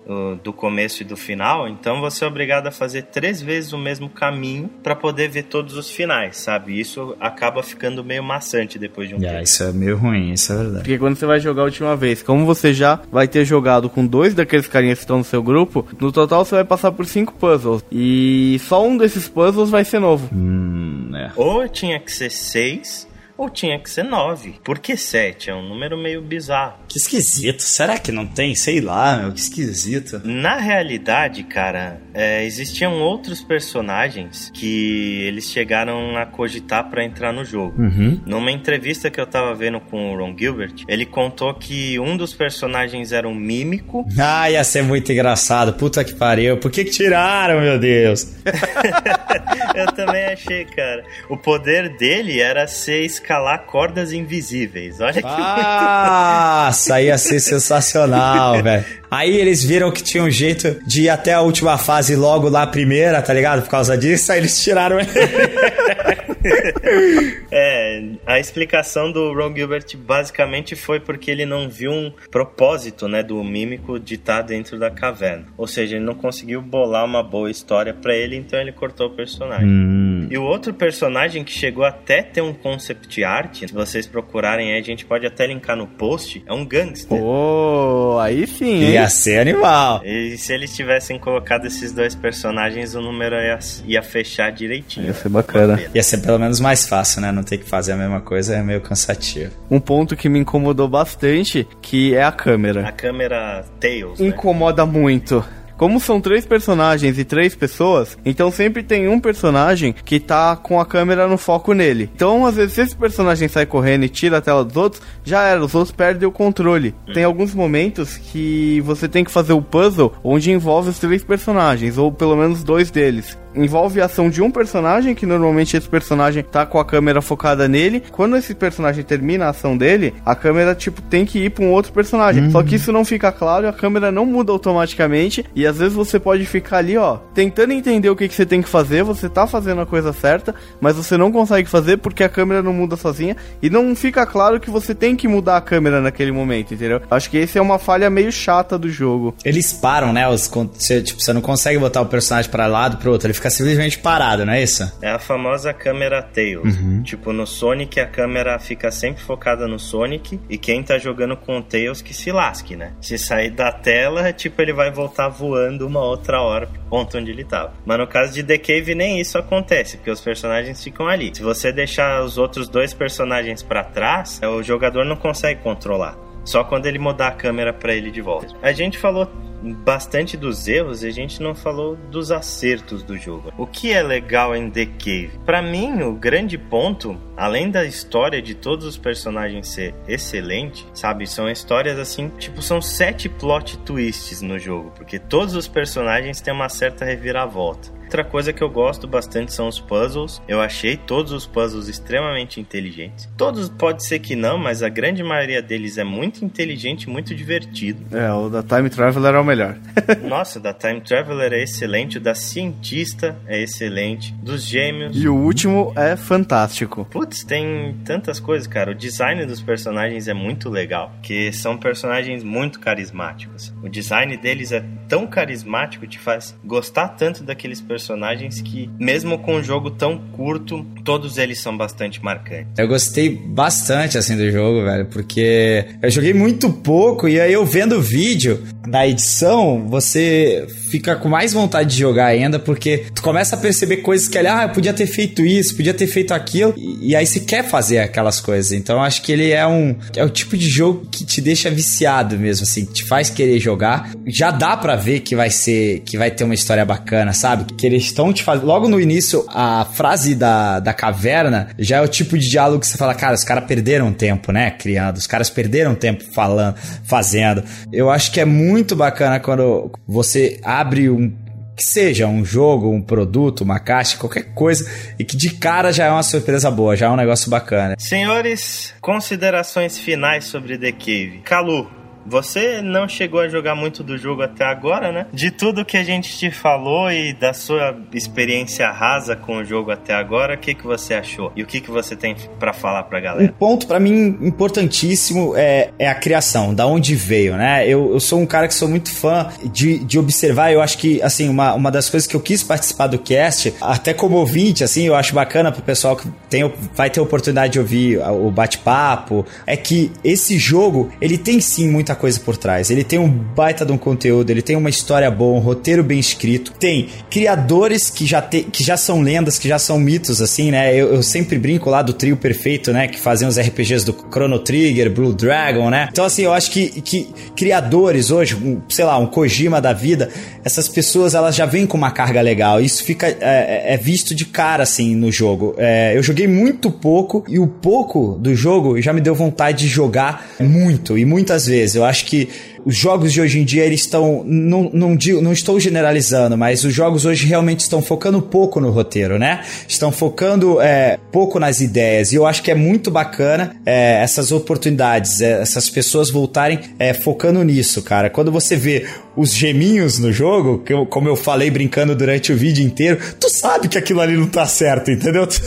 do 0.44 0.52
começo 0.52 1.02
e 1.02 1.06
do 1.06 1.16
final, 1.16 1.68
então 1.68 2.02
você 2.02 2.26
é 2.26 2.28
obrigado 2.28 2.68
a 2.68 2.72
fazer 2.72 3.04
três 3.04 3.42
vezes 3.42 3.72
o 3.74 3.78
mesmo 3.78 4.10
caminho 4.10 4.70
pra 4.84 4.96
poder 4.96 5.30
ver 5.30 5.44
todos 5.44 5.76
os 5.78 5.90
finais, 5.90 6.38
sabe? 6.38 6.80
Isso 6.80 7.16
acaba 7.20 7.62
ficando 7.64 8.04
meio 8.04 8.24
maçante 8.24 8.78
depois 8.80 9.08
de 9.08 9.16
um 9.16 9.18
É, 9.24 9.30
tempo. 9.32 9.44
isso 9.44 9.64
é 9.64 9.72
meio 9.72 9.98
ruim, 9.98 10.32
isso 10.34 10.52
é 10.52 10.56
verdade. 10.58 10.78
Porque 10.80 10.98
quando 10.98 11.16
você 11.16 11.26
vai 11.26 11.40
jogar 11.40 11.62
a 11.62 11.66
última 11.66 11.96
vez, 11.96 12.22
como 12.24 12.46
você 12.46 12.74
já 12.74 12.81
vai 13.12 13.28
ter 13.28 13.46
jogado 13.46 13.89
com 13.89 14.06
dois 14.06 14.34
daqueles 14.34 14.67
carinhas 14.67 15.00
que 15.00 15.04
estão 15.04 15.20
no 15.20 15.24
seu 15.24 15.41
grupo, 15.41 15.86
no 16.00 16.12
total 16.12 16.46
você 16.46 16.56
vai 16.56 16.63
passar 16.63 16.91
por 16.91 17.06
cinco 17.06 17.34
puzzles. 17.34 17.84
E 17.91 18.60
só 18.67 18.86
um 18.86 18.98
desses 18.98 19.28
puzzles 19.28 19.70
vai 19.70 19.84
ser 19.84 20.00
novo. 20.00 20.30
Hum, 20.34 21.12
é. 21.15 21.32
Ou 21.36 21.67
tinha 21.67 22.00
que 22.00 22.12
ser 22.12 22.30
seis, 22.30 23.08
ou 23.42 23.50
tinha 23.50 23.80
que 23.80 23.90
ser 23.90 24.04
nove. 24.04 24.54
Por 24.64 24.78
que 24.78 24.96
sete? 24.96 25.50
É 25.50 25.56
um 25.56 25.68
número 25.68 25.98
meio 25.98 26.22
bizarro. 26.22 26.76
Que 26.88 27.00
esquisito. 27.00 27.64
Será 27.64 27.98
que 27.98 28.12
não 28.12 28.28
tem? 28.28 28.54
Sei 28.54 28.80
lá, 28.80 29.18
meu, 29.18 29.32
que 29.32 29.40
esquisito. 29.40 30.22
Na 30.24 30.58
realidade, 30.58 31.42
cara, 31.44 32.00
é, 32.14 32.46
existiam 32.46 32.94
outros 32.94 33.42
personagens 33.42 34.52
que 34.54 35.24
eles 35.24 35.50
chegaram 35.50 36.16
a 36.18 36.26
cogitar 36.28 36.88
pra 36.88 37.04
entrar 37.04 37.34
no 37.34 37.44
jogo. 37.44 37.82
Uhum. 37.82 38.22
Numa 38.28 38.52
entrevista 38.52 39.10
que 39.10 39.20
eu 39.20 39.26
tava 39.26 39.56
vendo 39.56 39.80
com 39.80 40.14
o 40.14 40.18
Ron 40.18 40.36
Gilbert, 40.38 40.84
ele 40.88 41.08
contou 41.08 41.52
que 41.56 41.98
um 41.98 42.16
dos 42.16 42.36
personagens 42.36 43.12
era 43.12 43.28
um 43.28 43.36
mímico. 43.36 44.06
Ah, 44.24 44.50
ia 44.52 44.64
ser 44.64 44.84
muito 44.84 45.12
engraçado. 45.12 45.74
Puta 45.74 46.04
que 46.04 46.14
pariu. 46.14 46.58
Por 46.58 46.70
que, 46.70 46.86
que 46.86 46.92
tiraram, 46.92 47.60
meu 47.60 47.80
Deus? 47.80 48.36
Eu 49.82 49.91
também 49.91 50.26
achei, 50.28 50.65
cara. 50.65 51.04
O 51.30 51.38
poder 51.38 51.89
dele 51.98 52.39
era 52.41 52.67
ser 52.67 53.02
escalar 53.02 53.63
cordas 53.65 54.12
invisíveis. 54.13 55.00
Olha 55.00 55.13
que 55.13 55.22
Ah, 55.24 56.70
isso 56.72 56.94
aí 56.94 57.06
ia 57.08 57.17
ser 57.17 57.39
sensacional, 57.39 58.62
velho. 58.62 58.86
Aí 59.10 59.36
eles 59.36 59.63
viram 59.63 59.91
que 59.91 60.02
tinha 60.02 60.24
um 60.24 60.30
jeito 60.30 60.80
de 60.86 61.04
ir 61.04 61.10
até 61.10 61.34
a 61.34 61.41
última 61.41 61.78
fase 61.78 62.15
logo 62.15 62.48
lá 62.48 62.65
primeira, 62.65 63.22
tá 63.22 63.34
ligado? 63.34 63.62
Por 63.63 63.70
causa 63.70 63.98
disso, 63.98 64.32
aí 64.32 64.39
eles 64.39 64.62
tiraram 64.62 65.00
ele. 65.00 65.10
É, 67.54 68.02
a 68.26 68.40
explicação 68.40 69.12
do 69.12 69.34
Ron 69.34 69.54
Gilbert 69.54 69.86
basicamente 69.98 70.74
foi 70.74 71.02
porque 71.02 71.30
ele 71.30 71.46
não 71.46 71.70
viu 71.70 71.92
um 71.92 72.12
propósito, 72.32 73.08
né, 73.10 73.22
do 73.22 73.44
mímico 73.44 74.00
de 74.00 74.16
estar 74.16 74.42
dentro 74.42 74.80
da 74.80 74.90
caverna. 74.90 75.48
Ou 75.58 75.68
seja, 75.68 75.98
ele 75.98 76.06
não 76.06 76.14
conseguiu 76.14 76.62
bolar 76.62 77.04
uma 77.04 77.22
boa 77.22 77.52
história 77.52 77.94
pra 77.94 78.16
ele, 78.16 78.38
então 78.38 78.60
ele 78.60 78.72
cortou 78.72 79.08
o 79.08 79.10
personagem. 79.10 79.68
Hum. 79.68 80.28
E 80.32 80.38
o 80.38 80.44
outro 80.44 80.74
personagem 80.74 81.44
que 81.44 81.52
chegou 81.52 81.84
até 81.84 82.24
ter 82.24 82.42
um 82.42 82.54
concept 82.54 83.22
art, 83.24 83.66
se 83.68 83.74
vocês 83.74 84.08
procurarem 84.08 84.74
aí, 84.74 84.80
a 84.80 84.84
gente 84.84 85.06
pode 85.06 85.26
até 85.26 85.46
linkar 85.46 85.76
no 85.76 85.88
post, 85.88 86.42
é 86.46 86.54
um 86.54 86.66
gangster. 86.66 87.20
Pô, 87.20 88.18
aí 88.20 88.48
sim, 88.48 88.84
hein? 88.84 88.92
Ia 88.92 89.10
ser 89.10 89.40
animal. 89.40 90.02
E 90.06 90.38
se 90.38 90.54
eles 90.54 90.74
tivessem 90.76 91.20
colocado 91.20 91.66
esses 91.66 91.92
dois 91.92 92.16
personagens, 92.16 92.96
o 92.96 93.02
número 93.02 93.36
ia, 93.36 93.60
ia 93.86 94.02
fechar 94.02 94.52
direitinho. 94.52 95.08
Ia 95.08 95.14
ser 95.14 95.30
bacana. 95.30 95.82
Ia 95.94 96.04
ser 96.04 96.22
pelo 96.32 96.39
menos 96.39 96.62
mais 96.62 96.88
fácil, 96.88 97.20
né? 97.20 97.30
Não 97.30 97.44
ter 97.44 97.58
que 97.58 97.65
fazer 97.65 97.91
a 97.91 97.98
mesma 97.98 98.22
coisa 98.22 98.56
é 98.56 98.63
meio 98.63 98.80
cansativo. 98.80 99.52
Um 99.70 99.82
ponto 99.82 100.15
que 100.15 100.30
me 100.30 100.39
incomodou 100.39 100.88
bastante, 100.88 101.67
que 101.82 102.15
é 102.15 102.24
a 102.24 102.32
câmera. 102.32 102.88
A 102.88 102.91
câmera 102.94 103.65
Tails, 103.82 104.17
né? 104.17 104.28
Incomoda 104.28 104.86
muito. 104.86 105.44
Como 105.76 106.00
são 106.00 106.22
três 106.22 106.46
personagens 106.46 107.17
e 107.17 107.26
três 107.26 107.54
pessoas, 107.54 108.17
então 108.24 108.50
sempre 108.50 108.82
tem 108.82 109.10
um 109.10 109.20
personagem 109.20 109.94
que 110.06 110.22
tá 110.22 110.56
com 110.56 110.80
a 110.80 110.86
câmera 110.86 111.28
no 111.28 111.38
foco 111.38 111.74
nele. 111.74 112.10
Então, 112.15 112.46
às 112.46 112.56
vezes, 112.56 112.74
se 112.76 112.82
esse 112.82 112.96
personagem 112.96 113.50
sai 113.50 113.65
correndo 113.65 114.06
e 114.06 114.10
tira 114.10 114.38
a 114.38 114.41
tela 114.41 114.63
dos 114.63 114.78
outros, 114.78 115.02
já 115.26 115.44
era, 115.44 115.60
os 115.60 115.76
outros 115.76 115.91
perdem 115.94 116.30
o 116.30 116.32
controle. 116.32 116.96
Tem 117.13 117.26
alguns 117.26 117.54
momentos 117.54 118.15
que 118.15 118.80
você 118.86 119.10
tem 119.10 119.26
que 119.26 119.32
fazer 119.32 119.54
o 119.54 119.62
puzzle 119.62 120.13
onde 120.24 120.52
envolve 120.52 120.91
os 120.91 121.00
três 121.00 121.26
personagens, 121.26 121.98
ou 121.98 122.10
pelo 122.10 122.38
menos 122.38 122.63
dois 122.63 122.89
deles 122.89 123.41
envolve 123.56 124.02
a 124.02 124.06
ação 124.06 124.30
de 124.30 124.42
um 124.42 124.52
personagem, 124.52 125.16
que 125.16 125.26
normalmente 125.26 125.76
esse 125.76 125.88
personagem 125.88 126.44
tá 126.44 126.66
com 126.66 126.80
a 126.80 126.86
câmera 126.86 127.22
focada 127.22 127.68
nele. 127.68 128.04
Quando 128.12 128.36
esse 128.38 128.54
personagem 128.56 129.04
termina 129.04 129.46
a 129.46 129.50
ação 129.50 129.78
dele, 129.78 130.14
a 130.26 130.36
câmera, 130.36 130.76
tipo, 130.76 131.02
tem 131.02 131.26
que 131.26 131.40
ir 131.40 131.50
pra 131.50 131.64
um 131.64 131.72
outro 131.72 131.92
personagem. 131.92 132.50
Só 132.52 132.64
que 132.64 132.76
isso 132.76 132.92
não 132.92 133.06
fica 133.06 133.32
claro 133.32 133.66
e 133.66 133.70
a 133.70 133.74
câmera 133.74 134.12
não 134.12 134.26
muda 134.26 134.52
automaticamente. 134.52 135.46
E 135.56 135.66
às 135.66 135.78
vezes 135.78 135.94
você 135.94 136.20
pode 136.20 136.46
ficar 136.46 136.78
ali, 136.78 136.98
ó, 136.98 137.18
tentando 137.34 137.74
entender 137.74 138.10
o 138.10 138.16
que, 138.16 138.28
que 138.28 138.34
você 138.34 138.46
tem 138.46 138.62
que 138.62 138.70
fazer. 138.70 139.04
Você 139.04 139.30
tá 139.30 139.46
fazendo 139.48 139.82
a 139.82 139.86
coisa 139.86 140.14
certa, 140.14 140.56
mas 140.80 140.96
você 140.96 141.18
não 141.18 141.32
consegue 141.32 141.70
fazer 141.70 141.98
porque 141.98 142.24
a 142.24 142.30
câmera 142.30 142.62
não 142.62 142.74
muda 142.74 142.96
sozinha. 142.96 143.36
E 143.62 143.70
não 143.70 143.96
fica 143.96 144.26
claro 144.26 144.60
que 144.60 144.70
você 144.70 144.94
tem 144.96 145.16
que 145.16 145.28
mudar 145.28 145.58
a 145.58 145.62
câmera 145.62 146.02
naquele 146.02 146.32
momento, 146.32 146.74
entendeu? 146.74 147.02
Acho 147.10 147.30
que 147.30 147.38
esse 147.38 147.58
é 147.58 147.62
uma 147.62 147.80
falha 147.80 148.10
meio 148.10 148.32
chata 148.32 148.78
do 148.78 148.90
jogo. 148.90 149.36
Eles 149.44 149.74
param, 149.74 150.14
né? 150.14 150.28
Os, 150.28 150.48
você, 150.48 151.02
tipo, 151.02 151.22
você 151.22 151.34
não 151.34 151.42
consegue 151.42 151.78
botar 151.78 152.02
o 152.02 152.06
personagem 152.06 152.50
pra 152.50 152.68
lado 152.68 152.98
pro 152.98 153.12
outro. 153.12 153.28
Ele 153.28 153.34
fica 153.42 153.50
simplesmente 153.50 153.98
parado, 153.98 154.46
não 154.46 154.54
é 154.54 154.62
isso? 154.62 154.84
É 155.02 155.10
a 155.10 155.18
famosa 155.18 155.74
câmera 155.74 156.22
Tails. 156.22 156.78
Tipo, 157.04 157.34
no 157.34 157.48
Sonic 157.48 158.00
a 158.00 158.06
câmera 158.06 158.60
fica 158.60 158.92
sempre 158.92 159.24
focada 159.24 159.68
no 159.68 159.80
Sonic 159.80 160.40
e 160.48 160.58
quem 160.58 160.84
tá 160.84 161.00
jogando 161.00 161.36
com 161.36 161.58
o 161.58 161.64
Tails 161.64 162.02
que 162.02 162.14
se 162.14 162.32
lasque, 162.32 162.76
né? 162.76 162.94
Se 163.02 163.18
sair 163.18 163.50
da 163.50 163.72
tela, 163.72 164.32
tipo, 164.32 164.62
ele 164.62 164.74
vai 164.74 164.92
voltar 164.92 165.28
voando 165.28 165.88
uma 165.88 166.02
outra 166.02 166.40
hora 166.42 166.68
pro 166.68 166.82
ponto 166.84 167.18
onde 167.18 167.32
ele 167.32 167.44
tava. 167.44 167.74
Mas 167.84 167.98
no 167.98 168.08
caso 168.08 168.34
de 168.34 168.44
The 168.44 168.60
Cave 168.60 168.94
nem 168.94 169.20
isso 169.20 169.38
acontece, 169.38 169.98
porque 169.98 170.12
os 170.12 170.22
personagens 170.22 170.84
ficam 170.84 171.08
ali. 171.08 171.32
Se 171.34 171.42
você 171.42 171.72
deixar 171.72 172.24
os 172.24 172.38
outros 172.38 172.70
dois 172.70 172.94
personagens 172.94 173.64
pra 173.64 173.84
trás, 173.84 174.40
é, 174.42 174.48
o 174.48 174.62
jogador 174.62 175.04
não 175.04 175.16
consegue 175.16 175.62
controlar. 175.62 176.16
Só 176.44 176.64
quando 176.64 176.86
ele 176.86 177.00
mudar 177.00 177.30
a 177.30 177.32
câmera 177.32 177.74
pra 177.74 177.94
ele 177.94 178.12
de 178.12 178.22
volta. 178.22 178.56
A 178.62 178.72
gente 178.72 178.98
falou 178.98 179.28
bastante 179.62 180.36
dos 180.36 180.67
erros 180.67 181.04
e 181.04 181.08
a 181.08 181.12
gente 181.12 181.41
não 181.41 181.54
falou 181.54 181.95
dos 181.95 182.32
acertos 182.32 183.04
do 183.04 183.17
jogo. 183.17 183.52
O 183.58 183.67
que 183.67 183.91
é 183.91 184.02
legal 184.02 184.56
em 184.56 184.69
The 184.69 184.86
Cave? 184.86 185.32
Pra 185.45 185.62
mim, 185.62 186.02
o 186.02 186.13
grande 186.13 186.58
ponto, 186.58 187.17
além 187.38 187.69
da 187.69 187.86
história 187.86 188.41
de 188.41 188.56
todos 188.56 188.86
os 188.86 188.97
personagens 188.97 189.67
ser 189.67 189.93
excelente, 190.08 190.88
sabe? 190.93 191.28
São 191.28 191.50
histórias 191.50 192.00
assim, 192.00 192.30
tipo, 192.38 192.62
são 192.62 192.82
sete 192.82 193.30
plot 193.30 193.78
twists 193.80 194.41
no 194.41 194.58
jogo, 194.58 194.91
porque 194.95 195.19
todos 195.19 195.56
os 195.56 195.67
personagens 195.67 196.41
têm 196.41 196.54
uma 196.54 196.69
certa 196.69 197.06
reviravolta. 197.06 198.02
Outra 198.12 198.26
coisa 198.26 198.52
que 198.52 198.62
eu 198.62 198.69
gosto 198.69 199.08
bastante 199.08 199.54
são 199.54 199.69
os 199.69 199.80
puzzles. 199.80 200.41
Eu 200.45 200.60
achei 200.60 200.97
todos 200.97 201.32
os 201.32 201.47
puzzles 201.47 201.88
extremamente 201.88 202.60
inteligentes. 202.60 203.30
Todos 203.38 203.69
pode 203.69 204.06
ser 204.06 204.19
que 204.19 204.36
não, 204.36 204.58
mas 204.58 204.84
a 204.84 204.89
grande 204.89 205.24
maioria 205.24 205.62
deles 205.62 205.97
é 205.97 206.04
muito 206.04 206.43
inteligente, 206.43 207.10
muito 207.10 207.34
divertido. 207.34 208.06
É, 208.13 208.30
o 208.34 208.50
da 208.50 208.62
Time 208.62 208.89
Traveler 208.89 209.36
é 209.36 209.39
o 209.39 209.45
melhor. 209.52 209.78
Nossa, 210.24 210.60
o 210.60 210.62
da 210.62 210.74
Time 210.74 211.02
Traveler 211.02 211.54
é 211.54 211.64
excelente, 211.64 212.18
o 212.18 212.22
da 212.22 212.34
Cientista 212.34 213.38
é 213.48 213.62
excelente, 213.62 214.34
dos 214.42 214.64
Gêmeos. 214.66 215.16
e 215.16 215.28
o 215.28 215.36
último 215.36 215.94
é 215.96 216.16
fantástico. 216.16 217.06
Putz, 217.10 217.44
tem 217.44 217.96
tantas 218.06 218.40
coisas, 218.40 218.68
cara. 218.68 218.92
O 218.92 218.96
design 218.96 219.46
dos 219.46 219.62
personagens 219.62 220.28
é 220.28 220.34
muito 220.34 220.70
legal, 220.70 221.12
que 221.22 221.52
são 221.52 221.78
personagens 221.78 222.44
muito 222.44 222.80
carismáticos. 222.80 223.74
O 223.84 223.90
design 223.90 224.36
deles 224.38 224.72
é 224.72 224.84
tão 225.08 225.28
carismático, 225.28 226.08
te 226.08 226.18
faz 226.18 226.56
gostar 226.64 227.10
tanto 227.10 227.44
daqueles 227.44 227.82
personagens 227.82 228.62
que, 228.62 228.90
mesmo 228.98 229.40
com 229.40 229.56
um 229.56 229.64
jogo 229.64 229.92
tão 229.92 230.18
curto, 230.18 230.86
todos 231.04 231.38
eles 231.38 231.60
são 231.60 231.76
bastante 231.76 232.24
marcantes. 232.24 232.72
Eu 232.78 232.88
gostei 232.88 233.30
bastante, 233.30 234.18
assim, 234.18 234.38
do 234.38 234.50
jogo, 234.50 234.84
velho, 234.84 235.06
porque 235.08 235.86
eu 236.02 236.10
joguei 236.10 236.34
muito 236.34 236.72
pouco 236.72 237.28
e 237.28 237.40
aí 237.40 237.52
eu 237.54 237.66
vendo 237.66 237.98
o 237.98 238.02
vídeo 238.02 238.64
na 238.86 239.08
edição, 239.08 239.86
você 239.88 240.65
fica 240.89 241.15
com 241.15 241.30
mais 241.30 241.54
vontade 241.54 241.89
de 241.89 242.00
jogar 242.00 242.28
ainda, 242.28 242.60
porque 242.60 243.06
tu 243.13 243.22
começa 243.22 243.56
a 243.56 243.60
perceber 243.60 243.98
coisas 243.98 244.28
que, 244.28 244.38
ah, 244.38 244.63
eu 244.63 244.70
podia 244.70 244.94
ter 244.94 245.08
feito 245.08 245.46
isso, 245.46 245.76
podia 245.76 245.94
ter 245.94 246.08
feito 246.08 246.34
aquilo, 246.34 246.74
e, 246.78 247.12
e 247.12 247.15
aí 247.15 247.26
você 247.26 247.39
quer 247.39 247.63
fazer 247.63 248.00
aquelas 248.00 248.41
coisas. 248.41 248.72
Então 248.72 249.02
acho 249.02 249.22
que 249.22 249.32
ele 249.32 249.52
é 249.52 249.65
um 249.65 249.96
é 250.15 250.24
o 250.24 250.30
tipo 250.30 250.58
de 250.58 250.70
jogo 250.70 251.06
que 251.12 251.24
te 251.24 251.41
deixa 251.41 251.70
viciado 251.70 252.38
mesmo, 252.38 252.63
assim, 252.63 252.86
te 252.86 253.06
faz 253.06 253.30
querer 253.30 253.60
jogar. 253.60 254.12
Já 254.28 254.52
dá 254.52 254.76
pra 254.76 254.96
ver 254.96 255.22
que 255.22 255.36
vai 255.36 255.50
ser, 255.50 256.02
que 256.02 256.17
vai 256.17 256.32
ter 256.32 256.44
uma 256.44 256.54
história 256.54 256.84
bacana, 256.84 257.34
sabe? 257.34 257.74
Que 257.74 257.86
eles 257.86 258.04
estão 258.04 258.34
te 258.34 258.44
fazendo. 258.44 258.65
Logo 258.65 258.88
no 258.88 259.00
início, 259.00 259.46
a 259.48 259.86
frase 259.86 260.36
da, 260.36 260.80
da 260.80 260.94
caverna 260.94 261.70
já 261.78 261.98
é 261.98 262.02
o 262.02 262.08
tipo 262.08 262.38
de 262.38 262.50
diálogo 262.50 262.80
que 262.80 262.88
você 262.88 262.98
fala, 262.98 263.13
cara, 263.13 263.36
os 263.36 263.44
caras 263.44 263.65
perderam 263.65 264.12
tempo, 264.12 264.52
né? 264.52 264.72
Criando, 264.72 265.17
os 265.17 265.28
caras 265.28 265.50
perderam 265.50 265.96
tempo 265.96 266.24
falando, 266.34 266.76
fazendo. 267.04 267.63
Eu 267.91 268.10
acho 268.10 268.32
que 268.32 268.39
é 268.39 268.46
muito 268.46 268.71
bacana 268.96 269.40
quando 269.40 269.92
você 270.08 270.60
abre 270.64 271.10
um. 271.10 271.34
Que 271.74 271.86
seja 271.86 272.28
um 272.28 272.44
jogo, 272.44 272.92
um 272.92 273.02
produto, 273.02 273.62
uma 273.62 273.80
caixa, 273.80 274.18
qualquer 274.18 274.54
coisa, 274.54 274.88
e 275.18 275.24
que 275.24 275.38
de 275.38 275.52
cara 275.52 275.92
já 275.92 276.06
é 276.06 276.12
uma 276.12 276.22
surpresa 276.22 276.70
boa, 276.70 276.96
já 276.96 277.08
é 277.08 277.10
um 277.10 277.16
negócio 277.16 277.50
bacana. 277.50 277.96
Senhores, 277.98 278.94
considerações 279.02 279.98
finais 279.98 280.46
sobre 280.46 280.78
The 280.78 280.92
Cave. 280.92 281.42
Calu, 281.44 281.90
você 282.26 282.82
não 282.82 283.08
chegou 283.08 283.40
a 283.40 283.48
jogar 283.48 283.76
muito 283.76 284.04
do 284.04 284.18
jogo 284.18 284.42
até 284.42 284.66
agora, 284.66 285.12
né? 285.12 285.26
De 285.34 285.52
tudo 285.52 285.86
que 285.86 285.98
a 285.98 286.04
gente 286.04 286.38
te 286.38 286.52
falou 286.52 287.12
e 287.12 287.34
da 287.34 287.54
sua 287.54 287.98
experiência 288.14 288.90
rasa 288.92 289.36
com 289.36 289.58
o 289.58 289.66
jogo 289.66 289.92
até 289.92 290.14
agora, 290.14 290.56
o 290.56 290.58
que, 290.58 290.74
que 290.74 290.86
você 290.86 291.14
achou? 291.14 291.52
E 291.56 291.64
o 291.64 291.66
que, 291.66 291.82
que 291.82 291.92
você 291.92 292.16
tem 292.16 292.36
pra 292.60 292.74
falar 292.74 293.04
pra 293.04 293.20
Um 293.20 293.22
galera? 293.24 293.56
ponto 293.58 293.88
pra 293.88 294.00
mim 294.00 294.38
importantíssimo 294.42 295.54
é, 295.56 295.90
é 295.98 296.08
a 296.08 296.16
criação, 296.16 296.74
da 296.74 296.86
onde 296.86 297.16
veio, 297.16 297.56
né? 297.56 297.88
Eu, 297.88 298.14
eu 298.14 298.20
sou 298.20 298.40
um 298.40 298.46
cara 298.46 298.68
que 298.68 298.74
sou 298.74 298.88
muito 298.88 299.12
fã 299.12 299.48
de, 299.72 300.00
de 300.00 300.20
observar, 300.20 300.72
eu 300.72 300.82
acho 300.82 300.98
que, 300.98 301.22
assim, 301.22 301.50
uma, 301.50 301.74
uma 301.74 301.92
das 301.92 302.10
coisas 302.10 302.28
que 302.28 302.36
eu 302.36 302.40
quis 302.42 302.64
participar 302.64 303.08
do 303.08 303.20
cast, 303.20 303.74
até 303.82 304.14
como 304.14 304.38
ouvinte, 304.38 304.84
assim, 304.84 305.08
eu 305.08 305.16
acho 305.16 305.34
bacana 305.34 305.72
pro 305.72 305.82
pessoal 305.82 306.16
que 306.16 306.28
tem, 306.50 306.72
vai 306.94 307.10
ter 307.10 307.20
oportunidade 307.20 307.74
de 307.74 307.80
ouvir 307.80 308.20
o 308.20 308.50
bate-papo, 308.52 309.46
é 309.66 309.76
que 309.76 310.12
esse 310.24 310.58
jogo, 310.58 311.12
ele 311.22 311.38
tem 311.38 311.60
sim 311.60 311.90
muita 311.90 312.11
coisa 312.15 312.39
por 312.39 312.58
trás. 312.58 312.89
Ele 312.89 313.04
tem 313.04 313.19
um 313.19 313.30
baita 313.30 313.86
de 313.86 313.91
um 313.91 313.97
conteúdo, 313.97 314.50
ele 314.50 314.62
tem 314.62 314.76
uma 314.76 314.89
história 314.89 315.30
boa, 315.30 315.58
um 315.58 315.62
roteiro 315.62 316.04
bem 316.04 316.19
escrito, 316.19 316.71
tem 316.74 317.10
criadores 317.30 318.10
que 318.10 318.26
já, 318.26 318.41
te, 318.41 318.63
que 318.63 318.84
já 318.84 318.97
são 318.97 319.21
lendas, 319.21 319.58
que 319.58 319.67
já 319.67 319.80
são 319.80 320.00
mitos, 320.00 320.41
assim, 320.41 320.71
né? 320.71 320.95
Eu, 320.95 321.13
eu 321.15 321.24
sempre 321.24 321.58
brinco 321.58 321.89
lá 321.89 322.02
do 322.02 322.13
trio 322.13 322.38
perfeito, 322.38 322.91
né? 322.91 323.08
Que 323.08 323.19
faziam 323.19 323.50
os 323.50 323.60
RPGs 323.60 324.06
do 324.06 324.13
Chrono 324.32 324.60
Trigger, 324.60 325.12
Blue 325.12 325.34
Dragon, 325.34 325.89
né? 325.89 326.10
Então, 326.12 326.26
assim, 326.26 326.43
eu 326.43 326.54
acho 326.54 326.71
que, 326.71 327.02
que 327.02 327.30
criadores 327.56 328.32
hoje, 328.32 328.56
um, 328.56 328.82
sei 328.89 329.06
lá, 329.06 329.17
um 329.17 329.28
Kojima 329.28 329.82
da 329.82 329.93
vida, 329.93 330.30
essas 330.63 330.88
pessoas, 330.88 331.34
elas 331.34 331.56
já 331.56 331.65
vêm 331.65 331.86
com 331.86 331.97
uma 331.97 332.12
carga 332.12 332.41
legal. 332.41 332.82
Isso 332.82 333.04
fica, 333.04 333.28
é, 333.28 333.93
é 333.93 333.97
visto 333.97 334.36
de 334.36 334.45
cara, 334.45 334.84
assim, 334.84 335.15
no 335.15 335.32
jogo. 335.32 335.76
É, 335.78 336.15
eu 336.15 336.24
joguei 336.24 336.47
muito 336.47 336.91
pouco 336.91 337.43
e 337.47 337.60
o 337.60 337.67
pouco 337.67 338.38
do 338.39 338.56
jogo 338.56 339.02
já 339.02 339.13
me 339.13 339.21
deu 339.21 339.36
vontade 339.36 339.80
de 339.80 339.88
jogar 339.88 340.47
muito 340.60 341.17
e 341.17 341.26
muitas 341.26 341.65
vezes. 341.65 341.95
Eu 342.02 342.06
acho 342.06 342.26
que 342.26 342.50
os 342.86 342.96
jogos 342.96 343.34
de 343.34 343.41
hoje 343.41 343.60
em 343.60 343.63
dia 343.63 343.84
eles 343.84 344.02
estão. 344.02 344.44
Não, 344.46 344.89
não, 344.94 345.17
não 345.41 345.54
estou 345.54 345.80
generalizando, 345.80 346.58
mas 346.58 346.84
os 346.84 346.94
jogos 346.94 347.26
hoje 347.26 347.46
realmente 347.46 347.82
estão 347.82 348.02
focando 348.02 348.41
pouco 348.41 348.80
no 348.80 348.89
roteiro, 348.89 349.38
né? 349.38 349.62
Estão 349.88 350.12
focando 350.12 350.82
é, 350.82 351.17
pouco 351.32 351.60
nas 351.60 351.82
ideias. 351.82 352.32
E 352.32 352.36
eu 352.36 352.46
acho 352.46 352.63
que 352.63 352.72
é 352.72 352.76
muito 352.76 353.12
bacana 353.12 353.76
é, 353.86 354.22
essas 354.22 354.52
oportunidades, 354.52 355.41
é, 355.41 355.62
essas 355.62 355.89
pessoas 355.89 356.30
voltarem 356.30 356.80
é, 356.97 357.14
focando 357.14 357.64
nisso, 357.64 358.01
cara. 358.01 358.30
Quando 358.30 358.51
você 358.51 358.76
vê 358.76 359.06
os 359.36 359.53
geminhos 359.53 360.20
no 360.20 360.32
jogo, 360.32 360.80
que 360.80 360.91
eu, 360.91 361.06
como 361.06 361.28
eu 361.28 361.36
falei 361.36 361.72
brincando 361.72 362.16
durante 362.16 362.51
o 362.51 362.58
vídeo 362.58 362.84
inteiro, 362.84 363.18
tu 363.39 363.49
sabe 363.49 363.88
que 363.88 363.97
aquilo 363.97 364.20
ali 364.20 364.36
não 364.36 364.47
tá 364.47 364.66
certo, 364.66 365.12
entendeu? 365.12 365.47
Tu, 365.51 365.60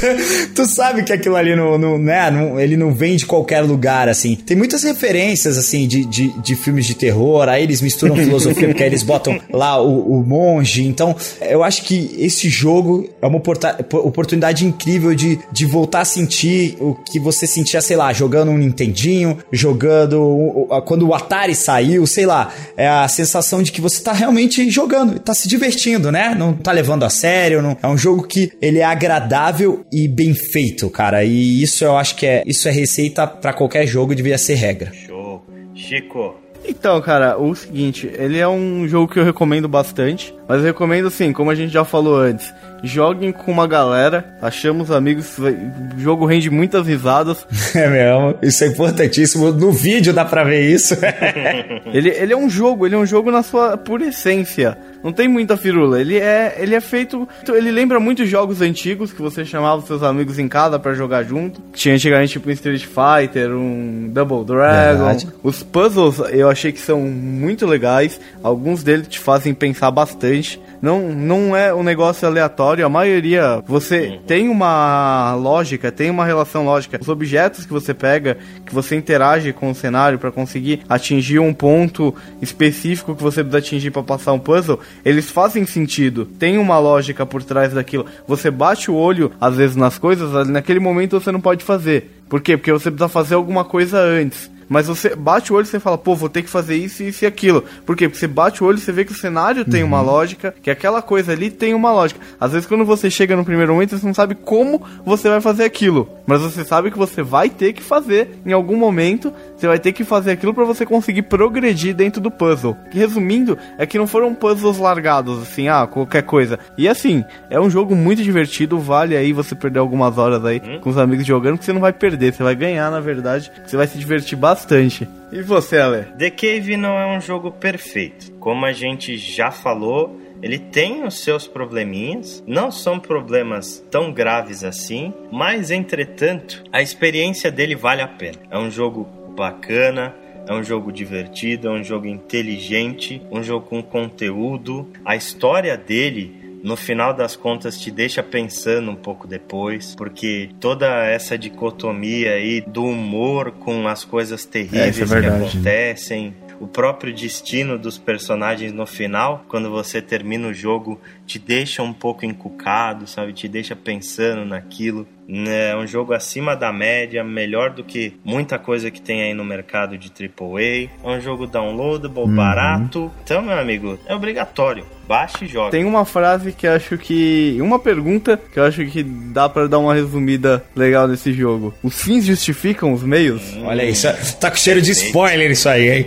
tu 0.55 0.67
sabe 0.67 1.03
que 1.03 1.13
aquilo 1.13 1.37
ali 1.37 1.55
não, 1.55 1.77
não, 1.77 1.99
né, 1.99 2.31
não, 2.31 2.59
ele 2.59 2.77
não 2.77 2.93
vem 2.93 3.17
de 3.17 3.27
qualquer 3.27 3.61
lugar, 3.61 4.09
assim. 4.09 4.35
Tem 4.35 4.57
muitas 4.57 4.83
referências, 4.83 5.59
assim, 5.59 5.87
de, 5.87 6.05
de, 6.05 6.29
de 6.41 6.57
filmes 6.57 6.87
de 6.87 6.95
terror, 7.05 7.47
aí 7.49 7.63
eles 7.63 7.83
misturam 7.83 8.17
filosofia, 8.17 8.69
porque 8.69 8.83
aí 8.83 8.89
eles 8.89 9.03
botam 9.03 9.39
lá 9.53 9.81
o, 9.81 10.19
o 10.19 10.25
monge. 10.25 10.87
Então, 10.87 11.15
eu 11.43 11.63
acho 11.63 11.83
que 11.83 12.15
esse 12.19 12.49
jogo 12.49 13.09
é 13.21 13.27
uma 13.27 13.37
oportunidade 13.37 14.65
incrível 14.65 15.15
de, 15.15 15.39
de 15.53 15.67
voltar 15.67 16.01
a 16.01 16.05
sentir 16.05 16.77
o 16.81 16.95
que 16.95 17.21
você 17.21 17.47
sentia, 17.47 17.83
sei 17.83 17.97
lá, 17.97 18.13
jogando 18.13 18.51
um 18.51 18.57
Nintendinho, 18.57 19.39
jogando. 19.53 20.67
Quando 20.87 21.07
o 21.07 21.15
Atari 21.15 21.55
saiu, 21.55 22.07
sei 22.07 22.25
lá, 22.25 22.53
é 22.77 22.89
a 22.89 23.07
sensação 23.07 23.63
de 23.63 23.71
que 23.71 23.81
você 23.81 24.03
tá 24.03 24.13
realmente 24.13 24.71
jogando, 24.71 25.19
tá 25.19 25.35
se 25.35 25.47
divertindo, 25.47 26.11
né? 26.11 26.35
Não 26.35 26.55
tá 26.55 26.73
levando 26.73 27.05
a 27.05 27.11
sério, 27.11 27.61
não, 27.61 27.77
é 27.83 27.87
um 27.87 27.99
jogo 27.99 28.27
que 28.27 28.51
ele 28.63 28.79
é 28.79 28.85
agradável 28.85 29.85
e 29.93 30.09
bem 30.09 30.33
feito, 30.35 30.89
cara. 30.89 31.25
E 31.25 31.63
isso 31.63 31.85
eu 31.85 31.97
acho 31.97 32.17
que 32.17 32.27
é, 32.27 32.43
isso 32.47 32.67
é 32.69 32.71
receita 32.71 33.27
para 33.27 33.53
qualquer 33.53 33.87
jogo, 33.87 34.15
devia 34.15 34.39
ser 34.39 34.55
regra. 34.55 34.93
Show. 35.07 35.43
Chico, 35.75 36.37
então, 36.67 37.01
cara, 37.01 37.39
o 37.39 37.55
seguinte, 37.55 38.11
ele 38.15 38.39
é 38.39 38.49
um 38.49 38.87
jogo 38.89 39.13
que 39.13 39.19
eu 39.19 39.25
recomendo 39.25 39.69
bastante, 39.69 40.35
mas 40.49 40.59
eu 40.59 40.65
recomendo 40.65 41.09
assim, 41.09 41.33
como 41.33 41.51
a 41.51 41.55
gente 41.55 41.73
já 41.73 41.85
falou 41.85 42.17
antes, 42.17 42.53
joguem 42.85 43.33
com 43.33 43.51
uma 43.51 43.67
galera, 43.67 44.37
achamos 44.41 44.91
amigos, 44.91 45.39
o 45.39 45.99
jogo 45.99 46.27
rende 46.27 46.51
muitas 46.51 46.87
risadas. 46.87 47.47
É 47.75 47.89
mesmo, 47.89 48.39
isso 48.41 48.63
é 48.63 48.69
importantíssimo, 48.69 49.51
no 49.51 49.73
vídeo 49.73 50.13
dá 50.13 50.25
pra 50.25 50.45
ver 50.45 50.71
isso. 50.71 50.95
ele, 51.93 52.09
ele 52.11 52.33
é 52.33 52.37
um 52.37 52.49
jogo, 52.49 52.87
ele 52.87 52.95
é 52.95 52.99
um 52.99 53.05
jogo 53.05 53.31
na 53.33 53.43
sua 53.43 53.77
pura 53.77 54.07
essência. 54.07 54.79
Não 55.05 55.13
tem 55.13 55.29
muita 55.29 55.55
firula. 55.55 56.01
Ele 56.01 56.17
é, 56.17 56.57
ele 56.57 56.75
é 56.75 56.81
feito. 56.81 57.29
Ele 57.47 57.71
lembra 57.71 58.01
muitos 58.01 58.27
jogos 58.27 58.63
antigos 58.63 59.13
que 59.13 59.21
você 59.21 59.45
chamava 59.45 59.83
seus 59.83 60.03
amigos 60.03 60.39
em 60.39 60.49
casa 60.49 60.79
para 60.79 60.95
jogar 60.95 61.23
junto. 61.25 61.61
Tinha 61.75 61.95
antigamente 61.95 62.33
tipo 62.33 62.49
um 62.49 62.53
Street 62.53 62.87
Fighter, 62.87 63.51
um 63.51 64.09
Double 64.11 64.47
Dragon. 64.47 65.05
Verdade. 65.05 65.29
Os 65.43 65.63
puzzles 65.63 66.21
eu 66.31 66.49
achei 66.49 66.73
que 66.73 66.81
são 66.81 67.03
muito 67.03 67.67
legais. 67.67 68.19
Alguns 68.43 68.83
deles 68.83 69.07
te 69.07 69.19
fazem 69.19 69.53
pensar 69.53 69.91
bastante. 69.91 70.59
Não, 70.81 71.11
não 71.11 71.55
é 71.55 71.73
um 71.75 71.83
negócio 71.83 72.27
aleatório. 72.27 72.74
A 72.83 72.89
maioria 72.89 73.63
você 73.67 74.09
uhum. 74.09 74.19
tem 74.27 74.49
uma 74.49 75.35
lógica, 75.35 75.93
tem 75.93 76.11
uma 76.11 76.25
relação 76.25 76.65
lógica. 76.65 76.99
Os 77.01 77.09
objetos 77.09 77.65
que 77.65 77.73
você 77.73 77.95
pega, 77.95 78.39
que 78.65 78.75
você 78.75 78.97
interage 78.97 79.53
com 79.53 79.71
o 79.71 79.75
cenário 79.75 80.19
para 80.19 80.33
conseguir 80.33 80.83
atingir 80.89 81.39
um 81.39 81.53
ponto 81.53 82.15
específico 82.41 83.15
que 83.15 83.23
você 83.23 83.43
precisa 83.43 83.59
atingir 83.59 83.91
para 83.91 84.03
passar 84.03 84.33
um 84.33 84.39
puzzle, 84.39 84.81
eles 85.05 85.31
fazem 85.31 85.65
sentido. 85.67 86.27
Tem 86.27 86.59
uma 86.59 86.79
lógica 86.79 87.25
por 87.25 87.43
trás 87.43 87.73
daquilo. 87.73 88.07
Você 88.27 88.51
bate 88.51 88.91
o 88.91 88.95
olho, 88.95 89.33
às 89.41 89.57
vezes, 89.57 89.77
nas 89.77 89.99
coisas, 89.99 90.49
naquele 90.49 90.81
momento 90.81 91.19
você 91.19 91.31
não 91.31 91.41
pode 91.41 91.65
fazer. 91.65 92.23
Por 92.29 92.41
quê? 92.41 92.57
Porque 92.57 92.73
você 92.73 92.91
precisa 92.91 93.09
fazer 93.09 93.35
alguma 93.35 93.65
coisa 93.65 94.01
antes. 94.01 94.51
Mas 94.69 94.87
você 94.87 95.15
bate 95.15 95.53
o 95.53 95.57
olho 95.57 95.65
e 95.65 95.69
você 95.69 95.81
fala, 95.81 95.99
pô, 95.99 96.15
vou 96.15 96.29
ter 96.29 96.43
que 96.43 96.49
fazer 96.49 96.77
isso, 96.77 97.03
isso 97.03 97.25
e 97.25 97.27
aquilo. 97.27 97.63
Por 97.85 97.97
quê? 97.97 98.09
Porque 98.09 98.19
você 98.19 98.27
bate 98.27 98.63
o 98.63 98.67
olho 98.67 98.79
e 98.79 98.81
você 98.81 98.93
vê 98.93 99.05
que 99.05 99.13
o 99.13 99.17
cenário 99.17 99.65
tem 99.65 99.83
uma 99.83 100.01
uhum. 100.01 100.07
lógica, 100.07 100.55
que 100.63 100.71
aquela 100.71 101.03
coisa 101.03 101.33
ali 101.33 101.51
tem 101.51 101.75
uma 101.75 101.93
lógica. 101.93 102.21
Às 102.41 102.53
vezes 102.53 102.67
quando 102.67 102.85
você 102.85 103.11
chega 103.11 103.37
no 103.37 103.45
primeiro 103.45 103.73
momento, 103.73 103.99
você 103.99 104.07
não 104.07 104.15
sabe 104.15 104.35
como 104.35 104.83
você 105.05 105.29
vai 105.29 105.41
fazer 105.41 105.65
aquilo. 105.65 106.09
Mas 106.27 106.41
você 106.41 106.65
sabe 106.65 106.91
que 106.91 106.99
você 106.99 107.23
vai 107.23 107.51
ter 107.51 107.73
que 107.73 107.83
fazer 107.83 108.39
em 108.45 108.53
algum 108.53 108.77
momento, 108.77 109.33
você 109.65 109.69
vai 109.69 109.79
ter 109.79 109.93
que 109.93 110.05
fazer 110.05 110.33
aquilo 110.33 110.53
para 110.53 110.65
você 110.65 110.85
conseguir 110.85 111.23
progredir 111.23 111.95
dentro 111.95 112.21
do 112.21 112.31
puzzle. 112.31 112.77
Resumindo, 112.91 113.59
é 113.79 113.87
que 113.87 113.99
não 113.99 114.07
foram 114.07 114.35
puzzles 114.35 114.79
largados, 114.79 115.43
assim, 115.43 115.69
ah, 115.69 115.87
qualquer 115.87 116.23
coisa. 116.23 116.59
E 116.77 116.89
assim, 116.89 117.25
é 117.49 117.59
um 117.59 117.71
jogo 117.71 117.97
muito 117.97 118.23
divertido, 118.23 118.79
vale 118.79 119.17
aí 119.17 119.33
você 119.33 119.55
perder 119.55 119.79
algumas 119.79 120.19
horas 120.19 120.45
aí 120.45 120.61
hum? 120.65 120.81
com 120.81 120.91
os 120.91 120.99
amigos 120.99 121.27
jogando, 121.27 121.59
que 121.59 121.65
você 121.65 121.73
não 121.73 121.81
vai 121.81 121.93
perder, 121.93 122.33
você 122.33 122.43
vai 122.43 122.55
ganhar, 122.55 122.91
na 122.91 123.01
verdade, 123.01 123.51
você 123.65 123.77
vai 123.77 123.87
se 123.87 123.99
divertir 123.99 124.37
bastante 124.37 124.55
bastante. 124.55 125.09
E 125.33 125.43
você, 125.43 125.79
Ale? 125.79 126.05
The 126.17 126.31
Cave 126.31 126.77
não 126.77 126.97
é 126.99 127.17
um 127.17 127.21
jogo 127.21 127.51
perfeito. 127.51 128.33
Como 128.39 128.65
a 128.65 128.73
gente 128.73 129.17
já 129.17 129.51
falou, 129.51 130.21
ele 130.43 130.59
tem 130.59 131.05
os 131.05 131.21
seus 131.21 131.47
probleminhas, 131.47 132.43
não 132.47 132.71
são 132.71 132.99
problemas 133.01 133.85
tão 133.91 134.13
graves 134.13 134.63
assim, 134.63 135.13
mas 135.33 135.71
entretanto, 135.71 136.63
a 136.73 136.83
experiência 136.83 137.51
dele 137.51 137.75
vale 137.75 138.03
a 138.03 138.09
pena. 138.09 138.39
É 138.51 138.59
um 138.59 138.71
jogo 138.71 139.24
bacana, 139.35 140.15
é 140.47 140.53
um 140.53 140.63
jogo 140.63 140.93
divertido, 140.93 141.69
é 141.69 141.71
um 141.71 141.83
jogo 141.83 142.07
inteligente, 142.07 143.23
um 143.31 143.43
jogo 143.43 143.67
com 143.67 143.83
conteúdo. 143.83 144.89
A 145.05 145.17
história 145.17 145.77
dele 145.77 146.45
no 146.63 146.77
final 146.77 147.13
das 147.13 147.37
contas 147.37 147.79
te 147.79 147.91
deixa 147.91 148.23
pensando 148.23 148.91
um 148.91 148.97
pouco 148.97 149.27
depois, 149.27 149.95
porque 149.95 150.49
toda 150.59 151.05
essa 151.05 151.37
dicotomia 151.37 152.33
aí 152.33 152.63
do 152.63 152.85
humor 152.85 153.53
com 153.53 153.87
as 153.87 154.03
coisas 154.03 154.47
terríveis 154.47 155.13
é, 155.13 155.19
é 155.19 155.21
que 155.21 155.27
acontecem, 155.27 156.35
o 156.61 156.67
próprio 156.67 157.13
destino 157.13 157.79
dos 157.79 157.99
personagens 157.99 158.73
no 158.73 158.87
final, 158.87 159.45
quando 159.49 159.71
você 159.71 160.01
termina 160.01 160.49
o 160.49 160.55
jogo, 160.55 161.01
te 161.27 161.39
deixa 161.39 161.83
um 161.83 161.93
pouco 161.93 162.25
encucado, 162.25 163.07
sabe? 163.07 163.33
Te 163.33 163.49
deixa 163.49 163.77
pensando 163.77 164.47
naquilo. 164.47 165.07
É 165.29 165.77
um 165.77 165.87
jogo 165.87 166.13
acima 166.13 166.55
da 166.55 166.73
média, 166.73 167.25
melhor 167.25 167.71
do 167.71 167.83
que 167.83 168.15
muita 168.25 168.59
coisa 168.59 168.91
que 168.91 169.01
tem 169.01 169.23
aí 169.23 169.35
no 169.35 169.45
mercado 169.45 169.97
de 169.97 170.09
AAA. 170.09 170.91
É 171.03 171.17
um 171.17 171.21
jogo 171.21 171.47
downloadable, 171.47 172.25
uhum. 172.25 172.37
barato. 172.37 173.11
Então, 173.23 173.43
meu 173.43 173.59
amigo, 173.59 173.99
é 174.07 174.15
obrigatório. 174.15 174.87
Baixe 175.07 175.45
e 175.45 175.49
jogue. 175.49 175.71
Tem 175.71 175.85
uma 175.85 176.05
frase 176.05 176.53
que 176.53 176.67
acho 176.67 176.97
que. 176.97 177.59
Uma 177.61 177.79
pergunta 177.79 178.41
que 178.53 178.59
eu 178.59 178.65
acho 178.65 178.85
que 178.87 179.03
dá 179.03 179.49
para 179.49 179.69
dar 179.69 179.79
uma 179.79 179.95
resumida 179.95 180.65
legal 180.75 181.07
desse 181.07 181.33
jogo. 181.33 181.75
Os 181.83 182.03
fins 182.03 182.25
justificam 182.25 182.93
os 182.93 183.03
meios? 183.03 183.55
Hum, 183.55 183.67
Olha 183.67 183.85
isso, 183.85 184.09
tá 184.41 184.51
com 184.51 184.57
cheiro 184.57 184.81
de 184.81 184.93
spoiler 184.93 185.51
isso 185.51 185.69
aí, 185.69 185.91
hein? 185.91 186.07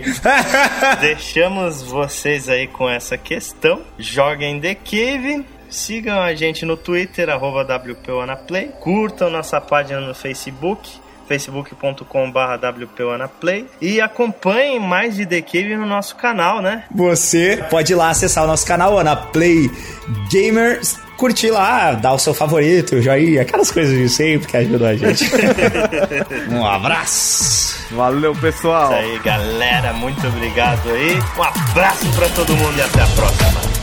Deixamos 1.00 1.82
vocês 1.82 2.48
aí 2.48 2.66
com 2.66 2.88
essa 2.88 3.16
questão. 3.16 3.82
Joguem 3.98 4.60
The 4.60 4.74
Cave 4.74 5.44
Sigam 5.68 6.20
a 6.20 6.34
gente 6.34 6.64
no 6.64 6.76
Twitter, 6.76 7.28
arroba 7.28 7.62
WPOnaplay. 7.62 8.70
Curtam 8.80 9.30
nossa 9.30 9.60
página 9.60 10.00
no 10.00 10.14
Facebook, 10.14 10.90
facebook.com.br 11.28 12.82
WPOnaplay. 12.82 13.66
E 13.80 14.00
acompanhem 14.00 14.80
mais 14.80 15.16
de 15.16 15.26
The 15.26 15.42
Cave 15.42 15.76
no 15.76 15.86
nosso 15.86 16.16
canal, 16.16 16.62
né? 16.62 16.84
Você 16.94 17.64
pode 17.70 17.92
ir 17.92 17.96
lá 17.96 18.10
acessar 18.10 18.44
o 18.44 18.46
nosso 18.46 18.66
canal, 18.66 18.98
Anaplay 18.98 19.70
Gamers. 20.32 20.98
Curtir 21.18 21.50
lá, 21.50 21.94
dar 21.94 22.12
o 22.12 22.18
seu 22.18 22.32
favorito, 22.32 23.02
joinha, 23.02 23.42
aquelas 23.42 23.72
coisas 23.72 23.92
de 23.92 24.08
sempre 24.08 24.46
que 24.46 24.56
ajudam 24.56 24.88
a 24.88 24.94
gente. 24.94 25.24
um 26.48 26.64
abraço! 26.64 27.76
Valeu, 27.90 28.34
pessoal! 28.36 28.92
Isso 28.92 29.00
aí, 29.00 29.18
galera. 29.18 29.92
Muito 29.94 30.24
obrigado 30.28 30.88
aí. 30.90 31.18
Um 31.36 31.42
abraço 31.42 32.06
para 32.12 32.28
todo 32.28 32.56
mundo 32.56 32.78
e 32.78 32.82
até 32.82 33.02
a 33.02 33.06
próxima. 33.08 33.77